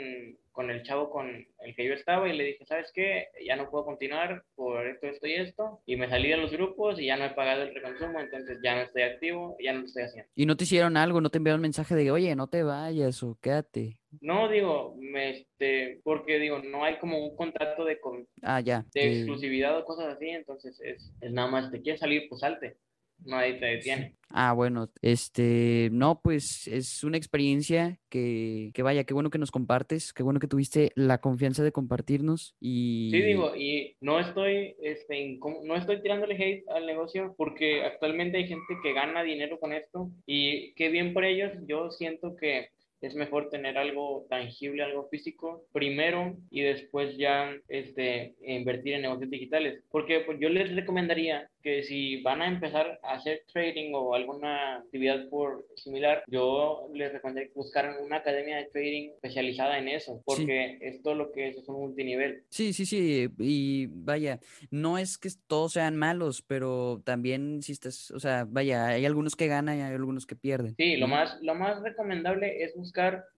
con 0.52 0.70
el 0.70 0.82
chavo 0.84 1.10
con 1.10 1.28
el 1.28 1.74
que 1.74 1.86
yo 1.86 1.94
estaba 1.94 2.28
y 2.28 2.36
le 2.36 2.44
dije, 2.44 2.64
¿sabes 2.66 2.90
qué? 2.94 3.26
Ya 3.44 3.56
no 3.56 3.68
puedo 3.68 3.84
continuar 3.84 4.44
por 4.54 4.86
esto, 4.86 5.06
esto 5.06 5.26
y 5.26 5.34
esto. 5.34 5.80
Y 5.86 5.96
me 5.96 6.08
salí 6.08 6.28
de 6.28 6.36
los 6.36 6.52
grupos 6.52 7.00
y 7.00 7.06
ya 7.06 7.16
no 7.16 7.24
he 7.24 7.30
pagado 7.30 7.62
el 7.62 7.74
reconsumo, 7.74 8.20
entonces 8.20 8.58
ya 8.62 8.76
no 8.76 8.82
estoy 8.82 9.02
activo, 9.02 9.56
ya 9.62 9.72
no 9.72 9.80
lo 9.80 9.86
estoy 9.86 10.04
haciendo. 10.04 10.30
¿Y 10.34 10.46
no 10.46 10.56
te 10.56 10.64
hicieron 10.64 10.96
algo? 10.96 11.20
¿No 11.20 11.30
te 11.30 11.38
enviaron 11.38 11.60
mensaje 11.60 11.94
de, 11.94 12.10
oye, 12.10 12.34
no 12.36 12.46
te 12.46 12.62
vayas 12.62 13.22
o 13.22 13.36
quédate? 13.40 13.98
No, 14.20 14.48
digo, 14.48 14.96
me, 14.98 15.30
este, 15.30 16.00
porque 16.04 16.38
digo, 16.38 16.60
no 16.60 16.84
hay 16.84 16.98
como 16.98 17.18
un 17.18 17.36
contrato 17.36 17.84
de, 17.84 17.98
ah, 18.42 18.60
ya. 18.60 18.86
de 18.94 19.18
exclusividad 19.18 19.76
o 19.76 19.84
cosas 19.84 20.14
así, 20.14 20.28
entonces 20.28 20.80
es, 20.80 21.12
es 21.20 21.32
nada 21.32 21.48
más, 21.48 21.70
te 21.70 21.82
quieres 21.82 22.00
salir, 22.00 22.26
pues 22.28 22.40
salte 22.40 22.76
nadie 23.24 23.54
te 23.54 23.66
detiene. 23.66 24.16
Ah, 24.30 24.52
bueno, 24.52 24.90
este, 25.02 25.88
no, 25.92 26.20
pues 26.20 26.66
es 26.66 27.04
una 27.04 27.16
experiencia 27.16 27.98
que, 28.08 28.70
que 28.74 28.82
vaya, 28.82 29.04
qué 29.04 29.14
bueno 29.14 29.30
que 29.30 29.38
nos 29.38 29.50
compartes, 29.52 30.12
qué 30.12 30.22
bueno 30.22 30.40
que 30.40 30.48
tuviste 30.48 30.90
la 30.96 31.18
confianza 31.18 31.62
de 31.62 31.72
compartirnos 31.72 32.56
y... 32.60 33.08
Sí, 33.12 33.22
digo, 33.22 33.54
y 33.54 33.96
no 34.00 34.18
estoy, 34.18 34.74
este, 34.82 35.38
no 35.64 35.76
estoy 35.76 36.02
tirándole 36.02 36.34
hate 36.34 36.68
al 36.68 36.86
negocio 36.86 37.34
porque 37.38 37.84
actualmente 37.84 38.38
hay 38.38 38.48
gente 38.48 38.74
que 38.82 38.92
gana 38.92 39.22
dinero 39.22 39.60
con 39.60 39.72
esto 39.72 40.10
y 40.26 40.74
qué 40.74 40.88
bien 40.88 41.14
por 41.14 41.24
ellos, 41.24 41.52
yo 41.66 41.90
siento 41.90 42.34
que 42.36 42.70
es 43.00 43.14
mejor 43.14 43.50
tener 43.50 43.78
algo 43.78 44.26
tangible, 44.28 44.82
algo 44.82 45.08
físico 45.08 45.66
primero 45.72 46.36
y 46.50 46.62
después 46.62 47.16
ya 47.16 47.54
este, 47.68 48.34
invertir 48.40 48.94
en 48.94 49.02
negocios 49.02 49.30
digitales. 49.30 49.82
Porque 49.90 50.20
pues, 50.20 50.38
yo 50.40 50.48
les 50.48 50.74
recomendaría 50.74 51.48
que 51.62 51.82
si 51.82 52.22
van 52.22 52.42
a 52.42 52.48
empezar 52.48 53.00
a 53.02 53.14
hacer 53.14 53.42
trading 53.52 53.92
o 53.94 54.14
alguna 54.14 54.76
actividad 54.76 55.28
por 55.28 55.66
similar, 55.74 56.22
yo 56.28 56.88
les 56.94 57.12
recomendaría 57.12 57.48
que 57.48 57.58
buscaran 57.58 57.96
una 58.04 58.18
academia 58.18 58.56
de 58.58 58.66
trading 58.66 59.10
especializada 59.10 59.78
en 59.78 59.88
eso, 59.88 60.22
porque 60.24 60.78
es 60.80 61.02
todo 61.02 61.14
lo 61.14 61.32
que 61.32 61.48
es, 61.48 61.56
es 61.56 61.68
un 61.68 61.80
multinivel. 61.80 62.44
Sí, 62.50 62.72
sí, 62.72 62.86
sí, 62.86 63.28
y 63.38 63.86
vaya, 63.86 64.38
no 64.70 64.96
es 64.96 65.18
que 65.18 65.28
todos 65.48 65.72
sean 65.72 65.96
malos, 65.96 66.42
pero 66.46 67.02
también 67.04 67.60
si 67.62 67.72
estás, 67.72 68.12
o 68.12 68.20
sea, 68.20 68.46
vaya, 68.48 68.86
hay 68.86 69.04
algunos 69.04 69.34
que 69.34 69.48
ganan 69.48 69.78
y 69.78 69.82
hay 69.82 69.92
algunos 69.92 70.24
que 70.24 70.36
pierden. 70.36 70.76
Sí, 70.76 70.96
lo 70.96 71.08
más, 71.08 71.36
lo 71.42 71.56
más 71.56 71.82
recomendable 71.82 72.62
es 72.62 72.76
buscar 72.76 72.85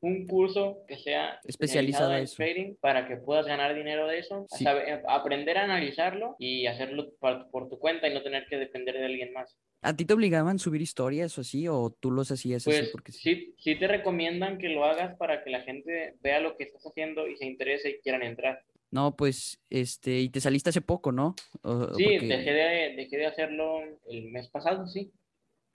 un 0.01 0.27
curso 0.27 0.79
que 0.87 0.97
sea 0.97 1.41
especializado 1.45 2.17
en 2.17 2.27
trading 2.27 2.75
para 2.81 3.07
que 3.07 3.17
puedas 3.17 3.47
ganar 3.47 3.75
dinero 3.75 4.07
de 4.07 4.19
eso, 4.19 4.47
aprender 5.09 5.59
a 5.59 5.65
analizarlo 5.65 6.37
y 6.39 6.67
hacerlo 6.67 7.13
por, 7.19 7.51
por 7.51 7.69
tu 7.69 7.79
cuenta 7.79 8.09
y 8.09 8.15
no 8.15 8.23
tener 8.23 8.47
que 8.47 8.57
depender 8.57 8.97
de 8.97 9.07
alguien 9.07 9.33
más. 9.33 9.57
¿A 9.81 9.95
ti 9.95 10.05
te 10.05 10.15
obligaban 10.15 10.57
a 10.57 10.59
subir 10.59 10.83
historias 10.83 11.39
o 11.39 11.43
así? 11.43 11.69
¿O 11.69 11.91
tú 11.91 12.11
los 12.11 12.31
hacías 12.31 12.65
pues, 12.65 12.81
así? 12.81 12.89
Porque 12.91 13.13
sí, 13.13 13.55
sí 13.59 13.77
te 13.77 13.87
recomiendan 13.87 14.59
que 14.59 14.69
lo 14.69 14.85
hagas 14.85 15.17
para 15.17 15.45
que 15.45 15.51
la 15.51 15.61
gente 15.63 16.17
vea 16.21 16.41
lo 16.41 16.57
que 16.57 16.65
estás 16.65 16.85
haciendo 16.85 17.29
y 17.29 17.37
se 17.37 17.47
interese 17.47 17.91
y 17.91 18.01
quieran 18.01 18.23
entrar. 18.23 18.65
No, 18.91 19.17
pues, 19.17 19.61
este, 19.71 20.19
y 20.19 20.31
te 20.31 20.41
saliste 20.41 20.71
hace 20.71 20.81
poco, 20.81 21.13
¿no? 21.13 21.35
sí, 21.97 22.05
dejé, 22.27 22.53
de, 22.53 22.95
dejé 22.97 23.19
de 23.19 23.27
hacerlo 23.27 23.83
el 24.09 24.31
mes 24.31 24.49
pasado, 24.49 24.87
sí. 24.87 25.13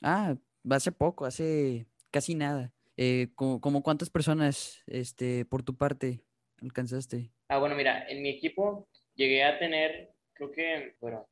Ah, 0.01 0.35
hace 0.69 0.91
poco, 0.91 1.25
hace 1.25 1.85
casi 2.11 2.35
nada. 2.35 2.72
Eh, 2.97 3.29
¿como, 3.35 3.81
cuántas 3.81 4.09
personas, 4.09 4.83
este, 4.87 5.45
por 5.45 5.63
tu 5.63 5.75
parte, 5.75 6.23
alcanzaste? 6.61 7.31
Ah, 7.47 7.57
bueno, 7.57 7.75
mira, 7.75 8.07
en 8.07 8.21
mi 8.21 8.29
equipo 8.29 8.87
llegué 9.15 9.43
a 9.43 9.59
tener, 9.59 10.11
creo 10.33 10.51
que, 10.51 10.95
bueno, 11.01 11.27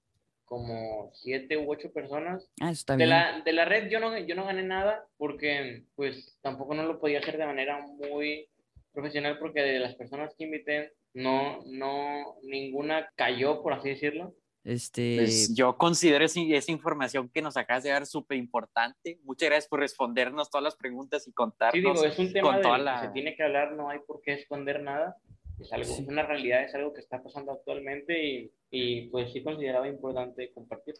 como 0.45 1.11
siete 1.13 1.57
u 1.57 1.71
ocho 1.71 1.93
personas. 1.93 2.49
Ah, 2.59 2.71
está 2.71 2.93
de 2.93 2.97
bien. 2.97 3.09
La, 3.09 3.41
de 3.41 3.53
la 3.53 3.65
red 3.65 3.89
yo 3.89 3.99
no, 3.99 4.17
yo 4.17 4.35
no 4.35 4.45
gané 4.45 4.63
nada 4.63 5.07
porque 5.17 5.85
pues 5.95 6.37
tampoco 6.41 6.73
no 6.73 6.83
lo 6.83 6.99
podía 6.99 7.19
hacer 7.19 7.37
de 7.37 7.45
manera 7.45 7.79
muy 7.79 8.49
profesional 8.91 9.39
porque 9.39 9.61
de 9.61 9.79
las 9.79 9.95
personas 9.95 10.33
que 10.37 10.43
invité 10.43 10.91
no, 11.13 11.61
no, 11.65 12.35
ninguna 12.43 13.09
cayó, 13.15 13.61
por 13.61 13.73
así 13.73 13.89
decirlo. 13.89 14.33
Este... 14.63 15.17
Pues 15.17 15.55
yo 15.55 15.75
considero 15.77 16.23
esa, 16.23 16.39
esa 16.39 16.71
información 16.71 17.29
que 17.29 17.41
nos 17.41 17.57
acabas 17.57 17.83
de 17.83 17.89
dar 17.89 18.05
súper 18.05 18.37
importante. 18.37 19.19
Muchas 19.23 19.49
gracias 19.49 19.67
por 19.69 19.79
respondernos 19.79 20.49
todas 20.49 20.63
las 20.63 20.75
preguntas 20.75 21.27
y 21.27 21.33
contarnos. 21.33 21.73
Sí, 21.73 21.79
digo, 21.81 22.05
es 22.05 22.19
un 22.19 22.31
tema 22.33 22.57
de 22.59 22.77
la... 22.77 23.01
que 23.01 23.07
se 23.07 23.13
tiene 23.13 23.35
que 23.35 23.43
hablar, 23.43 23.73
no 23.73 23.89
hay 23.89 23.99
por 23.99 24.21
qué 24.21 24.33
esconder 24.33 24.81
nada. 24.81 25.17
Es, 25.59 25.71
algo, 25.73 25.85
Sí. 25.93 26.05
una 26.07 26.23
realidad, 26.23 26.63
es 26.63 26.73
algo 26.73 26.93
que 26.93 27.01
está 27.01 27.21
pasando 27.21 27.51
actualmente 27.51 28.23
y, 28.23 28.51
y 28.71 29.09
pues 29.09 29.31
sí 29.31 29.43
consideraba 29.43 29.87
importante 29.87 30.51
compartir. 30.53 30.95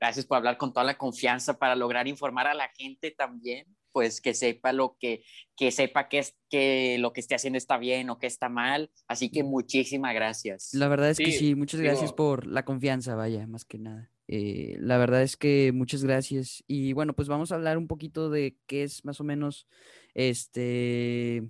Gracias 0.00 0.26
por 0.26 0.36
hablar 0.36 0.56
con 0.58 0.72
toda 0.72 0.84
la 0.84 0.96
confianza 0.96 1.58
para 1.58 1.74
lograr 1.74 2.06
informar 2.06 2.46
a 2.46 2.54
la 2.54 2.68
gente 2.68 3.10
también, 3.10 3.66
pues 3.92 4.20
que 4.20 4.34
sepa 4.34 4.72
lo 4.72 4.96
que, 4.98 5.22
que 5.56 5.70
sepa 5.70 6.08
que, 6.08 6.18
es, 6.18 6.36
que 6.50 6.96
lo 6.98 7.12
que 7.12 7.20
esté 7.20 7.34
haciendo 7.34 7.56
está 7.56 7.78
bien 7.78 8.10
o 8.10 8.18
que 8.18 8.26
está 8.26 8.48
mal. 8.48 8.90
Así 9.06 9.30
que 9.30 9.42
muchísimas 9.44 10.14
gracias. 10.14 10.74
La 10.74 10.88
verdad 10.88 11.10
es 11.10 11.18
que 11.18 11.32
Sí, 11.32 11.54
muchas 11.54 11.80
gracias 11.80 12.10
digo- 12.10 12.16
por 12.16 12.46
la 12.46 12.64
confianza, 12.64 13.14
vaya, 13.14 13.46
más 13.46 13.64
que 13.64 13.78
nada. 13.78 14.10
Eh, 14.30 14.76
la 14.80 14.98
verdad 14.98 15.22
es 15.22 15.36
que 15.38 15.72
muchas 15.74 16.04
gracias. 16.04 16.62
Y 16.66 16.92
bueno, 16.92 17.14
pues 17.14 17.28
vamos 17.28 17.50
a 17.50 17.54
hablar 17.54 17.78
un 17.78 17.86
poquito 17.88 18.28
de 18.28 18.56
qué 18.66 18.82
es 18.82 19.04
más 19.04 19.20
o 19.20 19.24
menos 19.24 19.66
este. 20.14 21.42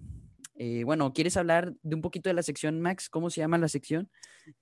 eh, 0.60 0.82
bueno, 0.84 1.12
¿quieres 1.12 1.36
hablar 1.36 1.74
de 1.82 1.94
un 1.94 2.02
poquito 2.02 2.28
de 2.30 2.34
la 2.34 2.42
sección, 2.42 2.80
Max? 2.80 3.08
¿Cómo 3.08 3.30
se 3.30 3.40
llama 3.40 3.58
la 3.58 3.68
sección? 3.68 4.10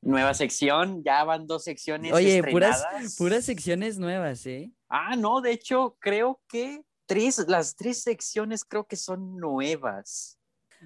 Nueva 0.03 0.35
sección, 0.35 1.03
ya 1.05 1.23
van 1.25 1.47
dos 1.47 1.65
secciones. 1.65 2.13
Oye, 2.13 2.43
puras, 2.43 2.85
puras 3.19 3.45
secciones 3.45 3.99
nuevas, 3.99 4.45
¿eh? 4.47 4.73
Ah, 4.89 5.15
no, 5.17 5.41
de 5.41 5.53
hecho, 5.53 5.97
creo 6.01 6.41
que 6.49 6.81
tres, 7.07 7.45
las 7.49 7.77
tres 7.77 8.03
secciones 8.03 8.65
creo 8.65 8.85
que 8.87 8.97
son 8.97 9.37
nuevas. 9.37 10.39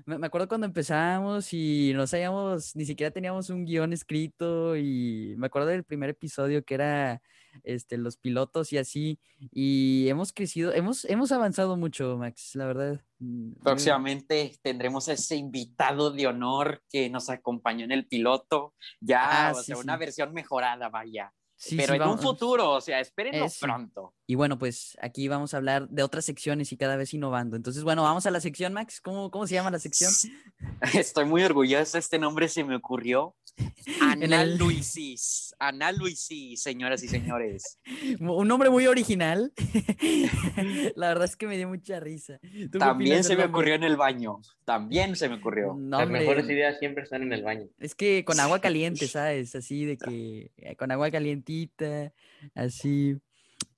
Me, 0.07 0.19
me 0.19 0.27
acuerdo 0.29 0.47
cuando 0.49 0.67
empezamos 0.67 1.53
y 1.53 1.93
no 1.95 2.07
sabíamos, 2.07 2.77
ni 2.77 2.85
siquiera 2.85 3.11
teníamos 3.11 3.51
un 3.51 3.65
guion 3.65 3.93
escrito 3.93 4.77
y 4.77 5.35
me 5.37 5.49
acuerdo 5.49 5.69
del 5.69 5.83
primer 5.85 6.11
episodio 6.11 6.65
que 6.65 6.75
era 6.75 7.21
este, 7.65 7.99
los 7.99 8.17
pilotos 8.17 8.73
y 8.73 8.79
así 8.79 9.19
y 9.53 10.07
hemos 10.09 10.33
crecido, 10.33 10.73
hemos, 10.73 11.05
hemos 11.07 11.33
avanzado 11.33 11.77
mucho, 11.77 12.17
Max, 12.17 12.55
la 12.55 12.67
verdad. 12.67 13.01
Mm, 13.19 13.55
Próximamente 13.65 14.57
tendremos 14.63 15.09
ese 15.09 15.35
invitado 15.35 16.13
de 16.13 16.29
honor 16.29 16.85
que 16.89 17.11
nos 17.11 17.29
acompañó 17.29 17.85
en 17.85 17.91
el 17.93 18.07
piloto. 18.07 18.75
Ya, 19.01 19.49
Ah, 19.49 19.53
o 19.53 19.59
sí, 19.59 19.65
sea, 19.67 19.77
sí. 19.77 19.83
una 19.83 19.97
versión 19.97 20.33
mejorada, 20.33 20.89
vaya. 20.89 21.35
Sí, 21.63 21.77
Pero 21.77 21.93
sí, 21.93 22.01
en 22.01 22.09
un 22.09 22.19
futuro, 22.19 22.71
o 22.71 22.81
sea, 22.81 23.01
espérenlo 23.01 23.45
Eso. 23.45 23.67
pronto. 23.67 24.15
Y 24.27 24.35
bueno, 24.35 24.59
pues 24.59 24.97
aquí 25.03 25.29
vamos 25.29 25.53
a 25.53 25.59
hablar 25.59 25.91
de 25.91 26.03
otras 26.03 26.25
secciones 26.25 26.73
y 26.73 26.79
cada 26.79 26.97
vez 26.97 27.13
innovando. 27.13 27.55
Entonces, 27.55 27.85
bueno, 27.85 28.03
vamos 28.03 28.25
a 28.25 28.31
la 28.31 28.41
sección, 28.41 28.73
Max. 28.73 28.99
¿Cómo, 29.03 29.31
cómo 29.31 29.47
se 29.47 29.57
llama 29.57 29.71
la 29.71 29.79
sección? 29.79 30.11
Estoy 30.95 31.27
muy 31.27 31.43
orgulloso, 31.45 31.99
este 31.99 32.19
nombre 32.19 32.49
se 32.49 32.65
me 32.65 32.75
ocurrió. 32.75 33.37
Ana 35.61 35.93
Luisis, 35.93 36.63
señoras 36.63 37.03
y 37.03 37.09
señores. 37.09 37.79
Un 38.21 38.49
nombre 38.49 38.71
muy 38.71 38.87
original. 38.87 39.53
La 40.97 41.09
verdad 41.09 41.25
es 41.25 41.37
que 41.37 41.47
me 41.47 41.57
dio 41.57 41.69
mucha 41.69 42.01
risa. 42.01 42.39
¿Tú 42.41 42.49
qué 42.73 42.79
También 42.79 43.25
se 43.25 43.37
me 43.37 43.43
nombre? 43.43 43.59
ocurrió 43.59 43.75
en 43.75 43.85
el 43.85 43.97
baño, 43.97 44.41
también 44.65 45.17
se 45.17 45.29
me 45.29 45.37
ocurrió. 45.37 45.75
No, 45.75 45.99
Las 45.99 46.07
hombre, 46.07 46.21
mejores 46.21 46.49
ideas 46.49 46.79
siempre 46.79 47.05
están 47.05 47.23
en 47.23 47.33
el 47.33 47.43
baño. 47.43 47.69
Es 47.79 47.95
que 47.95 48.25
con 48.25 48.41
agua 48.41 48.61
caliente, 48.61 49.07
¿sabes? 49.09 49.55
Así 49.55 49.85
de 49.85 49.97
que 49.97 50.51
eh, 50.57 50.77
con 50.77 50.91
agua 50.91 51.11
calientita, 51.11 52.13
así, 52.55 53.17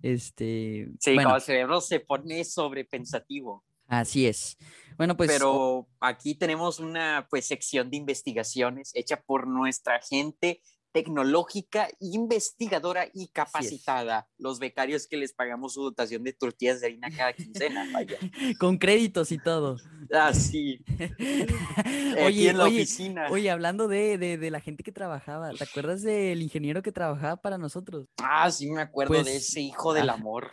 este, 0.03 0.89
Sí, 0.99 1.15
bueno, 1.15 1.31
cuando 1.31 1.37
el 1.37 1.43
cerebro 1.43 1.81
se 1.81 2.01
pone 2.01 2.45
sobrepensativo. 2.45 3.65
Así 4.01 4.27
es. 4.27 4.57
Bueno, 4.97 5.17
pues, 5.17 5.31
Pero 5.31 5.89
aquí 6.01 6.35
tenemos 6.35 6.79
una 6.79 7.27
pues 7.31 7.47
sección 7.47 7.91
de 7.91 7.97
investigaciones 7.97 8.91
hecha 8.95 9.21
por 9.23 9.47
nuestra 9.47 10.01
gente 10.01 10.61
tecnológica, 10.93 11.89
investigadora 12.01 13.09
y 13.15 13.29
capacitada. 13.29 14.29
Los 14.37 14.59
becarios 14.59 15.07
que 15.07 15.17
les 15.17 15.33
pagamos 15.33 15.73
su 15.73 15.83
dotación 15.83 16.23
de 16.23 16.35
tortillas 16.35 16.81
de 16.81 16.89
harina 16.89 17.09
cada 17.11 17.33
quincena, 17.33 17.89
vaya. 17.93 18.19
con 18.61 18.77
créditos 18.77 19.33
y 19.33 19.39
todo. 19.39 19.77
Así, 20.13 20.85
aquí 20.99 22.23
Oye, 22.23 22.51
en 22.51 22.59
la 22.59 22.65
oye, 22.65 22.77
oficina. 22.83 23.27
oye, 23.31 23.51
hablando 23.51 23.89
de, 23.89 24.19
de, 24.19 24.37
de 24.37 24.51
la 24.51 24.61
gente 24.61 24.83
que 24.83 24.93
trabajaba, 24.93 25.51
¿te 25.55 25.65
acuerdas 25.65 26.03
del 26.03 26.43
ingeniero 26.43 26.83
que 26.83 26.93
trabajaba 26.93 27.37
para 27.41 27.57
nosotros? 27.57 28.07
Ah, 28.23 28.51
sí 28.51 28.71
me 28.71 28.83
acuerdo 28.83 29.15
de 29.15 29.23
Pues, 29.23 29.35
ese 29.37 29.61
hijo 29.63 29.95
del 29.95 30.11
ah. 30.11 30.15
amor. 30.15 30.53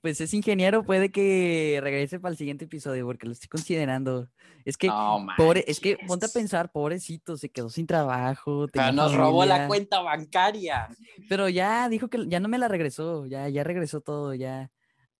Pues 0.00 0.20
es 0.20 0.34
ingeniero, 0.34 0.82
puede 0.84 1.10
que 1.10 1.78
regrese 1.82 2.18
para 2.20 2.32
el 2.32 2.36
siguiente 2.38 2.64
episodio 2.64 3.06
porque 3.06 3.26
lo 3.26 3.32
estoy 3.32 3.48
considerando. 3.48 4.28
Es 4.64 4.76
que, 4.76 4.88
No 4.88 5.26
pobre, 5.36 5.64
es 5.66 5.78
que 5.80 5.96
ponte 6.06 6.26
a 6.26 6.28
pensar, 6.28 6.72
pobrecito, 6.72 7.36
se 7.36 7.50
quedó 7.50 7.68
sin 7.68 7.86
trabajo. 7.86 8.66
Pero 8.72 8.92
nos 8.92 9.14
robó 9.14 9.44
la 9.44 9.66
cuenta 9.68 10.00
bancaria. 10.00 10.88
Pero 11.28 11.48
ya 11.48 11.88
dijo 11.88 12.08
que 12.08 12.26
ya 12.28 12.40
no 12.40 12.48
me 12.48 12.58
la 12.58 12.68
regresó, 12.68 13.26
ya, 13.26 13.48
ya 13.48 13.62
regresó 13.62 14.00
todo, 14.00 14.34
ya, 14.34 14.70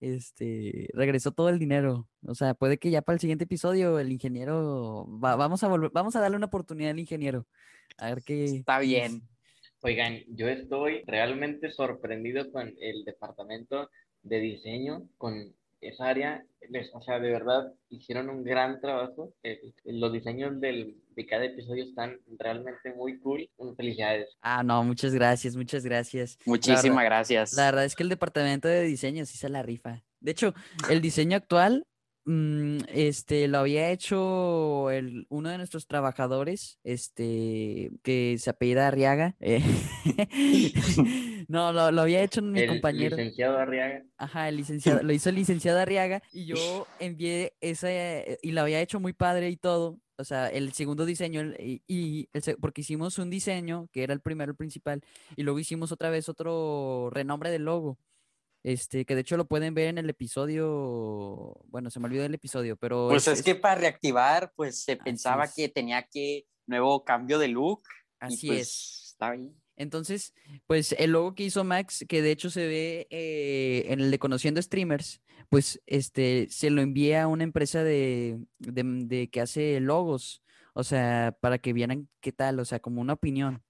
este, 0.01 0.89
regresó 0.93 1.33
todo 1.33 1.49
el 1.49 1.59
dinero. 1.59 2.09
O 2.27 2.35
sea, 2.35 2.55
puede 2.55 2.79
que 2.79 2.91
ya 2.91 3.03
para 3.03 3.15
el 3.15 3.21
siguiente 3.21 3.45
episodio 3.45 3.99
el 3.99 4.11
ingeniero, 4.13 5.07
va- 5.23 5.37
vamos 5.37 5.63
a 5.63 5.69
volver, 5.69 5.91
vamos 5.93 6.17
a 6.17 6.21
darle 6.21 6.37
una 6.37 6.47
oportunidad 6.47 6.91
al 6.91 6.99
ingeniero. 6.99 7.47
A 7.99 8.07
ver 8.09 8.23
qué. 8.23 8.45
Está 8.45 8.79
bien. 8.81 9.23
Oigan, 9.83 10.21
yo 10.29 10.49
estoy 10.49 11.03
realmente 11.07 11.71
sorprendido 11.71 12.51
con 12.51 12.73
el 12.81 13.05
departamento 13.05 13.91
de 14.25 14.41
diseño, 14.41 15.09
con 15.19 15.55
esa 15.81 16.09
área. 16.09 16.45
Les, 16.71 16.91
o 16.95 17.03
sea, 17.03 17.21
de 17.21 17.31
verdad 17.31 17.73
hicieron 17.91 18.31
un 18.31 18.43
gran 18.43 18.81
trabajo. 18.81 19.33
Eh, 19.43 19.73
los 19.85 20.13
diseños 20.13 20.61
del, 20.61 20.97
de 21.15 21.27
cada 21.27 21.45
episodio 21.45 21.85
están 21.85 22.19
realmente 22.39 22.93
muy 22.95 23.19
cool. 23.21 23.49
Felicidades. 23.77 24.29
Ah, 24.41 24.63
no, 24.63 24.83
muchas 24.83 25.15
gracias, 25.15 25.57
muchas 25.57 25.85
gracias. 25.85 26.39
Muchísimas 26.47 27.05
gracias. 27.05 27.53
La 27.53 27.67
verdad 27.67 27.85
es 27.85 27.95
que 27.95 28.03
el 28.03 28.09
departamento 28.09 28.67
de 28.67 28.83
diseño 28.83 29.27
sí 29.27 29.37
se 29.37 29.49
la 29.49 29.63
rifa. 29.63 30.03
De 30.21 30.31
hecho, 30.31 30.55
el 30.89 31.03
diseño 31.03 31.37
actual, 31.37 31.87
este, 32.27 33.49
lo 33.49 33.59
había 33.59 33.91
hecho 33.91 34.91
el, 34.91 35.27
uno 35.29 35.51
de 35.51 35.59
nuestros 35.59 35.87
trabajadores, 35.87 36.79
este, 36.85 37.91
que 38.03 38.37
se 38.39 38.51
apellida 38.51 38.89
Arriaga. 38.89 39.37
eh, 39.41 39.63
no, 41.49 41.73
lo, 41.73 41.91
lo 41.91 42.03
había 42.03 42.23
hecho 42.23 42.43
mi 42.43 42.61
el 42.61 42.69
compañero. 42.69 43.17
licenciado 43.17 43.59
Arriaga. 43.59 44.05
Ajá, 44.17 44.49
el 44.49 44.57
licenciado, 44.57 45.03
lo 45.03 45.13
hizo 45.13 45.29
el 45.29 45.35
licenciado 45.37 45.79
Arriaga 45.79 46.23
y 46.33 46.47
yo 46.47 46.87
envié 46.99 47.55
esa, 47.61 47.91
eh, 47.91 48.39
y 48.43 48.53
lo 48.53 48.63
había 48.63 48.81
hecho 48.81 49.01
muy 49.01 49.13
padre 49.13 49.51
y 49.51 49.57
todo. 49.57 49.99
O 50.17 50.23
sea, 50.25 50.47
el 50.49 50.73
segundo 50.75 51.05
diseño, 51.07 51.43
y, 51.59 51.83
y 51.89 52.29
el 52.33 52.43
se- 52.43 52.57
porque 52.57 52.83
hicimos 52.83 53.19
un 53.19 53.31
diseño 53.31 53.89
que 53.93 54.05
era 54.05 54.15
el 54.15 54.21
primero, 54.21 54.53
el 54.53 54.57
principal, 54.57 55.03
y 55.37 55.43
luego 55.43 55.59
hicimos 55.59 55.91
otra 55.91 56.09
vez 56.09 56.29
otro 56.29 57.11
renombre 57.13 57.51
del 57.51 57.65
logo. 57.65 57.99
Este, 58.65 59.05
que 59.05 59.15
de 59.15 59.21
hecho 59.21 59.37
lo 59.37 59.47
pueden 59.47 59.75
ver 59.75 59.89
en 59.89 59.99
el 59.99 60.09
episodio, 60.09 61.55
bueno, 61.67 61.91
se 61.91 62.01
me 62.01 62.07
olvidó 62.07 62.25
el 62.25 62.35
episodio, 62.35 62.77
pero 62.77 63.09
Pues 63.11 63.29
es- 63.29 63.39
es 63.41 63.45
que 63.45 63.55
para 63.55 63.75
reactivar, 63.81 64.53
pues 64.57 64.83
se 64.83 64.97
pensaba 64.97 65.45
es. 65.45 65.55
que 65.55 65.69
tenía 65.69 66.03
que 66.11 66.47
nuevo 66.67 67.05
cambio 67.05 67.39
de 67.39 67.49
look. 67.49 67.83
y 68.23 68.25
así 68.27 68.47
pues, 68.47 68.61
es. 68.61 69.09
Está 69.13 69.33
bien. 69.33 69.55
Entonces, 69.77 70.33
pues 70.67 70.93
el 70.99 71.11
logo 71.13 71.35
que 71.35 71.43
hizo 71.45 71.63
Max, 71.63 72.05
que 72.09 72.23
de 72.23 72.31
hecho 72.31 72.49
se 72.49 72.67
ve 72.67 73.07
eh, 73.11 73.85
en 73.89 74.01
el 74.01 74.11
de 74.11 74.19
Conociendo 74.19 74.63
Streamers, 74.63 75.21
pues 75.51 75.83
este 75.87 76.47
se 76.49 76.71
lo 76.71 76.81
envía 76.81 77.25
a 77.25 77.27
una 77.27 77.45
empresa 77.45 77.85
de, 77.85 78.39
de, 78.59 78.83
de 78.83 79.29
que 79.29 79.41
hace 79.43 79.79
logos, 79.81 80.43
o 80.73 80.85
sea, 80.85 81.37
para 81.41 81.59
que 81.59 81.73
vieran 81.75 82.09
qué 82.21 82.33
tal, 82.33 82.61
o 82.61 82.65
sea, 82.65 82.81
como 82.81 83.01
una 83.03 83.13
opinión. 83.13 83.63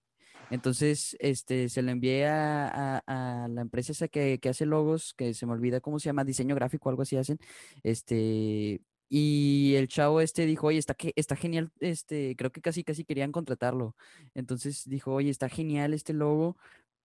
Entonces, 0.51 1.17
este, 1.21 1.69
se 1.69 1.83
lo 1.83 1.91
envié 1.91 2.27
a, 2.27 3.03
a- 3.07 3.49
la 3.49 3.61
empresa 3.63 3.93
esa 3.93 4.09
que, 4.09 4.39
que 4.41 4.49
hace 4.49 4.67
logos, 4.67 5.15
que 5.15 5.35
se 5.35 5.47
me 5.47 5.53
olvida 5.53 5.81
cómo 5.81 5.99
se 5.99 6.07
llama, 6.07 6.25
diseño 6.25 6.55
gráfico, 6.55 6.89
algo 6.91 7.03
así 7.03 7.17
hacen. 7.17 7.39
Este, 7.83 8.81
y 9.09 9.75
el 9.77 9.89
chavo 9.89 10.21
este 10.21 10.47
dijo, 10.47 10.69
oye, 10.69 10.79
está, 10.79 10.97
está 11.17 11.37
genial, 11.37 11.71
este, 11.81 12.35
creo 12.37 12.51
que 12.53 12.61
casi, 12.61 12.85
casi 12.85 13.05
querían 13.05 13.33
contratarlo. 13.33 13.97
Entonces 14.35 14.83
dijo, 14.89 15.13
oye, 15.15 15.31
está 15.31 15.49
genial 15.49 15.95
este 15.95 16.13
logo, 16.13 16.57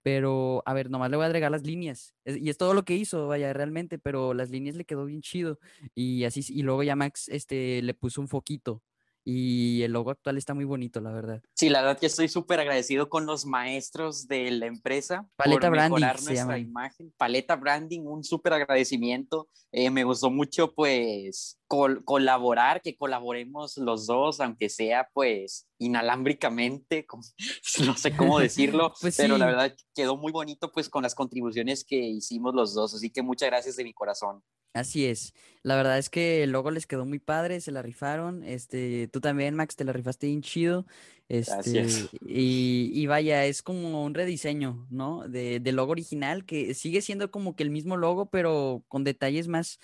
pero 0.01 0.63
a 0.65 0.73
ver, 0.73 0.89
nomás 0.89 1.11
le 1.11 1.17
voy 1.17 1.23
a 1.25 1.27
agregar 1.27 1.51
las 1.51 1.63
líneas. 1.63 2.15
Y 2.25 2.49
es 2.49 2.57
todo 2.57 2.73
lo 2.73 2.83
que 2.85 2.95
hizo, 2.95 3.27
vaya, 3.27 3.51
realmente, 3.53 3.99
pero 3.99 4.33
las 4.33 4.49
líneas 4.49 4.75
le 4.75 4.85
quedó 4.85 5.05
bien 5.05 5.21
chido. 5.21 5.59
Y 5.93 6.23
así, 6.23 6.41
y 6.49 6.63
luego 6.63 6.83
ya 6.83 6.95
Max, 6.95 7.27
este, 7.29 7.81
le 7.81 7.93
puso 7.93 8.21
un 8.21 8.27
foquito. 8.27 8.81
Y 9.25 9.83
el 9.83 9.91
logo 9.91 10.11
actual 10.11 10.37
está 10.37 10.53
muy 10.53 10.65
bonito, 10.65 11.01
la 11.01 11.11
verdad. 11.11 11.41
Sí, 11.55 11.69
la 11.69 11.81
verdad 11.81 11.99
que 11.99 12.07
estoy 12.07 12.27
súper 12.29 12.59
agradecido 12.59 13.09
con 13.09 13.25
los 13.25 13.45
maestros 13.45 14.27
de 14.27 14.49
la 14.51 14.65
empresa 14.65 15.27
Paleta 15.35 15.59
por 15.67 15.69
Branding 15.71 15.93
mejorar 15.95 16.21
nuestra 16.23 16.57
imagen. 16.57 17.13
Paleta 17.17 17.55
Branding, 17.55 18.01
un 18.01 18.23
súper 18.23 18.53
agradecimiento. 18.53 19.47
Eh, 19.71 19.89
me 19.91 20.03
gustó 20.03 20.31
mucho, 20.31 20.73
pues, 20.73 21.59
col- 21.67 22.03
colaborar, 22.05 22.81
que 22.81 22.95
colaboremos 22.97 23.77
los 23.77 24.07
dos, 24.07 24.39
aunque 24.39 24.69
sea, 24.69 25.07
pues, 25.13 25.67
inalámbricamente, 25.79 27.05
como- 27.05 27.23
no 27.93 27.97
sé 27.97 28.15
cómo 28.15 28.39
decirlo, 28.39 28.93
Pues 29.01 29.17
pero 29.17 29.37
la 29.37 29.45
verdad 29.47 29.75
quedó 29.95 30.17
muy 30.17 30.31
bonito, 30.31 30.71
pues, 30.71 30.89
con 30.89 31.03
las 31.03 31.15
contribuciones 31.15 31.83
que 31.83 31.97
hicimos 31.97 32.53
los 32.53 32.73
dos. 32.73 32.93
Así 32.93 33.09
que 33.09 33.21
muchas 33.21 33.49
gracias 33.49 33.75
de 33.75 33.83
mi 33.83 33.93
corazón. 33.93 34.43
Así 34.73 35.07
es. 35.07 35.33
La 35.63 35.75
verdad 35.75 35.97
es 35.97 36.09
que 36.11 36.43
el 36.43 36.51
logo 36.51 36.69
les 36.69 36.85
quedó 36.85 37.03
muy 37.05 37.17
padre, 37.17 37.59
se 37.59 37.71
la 37.71 37.81
rifaron. 37.81 38.43
Este, 38.43 39.07
tú 39.07 39.19
también, 39.19 39.55
Max, 39.55 39.75
te 39.75 39.83
la 39.83 39.93
rifaste 39.93 40.27
bien 40.27 40.41
chido. 40.43 40.85
Este, 41.27 41.53
Gracias. 41.71 42.09
y, 42.21 42.91
y 42.93 43.07
vaya, 43.07 43.45
es 43.45 43.61
como 43.63 44.03
un 44.03 44.13
rediseño, 44.13 44.87
¿no? 44.91 45.27
De, 45.27 45.59
del 45.59 45.75
logo 45.75 45.91
original, 45.91 46.45
que 46.45 46.73
sigue 46.75 47.01
siendo 47.01 47.31
como 47.31 47.55
que 47.55 47.63
el 47.63 47.71
mismo 47.71 47.97
logo, 47.97 48.29
pero 48.29 48.83
con 48.87 49.03
detalles 49.03 49.47
más, 49.47 49.79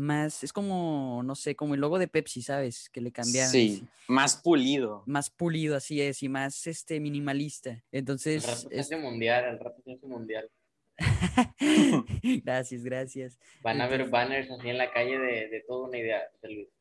más, 0.00 0.42
es 0.42 0.52
como, 0.52 1.22
no 1.24 1.34
sé, 1.34 1.54
como 1.54 1.74
el 1.74 1.80
logo 1.80 1.98
de 1.98 2.08
Pepsi, 2.08 2.42
¿sabes? 2.42 2.88
Que 2.90 3.00
le 3.00 3.12
cambiaron. 3.12 3.50
Sí, 3.52 3.74
así, 3.84 3.88
más 4.08 4.36
pulido. 4.36 5.02
Más 5.06 5.30
pulido, 5.30 5.76
así 5.76 6.00
es, 6.00 6.22
y 6.22 6.28
más 6.28 6.66
este 6.66 6.98
minimalista. 7.00 7.70
El 7.92 8.00
Entonces, 8.00 8.44
rato 8.46 8.68
se 8.68 8.74
es- 8.74 8.86
hace 8.86 8.96
mundial, 8.96 9.44
el 9.44 9.58
rato 9.58 9.80
se 9.84 9.92
hace 9.92 10.06
mundial. 10.06 10.50
gracias, 12.44 12.84
gracias. 12.84 13.38
Van 13.62 13.80
a 13.80 13.86
ver 13.86 14.08
banners 14.08 14.50
así 14.50 14.68
en 14.68 14.78
la 14.78 14.92
calle 14.92 15.18
de, 15.18 15.48
de 15.48 15.64
toda 15.66 15.88
una 15.88 15.98
idea. 15.98 16.22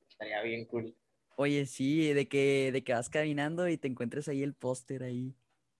Estaría 0.09 0.41
bien 0.41 0.65
cool. 0.65 0.95
Oye, 1.35 1.65
sí, 1.65 2.11
de 2.13 2.27
que, 2.27 2.71
de 2.73 2.83
que 2.83 2.93
vas 2.93 3.09
caminando 3.09 3.67
y 3.69 3.77
te 3.77 3.87
encuentres 3.87 4.27
ahí 4.27 4.43
el 4.43 4.53
póster 4.53 5.03
ahí. 5.03 5.33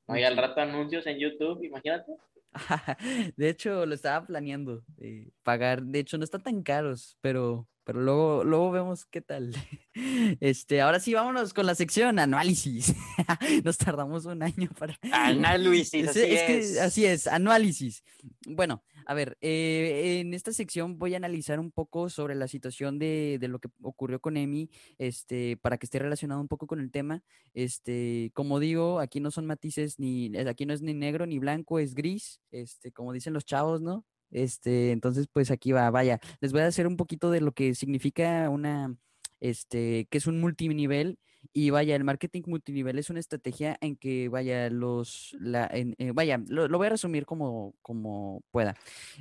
Y 0.07 0.23
al 0.23 0.37
rato 0.37 0.61
anuncios 0.61 1.05
en 1.05 1.19
YouTube, 1.19 1.63
imagínate. 1.63 2.13
De 3.37 3.49
hecho, 3.49 3.85
lo 3.85 3.93
estaba 3.95 4.25
planeando 4.25 4.83
eh, 4.97 5.29
pagar. 5.43 5.83
De 5.83 5.99
hecho, 5.99 6.17
no 6.17 6.23
están 6.23 6.41
tan 6.43 6.63
caros, 6.63 7.17
pero, 7.21 7.67
pero 7.83 8.01
luego, 8.01 8.43
luego 8.43 8.71
vemos 8.71 9.05
qué 9.05 9.21
tal. 9.21 9.53
Este, 10.39 10.79
ahora 10.79 10.99
sí, 11.01 11.13
vámonos 11.13 11.53
con 11.53 11.65
la 11.65 11.75
sección 11.75 12.19
análisis. 12.19 12.95
Nos 13.65 13.77
tardamos 13.77 14.25
un 14.25 14.41
año 14.43 14.69
para. 14.77 14.97
Análisis, 15.11 15.93
Es- 15.93 16.09
así 16.09 16.21
es 16.33 16.41
que 16.73 16.79
así 16.81 17.05
es, 17.05 17.27
análisis. 17.27 18.03
Bueno, 18.47 18.81
a 19.09 19.15
ver, 19.15 19.39
eh, 19.41 20.19
en 20.21 20.35
esta 20.35 20.53
sección 20.53 20.99
voy 20.99 21.15
a 21.15 21.17
analizar 21.17 21.59
un 21.59 21.71
poco 21.71 22.09
sobre 22.11 22.35
la 22.35 22.47
situación 22.47 22.99
de, 22.99 23.39
de 23.41 23.47
lo 23.47 23.57
que 23.57 23.67
ocurrió 23.81 24.19
con 24.21 24.37
Emi, 24.37 24.69
este, 24.99 25.57
para 25.57 25.79
que 25.79 25.87
esté 25.87 25.97
relacionado 25.97 26.39
un 26.39 26.47
poco 26.47 26.67
con 26.67 26.79
el 26.79 26.91
tema. 26.91 27.23
Este, 27.55 28.29
como 28.35 28.59
digo, 28.59 28.99
aquí 28.99 29.19
no 29.19 29.31
son 29.31 29.47
matices 29.47 29.97
ni, 29.97 30.27
eh, 30.35 30.47
aquí 30.47 30.67
no 30.67 30.75
es 30.75 30.83
ni 30.83 30.93
negro 30.93 31.25
ni 31.25 31.39
blanco, 31.39 31.79
es 31.79 31.95
gris, 31.95 32.39
este, 32.51 32.91
como 32.91 33.11
dicen 33.11 33.33
los 33.33 33.45
chavos, 33.45 33.81
¿no? 33.81 34.05
Este, 34.29 34.91
entonces, 34.91 35.27
pues 35.33 35.49
aquí 35.49 35.71
va, 35.71 35.89
vaya, 35.89 36.19
les 36.39 36.51
voy 36.51 36.61
a 36.61 36.67
hacer 36.67 36.85
un 36.85 36.95
poquito 36.95 37.31
de 37.31 37.41
lo 37.41 37.51
que 37.51 37.73
significa 37.73 38.47
una, 38.51 38.95
este, 39.39 40.05
que 40.11 40.19
es 40.19 40.27
un 40.27 40.39
multinivel 40.39 41.17
y 41.53 41.69
vaya, 41.69 41.95
el 41.95 42.03
marketing 42.03 42.43
multinivel 42.47 42.99
es 42.99 43.09
una 43.09 43.19
estrategia 43.19 43.77
en 43.81 43.95
que, 43.95 44.29
vaya, 44.29 44.69
los, 44.69 45.35
la, 45.39 45.67
en- 45.71 45.95
eh, 45.97 46.11
vaya, 46.13 46.41
lo, 46.47 46.67
lo 46.67 46.77
voy 46.77 46.87
a 46.87 46.91
resumir 46.91 47.25
como, 47.25 47.73
como 47.81 48.41
pueda. 48.51 48.75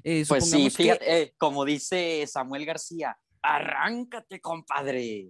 Eh, 0.04 0.24
Pues 0.28 0.50
sí, 0.50 0.64
que- 0.64 0.70
fíjate, 0.70 1.22
eh, 1.22 1.34
como 1.38 1.64
dice 1.64 2.26
Samuel 2.26 2.66
García, 2.66 3.16
arráncate, 3.42 4.40
compadre. 4.40 5.28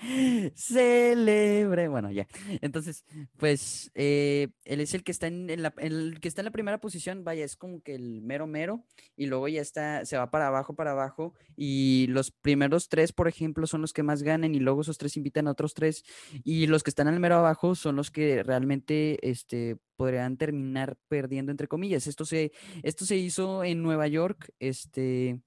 Celebre. 0.54 1.88
Bueno, 1.88 2.10
ya. 2.10 2.26
Entonces, 2.60 3.04
pues 3.36 3.90
eh, 3.94 4.48
él 4.64 4.80
es 4.80 4.94
el 4.94 5.04
que 5.04 5.12
está 5.12 5.26
en, 5.26 5.50
en 5.50 5.62
la, 5.62 5.74
el 5.78 6.20
que 6.20 6.28
está 6.28 6.40
en 6.40 6.46
la 6.46 6.50
primera 6.50 6.78
posición, 6.78 7.24
vaya, 7.24 7.44
es 7.44 7.56
como 7.56 7.82
que 7.82 7.94
el 7.94 8.22
mero 8.22 8.46
mero, 8.46 8.84
y 9.16 9.26
luego 9.26 9.48
ya 9.48 9.60
está, 9.60 10.04
se 10.06 10.16
va 10.16 10.30
para 10.30 10.48
abajo, 10.48 10.74
para 10.74 10.92
abajo, 10.92 11.34
y 11.56 12.06
los 12.08 12.30
primeros 12.30 12.88
tres, 12.88 13.12
por 13.12 13.28
ejemplo, 13.28 13.66
son 13.66 13.82
los 13.82 13.92
que 13.92 14.02
más 14.02 14.22
ganan, 14.22 14.54
y 14.54 14.60
luego 14.60 14.80
esos 14.80 14.98
tres 14.98 15.16
invitan 15.16 15.48
a 15.48 15.52
otros 15.52 15.74
tres, 15.74 16.04
y 16.44 16.66
los 16.66 16.82
que 16.82 16.90
están 16.90 17.08
al 17.08 17.20
mero 17.20 17.36
abajo 17.36 17.74
son 17.74 17.96
los 17.96 18.10
que 18.10 18.42
realmente 18.42 19.18
este, 19.28 19.76
podrían 19.96 20.36
terminar 20.38 20.96
perdiendo, 21.08 21.50
entre 21.50 21.68
comillas. 21.68 22.06
Esto 22.06 22.24
se, 22.24 22.52
esto 22.82 23.04
se 23.04 23.16
hizo 23.16 23.64
en 23.64 23.82
Nueva 23.82 24.08
York, 24.08 24.50
este. 24.58 25.40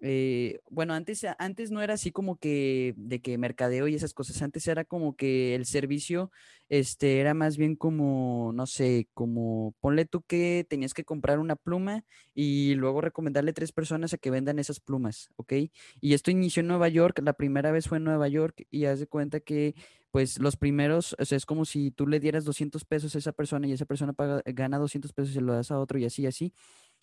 Eh, 0.00 0.60
bueno, 0.70 0.94
antes, 0.94 1.24
a- 1.24 1.36
antes 1.38 1.70
no 1.70 1.82
era 1.82 1.94
así 1.94 2.12
como 2.12 2.36
que 2.38 2.94
de 2.96 3.20
que 3.20 3.36
mercadeo 3.38 3.88
y 3.88 3.94
esas 3.94 4.14
cosas. 4.14 4.40
Antes 4.42 4.66
era 4.68 4.84
como 4.84 5.16
que 5.16 5.54
el 5.54 5.66
servicio, 5.66 6.30
este, 6.68 7.20
era 7.20 7.34
más 7.34 7.56
bien 7.56 7.76
como, 7.76 8.52
no 8.54 8.66
sé, 8.66 9.08
como 9.14 9.74
ponle 9.80 10.04
tú 10.04 10.22
que 10.22 10.66
tenías 10.68 10.94
que 10.94 11.04
comprar 11.04 11.38
una 11.38 11.56
pluma 11.56 12.04
y 12.34 12.74
luego 12.74 13.00
recomendarle 13.00 13.52
tres 13.52 13.72
personas 13.72 14.12
a 14.14 14.18
que 14.18 14.30
vendan 14.30 14.58
esas 14.58 14.80
plumas, 14.80 15.30
¿ok? 15.36 15.52
Y 16.00 16.14
esto 16.14 16.30
inició 16.30 16.60
en 16.60 16.68
Nueva 16.68 16.88
York, 16.88 17.20
la 17.24 17.32
primera 17.32 17.70
vez 17.72 17.88
fue 17.88 17.98
en 17.98 18.04
Nueva 18.04 18.28
York 18.28 18.66
y 18.70 18.84
haz 18.86 19.00
de 19.00 19.06
cuenta 19.06 19.40
que, 19.40 19.74
pues, 20.10 20.38
los 20.38 20.56
primeros, 20.56 21.16
o 21.18 21.24
sea, 21.24 21.36
es 21.36 21.46
como 21.46 21.64
si 21.64 21.90
tú 21.90 22.06
le 22.06 22.20
dieras 22.20 22.44
200 22.44 22.84
pesos 22.84 23.14
a 23.14 23.18
esa 23.18 23.32
persona 23.32 23.66
y 23.66 23.72
esa 23.72 23.84
persona 23.86 24.14
gana 24.46 24.78
200 24.78 25.12
pesos 25.12 25.30
y 25.32 25.34
se 25.34 25.40
lo 25.40 25.52
das 25.54 25.70
a 25.70 25.78
otro 25.78 25.98
y 25.98 26.04
así, 26.04 26.26
así. 26.26 26.52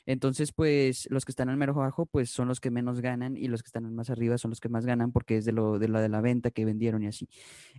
Entonces, 0.06 0.52
pues 0.52 1.08
los 1.10 1.26
que 1.26 1.32
están 1.32 1.50
al 1.50 1.58
mero 1.58 1.74
abajo, 1.74 2.06
pues 2.06 2.30
son 2.30 2.48
los 2.48 2.60
que 2.60 2.70
menos 2.70 3.02
ganan 3.02 3.38
y 3.38 3.48
los 3.48 3.64
que 3.64 3.68
están 3.68 3.94
más 3.94 4.10
arriba 4.10 4.38
son 4.38 4.52
los 4.52 4.60
que 4.60 4.70
más 4.70 4.86
ganan 4.86 5.12
porque 5.12 5.38
es 5.38 5.46
de 5.46 5.52
lo 5.52 5.80
de 5.80 5.88
la 5.88 6.02
de 6.02 6.10
la 6.10 6.22
venta 6.22 6.52
que 6.52 6.66
vendieron 6.66 7.04
y 7.04 7.08
así. 7.08 7.28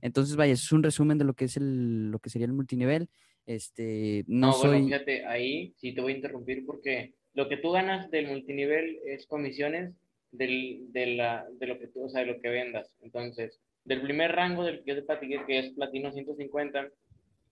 Entonces, 0.00 0.36
vaya, 0.36 0.52
es 0.52 0.72
un 0.72 0.82
resumen 0.82 1.18
de 1.18 1.24
lo 1.24 1.34
que 1.34 1.46
es 1.46 1.56
el 1.56 2.10
lo 2.10 2.18
que 2.18 2.30
sería 2.30 2.46
el 2.46 2.52
multinivel. 2.52 3.08
Este, 3.46 4.24
no, 4.26 4.52
soy... 4.52 4.70
bueno, 4.70 4.86
fíjate, 4.86 5.24
ahí 5.26 5.72
sí 5.76 5.94
te 5.94 6.00
voy 6.00 6.12
a 6.12 6.16
interrumpir 6.16 6.66
porque 6.66 7.14
lo 7.34 7.48
que 7.48 7.58
tú 7.58 7.70
ganas 7.70 8.10
del 8.10 8.26
multinivel 8.26 8.98
es 9.04 9.26
comisiones 9.26 9.94
del, 10.32 10.92
de, 10.92 11.06
la, 11.14 11.46
de 11.58 11.66
lo 11.66 11.78
que 11.78 11.88
tú, 11.88 12.04
o 12.04 12.08
sea, 12.08 12.22
de 12.22 12.32
lo 12.32 12.40
que 12.40 12.48
vendas. 12.48 12.92
Entonces, 13.02 13.60
del 13.84 14.02
primer 14.02 14.32
rango 14.32 14.64
del 14.64 14.82
que 14.82 14.94
yo 14.94 15.04
te 15.04 15.44
que 15.46 15.58
es 15.58 15.70
platino 15.72 16.12
150, 16.12 16.88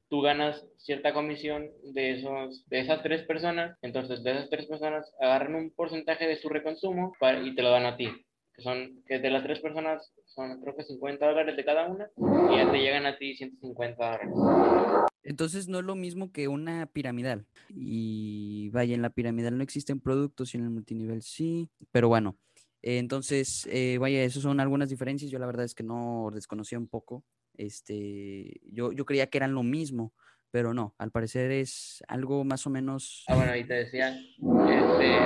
tú 0.09 0.21
ganas 0.21 0.65
cierta 0.79 1.13
comisión 1.13 1.71
de, 1.95 2.19
esos, 2.19 2.67
de 2.69 2.81
esas 2.81 3.03
tres 3.03 3.23
personas. 3.23 3.77
Entonces, 3.83 4.23
de 4.23 4.33
esas 4.33 4.51
tres 4.51 4.67
personas 4.67 5.11
agarran 5.21 5.55
un 5.55 5.71
porcentaje 5.71 6.27
de 6.27 6.37
su 6.37 6.49
reconsumo 6.49 7.13
y 7.45 7.55
te 7.55 7.63
lo 7.63 7.71
dan 7.71 7.87
a 7.87 7.97
ti. 7.97 8.09
Que 8.55 8.63
son, 8.63 9.03
que 9.07 9.19
de 9.19 9.31
las 9.31 9.43
tres 9.43 9.59
personas 9.61 10.13
son 10.27 10.61
creo 10.61 10.77
que 10.77 10.85
50 10.85 11.27
dólares 11.27 11.57
de 11.57 11.65
cada 11.65 11.89
una 11.89 12.09
y 12.17 12.57
ya 12.57 12.71
te 12.71 12.79
llegan 12.79 13.05
a 13.05 13.19
ti 13.19 13.35
150 13.35 14.05
dólares. 14.05 15.09
Entonces 15.25 15.67
no 15.69 15.81
es 15.81 15.85
lo 15.85 15.97
mismo 15.97 16.31
que 16.31 16.47
una 16.47 16.87
piramidal. 16.87 17.47
Y 17.71 18.69
vaya, 18.71 18.95
en 18.95 19.03
la 19.03 19.11
piramidal 19.11 19.57
no 19.57 19.65
existen 19.65 20.01
productos 20.01 20.55
y 20.55 20.59
en 20.59 20.65
el 20.65 20.71
multinivel 20.71 21.23
sí. 21.23 21.69
Pero 21.91 22.09
bueno, 22.09 22.37
entonces, 22.83 23.67
eh, 23.71 23.97
vaya, 23.99 24.23
esas 24.23 24.43
son 24.43 24.61
algunas 24.61 24.91
diferencias. 24.91 25.31
Yo 25.31 25.39
la 25.39 25.47
verdad 25.47 25.65
es 25.65 25.75
que 25.75 25.83
no 25.83 26.31
desconocía 26.33 26.79
un 26.79 26.87
poco. 26.87 27.25
Este, 27.57 28.61
yo, 28.65 28.93
yo 28.93 29.05
creía 29.05 29.29
que 29.29 29.39
eran 29.39 29.55
lo 29.55 29.63
mismo, 29.63 30.13
pero 30.51 30.75
no, 30.75 30.95
al 30.99 31.11
parecer 31.11 31.51
es 31.51 32.03
algo 32.09 32.45
más 32.45 32.67
o 32.67 32.71
menos. 32.71 33.25
Ah, 33.29 33.35
bueno, 33.35 33.53
ahí 33.53 33.65
te 33.65 33.75
decía. 33.75 34.17
Este... 34.69 35.19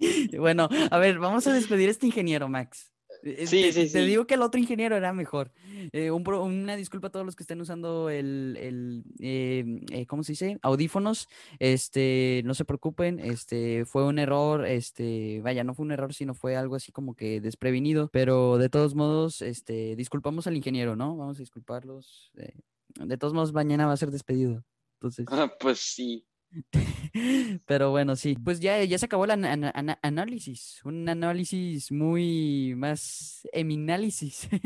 bueno, 0.38 0.68
a 0.90 0.98
ver, 0.98 1.18
vamos 1.18 1.46
a 1.46 1.52
despedir 1.52 1.88
a 1.88 1.92
este 1.92 2.06
ingeniero, 2.06 2.48
Max. 2.48 2.92
Eh, 3.22 3.46
sí, 3.46 3.62
te, 3.62 3.72
sí, 3.72 3.92
te 3.92 4.04
digo 4.04 4.26
que 4.26 4.34
el 4.34 4.42
otro 4.42 4.60
ingeniero 4.60 4.96
era 4.96 5.12
mejor. 5.12 5.52
Eh, 5.92 6.10
un 6.10 6.26
una 6.28 6.76
disculpa 6.76 7.08
a 7.08 7.10
todos 7.10 7.24
los 7.24 7.36
que 7.36 7.42
estén 7.42 7.60
usando 7.60 8.10
el, 8.10 8.56
el 8.60 9.04
eh, 9.20 9.80
eh, 9.90 10.06
¿cómo 10.06 10.22
se 10.22 10.32
dice? 10.32 10.58
Audífonos. 10.62 11.28
Este, 11.58 12.42
no 12.44 12.54
se 12.54 12.64
preocupen, 12.64 13.18
este, 13.18 13.84
fue 13.84 14.04
un 14.04 14.18
error, 14.18 14.66
este, 14.66 15.40
vaya, 15.42 15.64
no 15.64 15.74
fue 15.74 15.86
un 15.86 15.92
error, 15.92 16.14
sino 16.14 16.34
fue 16.34 16.56
algo 16.56 16.76
así 16.76 16.92
como 16.92 17.14
que 17.14 17.40
desprevenido, 17.40 18.08
pero 18.12 18.58
de 18.58 18.68
todos 18.68 18.94
modos, 18.94 19.42
este, 19.42 19.96
disculpamos 19.96 20.46
al 20.46 20.56
ingeniero, 20.56 20.96
¿no? 20.96 21.16
Vamos 21.16 21.38
a 21.38 21.40
disculparlos. 21.40 22.30
de 22.34 23.18
todos 23.18 23.34
modos, 23.34 23.52
mañana 23.52 23.86
va 23.86 23.92
a 23.92 23.96
ser 23.96 24.10
despedido. 24.10 24.64
Entonces. 25.00 25.26
pues 25.60 25.78
sí. 25.78 26.26
Pero 27.66 27.90
bueno, 27.90 28.16
sí. 28.16 28.36
Pues 28.42 28.60
ya, 28.60 28.82
ya 28.84 28.98
se 28.98 29.06
acabó 29.06 29.24
el 29.24 29.30
análisis. 30.02 30.80
Un 30.84 31.08
análisis 31.08 31.90
muy 31.92 32.74
más 32.76 33.46
eminálisis. 33.52 34.48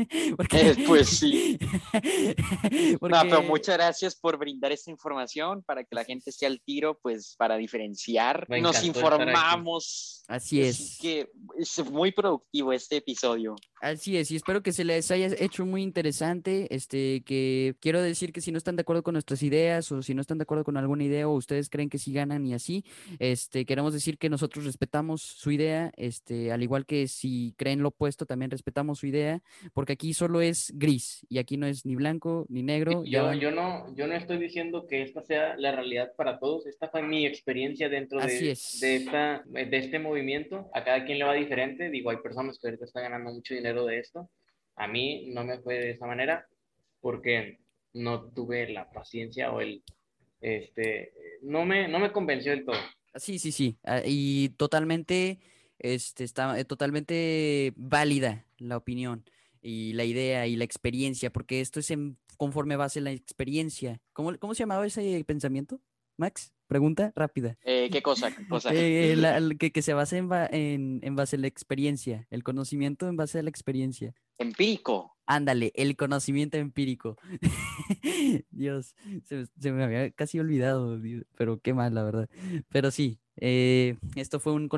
Eh, 0.53 0.75
pues 0.85 1.09
sí. 1.09 1.57
pero 2.99 3.43
muchas 3.43 3.75
gracias 3.75 4.15
por 4.15 4.37
brindar 4.37 4.71
esta 4.71 4.91
información 4.91 5.63
para 5.63 5.83
que 5.83 5.95
la 5.95 6.05
gente 6.05 6.29
esté 6.29 6.45
al 6.45 6.61
tiro, 6.61 6.99
pues 7.01 7.35
para 7.37 7.55
diferenciar. 7.57 8.47
Nos 8.61 8.83
informamos. 8.83 10.23
Así 10.27 10.61
es. 10.61 10.79
Así 10.79 11.01
que 11.01 11.31
es 11.57 11.83
muy 11.89 12.11
productivo 12.11 12.71
este 12.71 12.97
episodio. 12.97 13.55
Así 13.83 14.15
es, 14.15 14.31
y 14.31 14.37
espero 14.37 14.63
que 14.63 14.71
se 14.71 14.85
les 14.85 15.11
haya 15.11 15.27
hecho 15.39 15.65
muy 15.65 15.83
interesante. 15.83 16.73
Este, 16.73 17.21
que 17.25 17.75
quiero 17.81 18.01
decir 18.01 18.31
que 18.31 18.39
si 18.39 18.49
no 18.49 18.57
están 18.57 18.77
de 18.77 18.81
acuerdo 18.83 19.03
con 19.03 19.11
nuestras 19.11 19.43
ideas 19.43 19.91
o 19.91 20.01
si 20.01 20.13
no 20.13 20.21
están 20.21 20.37
de 20.37 20.43
acuerdo 20.43 20.63
con 20.63 20.77
alguna 20.77 21.03
idea 21.03 21.27
o 21.27 21.33
ustedes 21.33 21.69
creen 21.69 21.89
que 21.89 21.97
sí 21.97 22.13
ganan 22.13 22.47
y 22.47 22.53
así, 22.53 22.85
este, 23.19 23.65
queremos 23.65 23.91
decir 23.91 24.17
que 24.17 24.29
nosotros 24.29 24.63
respetamos 24.63 25.21
su 25.21 25.51
idea, 25.51 25.91
este, 25.97 26.53
al 26.53 26.63
igual 26.63 26.85
que 26.85 27.09
si 27.09 27.55
creen 27.57 27.81
lo 27.81 27.89
opuesto, 27.89 28.25
también 28.25 28.51
respetamos 28.51 28.99
su 28.99 29.07
idea, 29.07 29.41
porque 29.73 29.91
aquí 29.91 30.13
solo 30.13 30.39
es 30.39 30.71
gris 30.75 31.25
y 31.27 31.39
aquí 31.39 31.57
no 31.57 31.67
es 31.67 31.85
ni 31.85 31.97
blanco 31.97 32.45
ni 32.47 32.63
negro. 32.63 33.03
Yo, 33.03 33.33
yo, 33.33 33.51
no, 33.51 33.93
yo 33.97 34.07
no 34.07 34.13
estoy 34.13 34.37
diciendo 34.37 34.87
que 34.87 35.01
esta 35.01 35.23
sea 35.23 35.57
la 35.57 35.73
realidad 35.73 36.13
para 36.15 36.39
todos, 36.39 36.67
esta 36.67 36.87
fue 36.87 37.01
mi 37.03 37.25
experiencia 37.25 37.89
dentro 37.89 38.21
de, 38.21 38.57
de, 38.79 38.95
esta, 38.95 39.43
de 39.45 39.77
este 39.77 39.99
movimiento. 39.99 40.69
A 40.73 40.85
cada 40.85 41.03
quien 41.03 41.19
le 41.19 41.25
va 41.25 41.33
diferente, 41.33 41.89
digo, 41.89 42.11
hay 42.11 42.17
personas 42.23 42.57
que 42.57 42.67
ahorita 42.67 42.85
están 42.85 43.03
ganando 43.03 43.33
mucho 43.33 43.53
dinero 43.53 43.72
de 43.85 43.99
esto. 43.99 44.29
A 44.75 44.87
mí 44.87 45.29
no 45.33 45.43
me 45.43 45.59
fue 45.59 45.75
de 45.75 45.91
esa 45.91 46.05
manera 46.05 46.47
porque 47.01 47.59
no 47.93 48.31
tuve 48.31 48.69
la 48.69 48.89
paciencia 48.89 49.51
o 49.51 49.61
el, 49.61 49.83
este, 50.41 51.13
no 51.41 51.65
me, 51.65 51.87
no 51.87 51.99
me 51.99 52.11
convenció 52.11 52.51
del 52.51 52.65
todo. 52.65 52.77
Sí, 53.15 53.39
sí, 53.39 53.51
sí. 53.51 53.77
Ah, 53.83 54.01
y 54.05 54.49
totalmente, 54.49 55.39
este, 55.79 56.23
está 56.23 56.59
eh, 56.59 56.65
totalmente 56.65 57.73
válida 57.75 58.45
la 58.57 58.77
opinión 58.77 59.25
y 59.61 59.93
la 59.93 60.03
idea 60.03 60.47
y 60.47 60.55
la 60.55 60.63
experiencia, 60.63 61.31
porque 61.31 61.61
esto 61.61 61.79
es 61.79 61.91
en, 61.91 62.17
conforme 62.37 62.75
base 62.75 62.99
en 62.99 63.05
la 63.05 63.11
experiencia. 63.11 64.01
¿Cómo, 64.13 64.37
¿Cómo 64.39 64.53
se 64.55 64.63
llamaba 64.63 64.85
ese 64.85 65.23
pensamiento, 65.25 65.79
Max? 66.17 66.52
Pregunta 66.67 67.11
rápida. 67.15 67.57
Eh, 67.63 67.89
¿Qué 67.91 68.01
cosa? 68.01 68.31
Eh, 68.71 69.15
que, 69.59 69.71
que, 69.71 69.81
se 69.81 69.93
base 69.93 70.17
en, 70.17 70.29
en, 70.51 70.99
en, 71.03 71.15
base 71.15 71.35
a 71.35 71.39
la 71.39 71.47
experiencia, 71.47 72.27
el 72.29 72.43
conocimiento 72.43 73.07
en 73.07 73.17
base 73.17 73.39
a 73.39 73.43
la 73.43 73.49
experiencia. 73.49 74.13
Empírico. 74.43 75.13
Ándale, 75.25 75.71
el 75.75 75.95
conocimiento 75.95 76.57
empírico. 76.57 77.17
Dios, 78.51 78.93
se, 79.23 79.71
me 79.71 79.83
había 79.83 80.11
casi 80.11 80.37
olvidado, 80.37 80.99
pero 81.37 81.59
qué 81.59 81.73
mal, 81.73 81.95
la 81.95 82.03
verdad. 82.03 82.29
Pero 82.69 82.91
sí, 82.91 83.21
eh, 83.37 83.95
esto 84.15 84.39
fue 84.39 84.53
un 84.53 84.69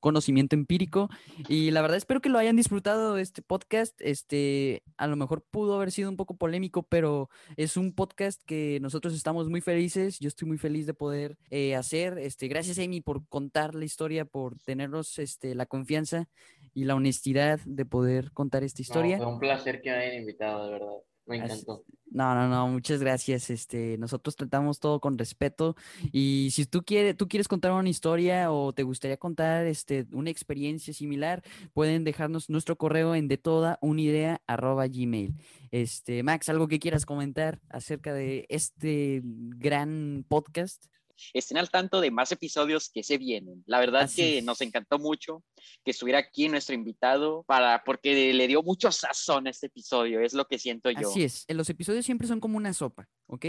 conocimiento 0.00 0.56
empírico 0.56 1.08
y 1.48 1.70
la 1.70 1.80
verdad 1.80 1.96
espero 1.96 2.20
que 2.20 2.28
lo 2.28 2.38
hayan 2.38 2.56
disfrutado 2.56 3.18
este 3.18 3.42
podcast. 3.42 4.00
Este, 4.00 4.82
a 4.96 5.06
lo 5.06 5.16
mejor 5.16 5.44
pudo 5.50 5.76
haber 5.76 5.92
sido 5.92 6.08
un 6.08 6.16
poco 6.16 6.36
polémico, 6.36 6.82
pero 6.82 7.28
es 7.56 7.76
un 7.76 7.92
podcast 7.92 8.40
que 8.46 8.78
nosotros 8.80 9.14
estamos 9.14 9.48
muy 9.48 9.60
felices. 9.60 10.18
Yo 10.18 10.28
estoy 10.28 10.48
muy 10.48 10.58
feliz 10.58 10.86
de 10.86 10.94
poder 10.94 11.36
eh, 11.50 11.76
hacer. 11.76 12.18
Este, 12.18 12.48
gracias 12.48 12.78
Amy 12.78 13.00
por 13.00 13.26
contar 13.28 13.74
la 13.74 13.84
historia, 13.84 14.24
por 14.24 14.58
tenernos 14.60 15.18
este, 15.18 15.54
la 15.54 15.66
confianza 15.66 16.28
y 16.74 16.84
la 16.84 16.94
honestidad 16.94 17.60
de 17.64 17.84
poder 17.84 18.32
contar 18.32 18.64
esta 18.64 18.82
historia. 18.82 19.18
fue 19.18 19.26
un 19.26 19.38
placer 19.38 19.80
que 19.80 19.90
me 19.90 19.96
hayan 19.96 20.20
invitado, 20.20 20.66
de 20.66 20.72
verdad. 20.72 20.96
Me 21.26 21.36
encantó. 21.36 21.84
No, 22.10 22.34
no, 22.34 22.48
no, 22.48 22.66
muchas 22.66 23.00
gracias. 23.00 23.50
Este, 23.50 23.96
nosotros 23.98 24.34
tratamos 24.34 24.80
todo 24.80 25.00
con 25.00 25.16
respeto. 25.16 25.76
Y 26.10 26.48
si 26.50 26.66
tú 26.66 26.82
quieres, 26.82 27.16
tú 27.16 27.28
quieres 27.28 27.46
contar 27.46 27.70
una 27.70 27.88
historia 27.88 28.50
o 28.50 28.72
te 28.72 28.82
gustaría 28.82 29.16
contar 29.16 29.66
este, 29.66 30.06
una 30.12 30.30
experiencia 30.30 30.92
similar, 30.92 31.42
pueden 31.72 32.02
dejarnos 32.02 32.50
nuestro 32.50 32.76
correo 32.76 33.14
en 33.14 33.28
de 33.28 33.38
toda 33.38 33.78
una 33.80 34.00
idea 34.00 34.42
gmail. 34.48 35.34
Este, 35.70 36.24
Max, 36.24 36.48
algo 36.48 36.66
que 36.66 36.80
quieras 36.80 37.06
comentar 37.06 37.60
acerca 37.68 38.12
de 38.12 38.44
este 38.48 39.22
gran 39.22 40.24
podcast 40.28 40.86
estén 41.32 41.58
al 41.58 41.70
tanto 41.70 42.00
de 42.00 42.10
más 42.10 42.32
episodios 42.32 42.90
que 42.90 43.02
se 43.02 43.18
vienen. 43.18 43.62
La 43.66 43.80
verdad 43.80 44.10
que 44.14 44.42
nos 44.42 44.60
encantó 44.60 44.98
mucho 44.98 45.42
que 45.84 45.90
estuviera 45.90 46.18
aquí 46.18 46.48
nuestro 46.48 46.74
invitado 46.74 47.44
para 47.44 47.82
porque 47.84 48.32
le 48.32 48.48
dio 48.48 48.62
mucho 48.62 48.92
sazón 48.92 49.46
a 49.46 49.50
este 49.50 49.66
episodio, 49.66 50.20
es 50.20 50.34
lo 50.34 50.46
que 50.46 50.58
siento 50.58 50.90
yo. 50.90 51.10
Así 51.10 51.22
es, 51.22 51.46
los 51.48 51.68
episodios 51.70 52.04
siempre 52.04 52.28
son 52.28 52.40
como 52.40 52.56
una 52.56 52.72
sopa, 52.72 53.08
¿ok? 53.26 53.46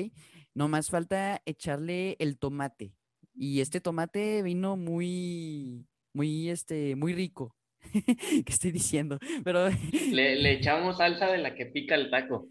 No 0.53 0.67
más 0.67 0.89
falta 0.89 1.41
echarle 1.45 2.15
el 2.19 2.37
tomate. 2.37 2.93
Y 3.33 3.61
este 3.61 3.79
tomate 3.79 4.43
vino 4.43 4.75
muy, 4.75 5.85
muy, 6.13 6.49
este, 6.49 6.95
muy 6.95 7.13
rico. 7.13 7.55
¿Qué 7.93 8.45
estoy 8.47 8.71
diciendo? 8.71 9.17
Pero 9.43 9.69
le, 10.11 10.51
echamos 10.51 10.97
salsa 10.97 11.27
de 11.27 11.39
la 11.39 11.55
que 11.55 11.65
pica 11.65 11.95
el 11.95 12.09
taco. 12.09 12.49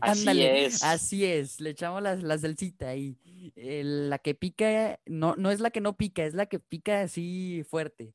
así 0.00 0.42
es. 0.42 0.82
Así 0.82 1.24
es, 1.24 1.60
le 1.60 1.70
echamos 1.70 2.02
la, 2.02 2.16
la 2.16 2.38
salsita 2.38 2.88
ahí. 2.88 3.16
La 3.54 4.18
que 4.18 4.34
pica, 4.34 5.00
no, 5.06 5.36
no 5.36 5.50
es 5.50 5.60
la 5.60 5.70
que 5.70 5.80
no 5.80 5.96
pica, 5.96 6.24
es 6.24 6.34
la 6.34 6.46
que 6.46 6.60
pica 6.60 7.02
así 7.02 7.62
fuerte. 7.68 8.14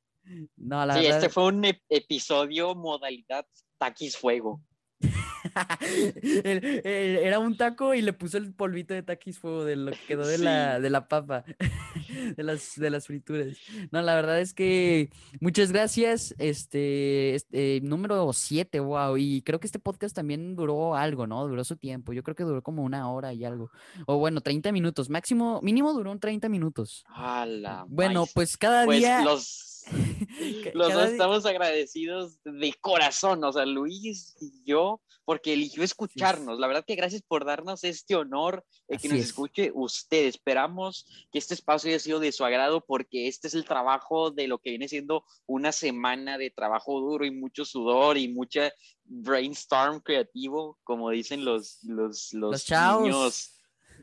No, 0.56 0.86
la 0.86 0.96
sí, 0.96 1.06
este 1.06 1.30
fue 1.30 1.48
un 1.48 1.66
episodio 1.90 2.76
modalidad 2.76 3.46
taquis 3.78 4.18
fuego. 4.18 4.62
Era 6.84 7.40
un 7.40 7.56
taco 7.56 7.94
y 7.94 8.02
le 8.02 8.14
puso 8.14 8.38
el 8.38 8.54
polvito 8.54 8.94
de 8.94 9.04
taquis 9.04 9.40
fuego 9.40 9.64
de 9.64 9.76
lo 9.76 9.92
que 9.92 10.00
quedó 10.08 10.28
de, 10.28 10.38
la, 10.38 10.80
de 10.80 10.90
la 10.90 11.08
papa, 11.08 11.46
de 12.38 12.44
las, 12.44 12.76
de 12.76 12.90
las 12.90 13.08
frituras. 13.08 13.58
No, 13.92 14.02
la 14.02 14.16
verdad 14.16 14.40
es 14.40 14.54
que 14.54 15.10
muchas 15.40 15.72
gracias. 15.72 16.36
Este, 16.38 17.36
este 17.36 17.80
número 17.82 18.32
7, 18.34 18.80
wow. 18.80 19.18
Y 19.18 19.42
creo 19.44 19.60
que 19.60 19.68
este 19.68 19.80
podcast 19.80 20.16
también 20.16 20.56
duró 20.56 20.96
algo, 20.96 21.28
¿no? 21.28 21.48
Duró 21.48 21.64
su 21.64 21.78
tiempo. 21.78 22.14
Yo 22.14 22.24
creo 22.24 22.36
que 22.36 22.44
duró 22.44 22.62
como 22.62 22.84
una 22.84 23.10
hora 23.12 23.34
y 23.34 23.46
algo. 23.46 23.72
O 24.06 24.18
bueno, 24.18 24.42
30 24.42 24.72
minutos. 24.72 25.10
Máximo, 25.10 25.62
mínimo 25.62 25.94
duró 25.94 26.18
30 26.18 26.50
minutos. 26.50 27.06
¡Hala! 27.08 27.86
Bueno, 27.88 28.26
pues 28.34 28.58
cada 28.58 28.86
pues 28.86 29.00
día. 29.00 29.24
Los 29.24 29.69
Los 30.74 30.94
dos 30.94 31.10
estamos 31.10 31.46
agradecidos 31.46 32.40
de 32.44 32.74
corazón, 32.80 33.44
o 33.44 33.52
sea, 33.52 33.66
Luis 33.66 34.36
y 34.40 34.64
yo, 34.66 35.02
porque 35.26 35.54
eligió 35.54 35.84
escucharnos. 35.84 36.60
La 36.60 36.68
verdad 36.68 36.84
que 36.86 36.96
gracias 36.96 37.22
por 37.22 37.46
darnos 37.46 37.84
este 37.84 38.16
honor 38.16 38.66
de 38.88 38.98
que 38.98 39.10
nos 39.10 39.20
escuche 39.20 39.72
usted. 39.74 40.26
Esperamos 40.26 41.06
que 41.32 41.38
este 41.38 41.54
espacio 41.54 41.90
haya 41.90 42.00
sido 42.00 42.20
de 42.20 42.32
su 42.32 42.44
agrado 42.44 42.82
porque 42.82 43.28
este 43.28 43.48
es 43.48 43.54
el 43.54 43.66
trabajo 43.66 44.32
de 44.32 44.48
lo 44.48 44.58
que 44.58 44.72
viene 44.72 44.88
siendo 44.88 45.24
una 45.46 45.72
semana 45.72 46.38
de 46.38 46.50
trabajo 46.50 47.00
duro 47.00 47.26
y 47.26 47.32
mucho 47.32 47.64
sudor 47.64 48.18
y 48.18 48.28
mucha 48.28 48.74
brainstorm 49.06 50.02
creativo, 50.02 50.78
como 50.84 51.10
dicen 51.10 51.46
los, 51.46 51.84
los, 51.84 52.34
los, 52.34 52.70
niños 52.70 53.59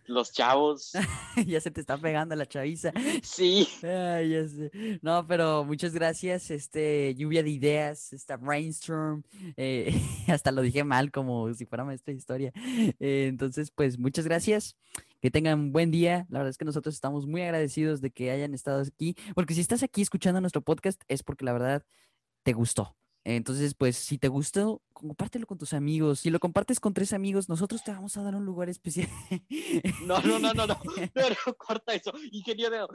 los 0.06 0.32
chavos. 0.32 0.92
ya 1.46 1.60
se 1.60 1.70
te 1.70 1.80
está 1.80 1.98
pegando 1.98 2.34
la 2.34 2.46
chaviza. 2.46 2.92
Sí. 3.22 3.68
No, 5.02 5.26
pero 5.26 5.64
muchas 5.64 5.92
gracias. 5.92 6.50
Este, 6.50 7.14
lluvia 7.14 7.42
de 7.42 7.50
ideas, 7.50 8.12
esta 8.12 8.36
brainstorm. 8.36 9.22
Eh, 9.56 9.94
hasta 10.28 10.52
lo 10.52 10.62
dije 10.62 10.84
mal, 10.84 11.10
como 11.10 11.52
si 11.54 11.66
fuera 11.66 11.84
maestra 11.84 12.12
de 12.12 12.18
historia. 12.18 12.52
Eh, 12.98 13.26
entonces, 13.28 13.70
pues 13.70 13.98
muchas 13.98 14.24
gracias. 14.24 14.76
Que 15.20 15.30
tengan 15.30 15.58
un 15.58 15.72
buen 15.72 15.90
día. 15.90 16.26
La 16.30 16.38
verdad 16.38 16.50
es 16.50 16.58
que 16.58 16.64
nosotros 16.64 16.94
estamos 16.94 17.26
muy 17.26 17.42
agradecidos 17.42 18.00
de 18.00 18.10
que 18.10 18.30
hayan 18.30 18.54
estado 18.54 18.82
aquí. 18.82 19.16
Porque 19.34 19.54
si 19.54 19.60
estás 19.60 19.82
aquí 19.82 20.02
escuchando 20.02 20.40
nuestro 20.40 20.62
podcast, 20.62 21.00
es 21.08 21.22
porque 21.22 21.44
la 21.44 21.52
verdad 21.52 21.84
te 22.42 22.52
gustó. 22.52 22.96
Entonces, 23.28 23.74
pues, 23.74 23.96
si 23.96 24.18
te 24.18 24.28
gustó, 24.28 24.80
compártelo 24.92 25.48
con 25.48 25.58
tus 25.58 25.72
amigos. 25.72 26.20
Si 26.20 26.30
lo 26.30 26.38
compartes 26.38 26.78
con 26.78 26.94
tres 26.94 27.12
amigos, 27.12 27.48
nosotros 27.48 27.82
te 27.82 27.90
vamos 27.90 28.16
a 28.16 28.22
dar 28.22 28.36
un 28.36 28.44
lugar 28.44 28.68
especial. 28.68 29.08
No, 30.04 30.20
no, 30.20 30.38
no, 30.38 30.54
no, 30.54 30.64
no. 30.68 30.78
Pero 31.12 31.36
corta 31.58 31.92
eso, 31.92 32.12
ingeniero. 32.30 32.86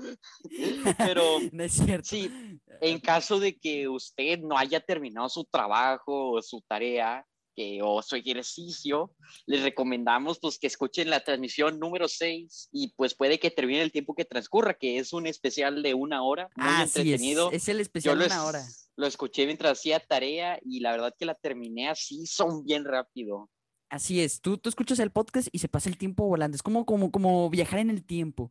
Pero. 0.97 1.21
No 1.51 1.63
es 1.63 1.73
cierto. 1.73 2.07
Sí, 2.07 2.31
en 2.79 2.99
caso 3.01 3.41
de 3.41 3.57
que 3.57 3.89
usted 3.89 4.39
no 4.39 4.57
haya 4.57 4.79
terminado 4.79 5.27
su 5.27 5.43
trabajo 5.43 6.31
o 6.31 6.41
su 6.41 6.61
tarea, 6.61 7.25
que, 7.53 7.81
o 7.83 8.01
su 8.01 8.15
ejercicio, 8.15 9.13
les 9.45 9.63
recomendamos 9.63 10.39
pues 10.39 10.57
que 10.57 10.67
escuchen 10.67 11.09
la 11.09 11.25
transmisión 11.25 11.77
número 11.77 12.07
6 12.07 12.69
y 12.71 12.93
pues 12.95 13.15
puede 13.15 13.37
que 13.37 13.51
termine 13.51 13.81
el 13.81 13.91
tiempo 13.91 14.15
que 14.15 14.23
transcurra, 14.23 14.75
que 14.75 14.97
es 14.97 15.11
un 15.11 15.27
especial 15.27 15.83
de 15.83 15.93
una 15.93 16.23
hora, 16.23 16.47
muy 16.55 16.67
ah, 16.69 16.83
entretenido. 16.83 17.49
Sí, 17.49 17.57
es, 17.57 17.63
es, 17.63 17.69
el 17.69 17.81
especial 17.81 18.17
de 18.17 18.27
una 18.27 18.45
hora 18.45 18.65
lo 18.95 19.07
escuché 19.07 19.45
mientras 19.45 19.73
hacía 19.73 19.99
tarea 19.99 20.59
y 20.63 20.79
la 20.79 20.91
verdad 20.91 21.13
que 21.17 21.25
la 21.25 21.35
terminé 21.35 21.89
así, 21.89 22.25
son 22.25 22.63
bien 22.63 22.85
rápido. 22.85 23.49
Así 23.89 24.21
es, 24.21 24.39
tú, 24.39 24.57
tú 24.57 24.69
escuchas 24.69 24.99
el 24.99 25.11
podcast 25.11 25.49
y 25.51 25.59
se 25.59 25.67
pasa 25.67 25.89
el 25.89 25.97
tiempo 25.97 26.25
volando, 26.25 26.55
es 26.55 26.63
como, 26.63 26.85
como, 26.85 27.11
como 27.11 27.49
viajar 27.49 27.79
en 27.79 27.89
el 27.89 28.05
tiempo. 28.05 28.49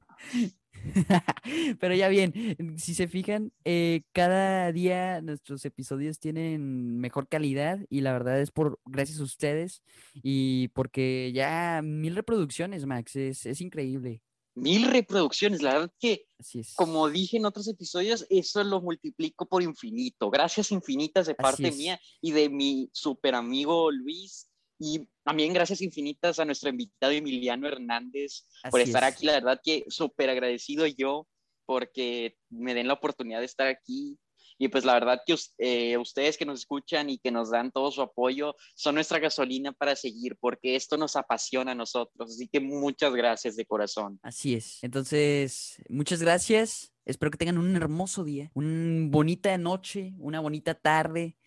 Pero 1.80 1.95
ya 1.95 2.09
bien, 2.09 2.76
si 2.76 2.95
se 2.95 3.09
fijan, 3.09 3.53
eh, 3.64 4.03
cada 4.12 4.70
día 4.72 5.22
nuestros 5.22 5.64
episodios 5.64 6.18
tienen 6.18 6.99
mejor 7.01 7.26
calidad 7.26 7.80
y 7.88 8.03
la 8.03 8.12
verdad 8.12 8.41
es 8.41 8.51
por 8.51 8.80
gracias 8.84 9.20
a 9.20 9.24
ustedes 9.24 9.82
y 10.14 10.68
porque 10.68 11.32
ya 11.34 11.80
mil 11.82 12.16
reproducciones, 12.16 12.84
Max, 12.84 13.16
es, 13.16 13.47
es 13.47 13.61
increíble 13.61 14.22
mil 14.55 14.86
reproducciones. 14.86 15.62
La 15.62 15.74
verdad 15.74 15.92
que, 15.98 16.26
como 16.74 17.09
dije 17.09 17.36
en 17.36 17.46
otros 17.46 17.68
episodios, 17.68 18.26
eso 18.30 18.62
lo 18.64 18.80
multiplico 18.80 19.46
por 19.46 19.62
infinito. 19.62 20.30
Gracias 20.30 20.72
infinitas 20.72 21.26
de 21.26 21.34
parte 21.34 21.70
mía 21.72 22.01
y 22.20 22.32
de 22.32 22.48
mi 22.48 22.90
super 22.92 23.34
amigo 23.34 23.90
Luis. 23.90 24.48
Y 24.78 25.07
también 25.22 25.53
gracias 25.53 25.82
infinitas 25.82 26.38
a 26.38 26.44
nuestro 26.44 26.70
invitado 26.70 27.12
Emiliano 27.12 27.68
Hernández 27.68 28.46
por 28.70 28.80
estar 28.80 29.05
aquí. 29.05 29.26
La 29.26 29.34
verdad 29.34 29.61
que 29.62 29.84
súper 29.88 30.30
agradecido 30.30 30.86
yo 30.86 31.28
porque 31.66 32.36
me 32.48 32.74
den 32.74 32.88
la 32.88 32.94
oportunidad 32.94 33.40
de 33.40 33.46
estar 33.46 33.66
aquí 33.66 34.18
y 34.62 34.68
pues 34.68 34.84
la 34.84 34.92
verdad 34.92 35.22
que 35.26 35.34
eh, 35.56 35.96
ustedes 35.96 36.36
que 36.36 36.44
nos 36.44 36.58
escuchan 36.58 37.08
y 37.08 37.16
que 37.16 37.30
nos 37.30 37.50
dan 37.50 37.72
todo 37.72 37.90
su 37.90 38.02
apoyo 38.02 38.54
son 38.74 38.94
nuestra 38.96 39.18
gasolina 39.18 39.72
para 39.72 39.96
seguir, 39.96 40.36
porque 40.38 40.76
esto 40.76 40.98
nos 40.98 41.16
apasiona 41.16 41.72
a 41.72 41.74
nosotros. 41.74 42.34
Así 42.34 42.46
que 42.46 42.61
muchas 42.61 43.14
gracias 43.14 43.56
de 43.56 43.64
corazón. 43.64 44.20
Así 44.22 44.54
es. 44.54 44.84
Entonces, 44.84 45.82
muchas 45.88 46.20
gracias. 46.20 46.92
Espero 47.06 47.30
que 47.30 47.38
tengan 47.38 47.56
un 47.56 47.74
hermoso 47.74 48.22
día, 48.22 48.50
una 48.52 49.08
bonita 49.08 49.56
noche, 49.56 50.12
una 50.18 50.40
bonita 50.40 50.74
tarde, 50.74 51.38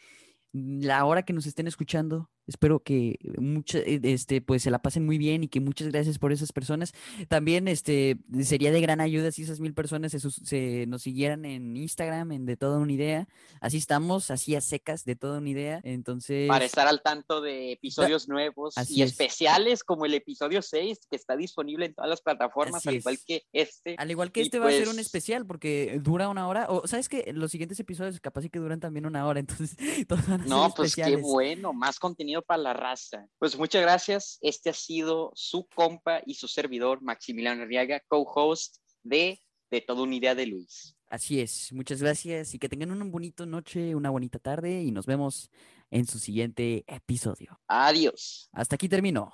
la 0.51 1.05
hora 1.05 1.21
que 1.23 1.33
nos 1.33 1.45
estén 1.45 1.67
escuchando. 1.67 2.31
Espero 2.47 2.81
que 2.81 3.19
mucha, 3.37 3.79
eh, 3.79 3.99
este, 4.03 4.41
pues 4.41 4.63
se 4.63 4.71
la 4.71 4.81
pasen 4.81 5.05
muy 5.05 5.17
bien 5.17 5.43
y 5.43 5.47
que 5.47 5.59
muchas 5.59 5.89
gracias 5.89 6.19
por 6.19 6.31
esas 6.31 6.51
personas. 6.51 6.93
También 7.27 7.67
este, 7.67 8.17
sería 8.43 8.71
de 8.71 8.81
gran 8.81 9.01
ayuda 9.01 9.31
si 9.31 9.43
esas 9.43 9.59
mil 9.59 9.73
personas 9.73 10.11
se, 10.11 10.85
nos 10.87 11.01
siguieran 11.01 11.45
en 11.45 11.75
Instagram, 11.77 12.31
en 12.31 12.45
De 12.45 12.57
Toda 12.57 12.79
Una 12.79 12.91
Idea. 12.91 13.27
Así 13.61 13.77
estamos, 13.77 14.31
así 14.31 14.55
a 14.55 14.61
secas, 14.61 15.05
De 15.05 15.15
Toda 15.15 15.39
Una 15.39 15.49
Idea. 15.49 15.81
Entonces... 15.83 16.47
Para 16.47 16.65
estar 16.65 16.87
al 16.87 17.01
tanto 17.01 17.41
de 17.41 17.73
episodios 17.73 18.27
nuevos 18.27 18.75
y 18.89 19.01
especiales 19.01 19.83
como 19.83 20.05
el 20.05 20.13
episodio 20.13 20.61
6, 20.61 20.99
que 21.09 21.15
está 21.15 21.35
disponible 21.35 21.85
en 21.85 21.93
todas 21.93 22.09
las 22.09 22.21
plataformas, 22.21 22.85
al 22.87 22.95
igual 22.95 23.19
que 23.25 23.45
este. 23.53 23.95
Al 23.97 24.11
igual 24.11 24.31
que 24.31 24.41
este 24.41 24.59
va 24.59 24.67
a 24.67 24.71
ser 24.71 24.87
un 24.87 24.95
pues 24.95 25.05
especial 25.05 25.45
porque 25.45 25.99
dura 26.01 26.29
una 26.29 26.47
hora. 26.47 26.67
O 26.69 26.87
sabes 26.87 27.09
que 27.09 27.31
los 27.33 27.51
siguientes 27.51 27.79
episodios 27.79 28.19
capaz 28.19 28.41
sí 28.41 28.49
que 28.49 28.59
duran 28.59 28.79
también 28.79 29.05
una 29.05 29.25
hora, 29.25 29.39
entonces 29.39 29.75
todos 30.07 30.27
van 30.27 30.41
a 30.41 30.45
No, 30.45 30.73
pues 30.75 30.95
qué 30.95 31.15
bueno, 31.15 31.73
más 31.73 31.99
contenido 31.99 32.32
para 32.41 32.61
la 32.61 32.73
raza. 32.73 33.27
Pues 33.37 33.57
muchas 33.57 33.81
gracias. 33.81 34.37
Este 34.41 34.69
ha 34.69 34.73
sido 34.73 35.31
su 35.35 35.67
compa 35.67 36.21
y 36.25 36.35
su 36.35 36.47
servidor, 36.47 37.01
Maximiliano 37.01 37.63
Arriaga, 37.63 38.01
co-host 38.07 38.77
de 39.03 39.39
De 39.69 39.81
Toda 39.81 40.03
una 40.03 40.15
Idea 40.15 40.35
de 40.35 40.47
Luis. 40.47 40.95
Así 41.07 41.39
es. 41.39 41.71
Muchas 41.71 42.01
gracias 42.01 42.55
y 42.55 42.59
que 42.59 42.67
tengan 42.67 42.89
una 42.89 43.05
bonita 43.05 43.45
noche, 43.45 43.93
una 43.93 44.09
bonita 44.09 44.39
tarde 44.39 44.81
y 44.81 44.91
nos 44.91 45.05
vemos 45.05 45.51
en 45.91 46.07
su 46.07 46.17
siguiente 46.17 46.83
episodio. 46.87 47.61
Adiós. 47.67 48.49
Hasta 48.51 48.75
aquí 48.75 48.89
terminó. 48.89 49.31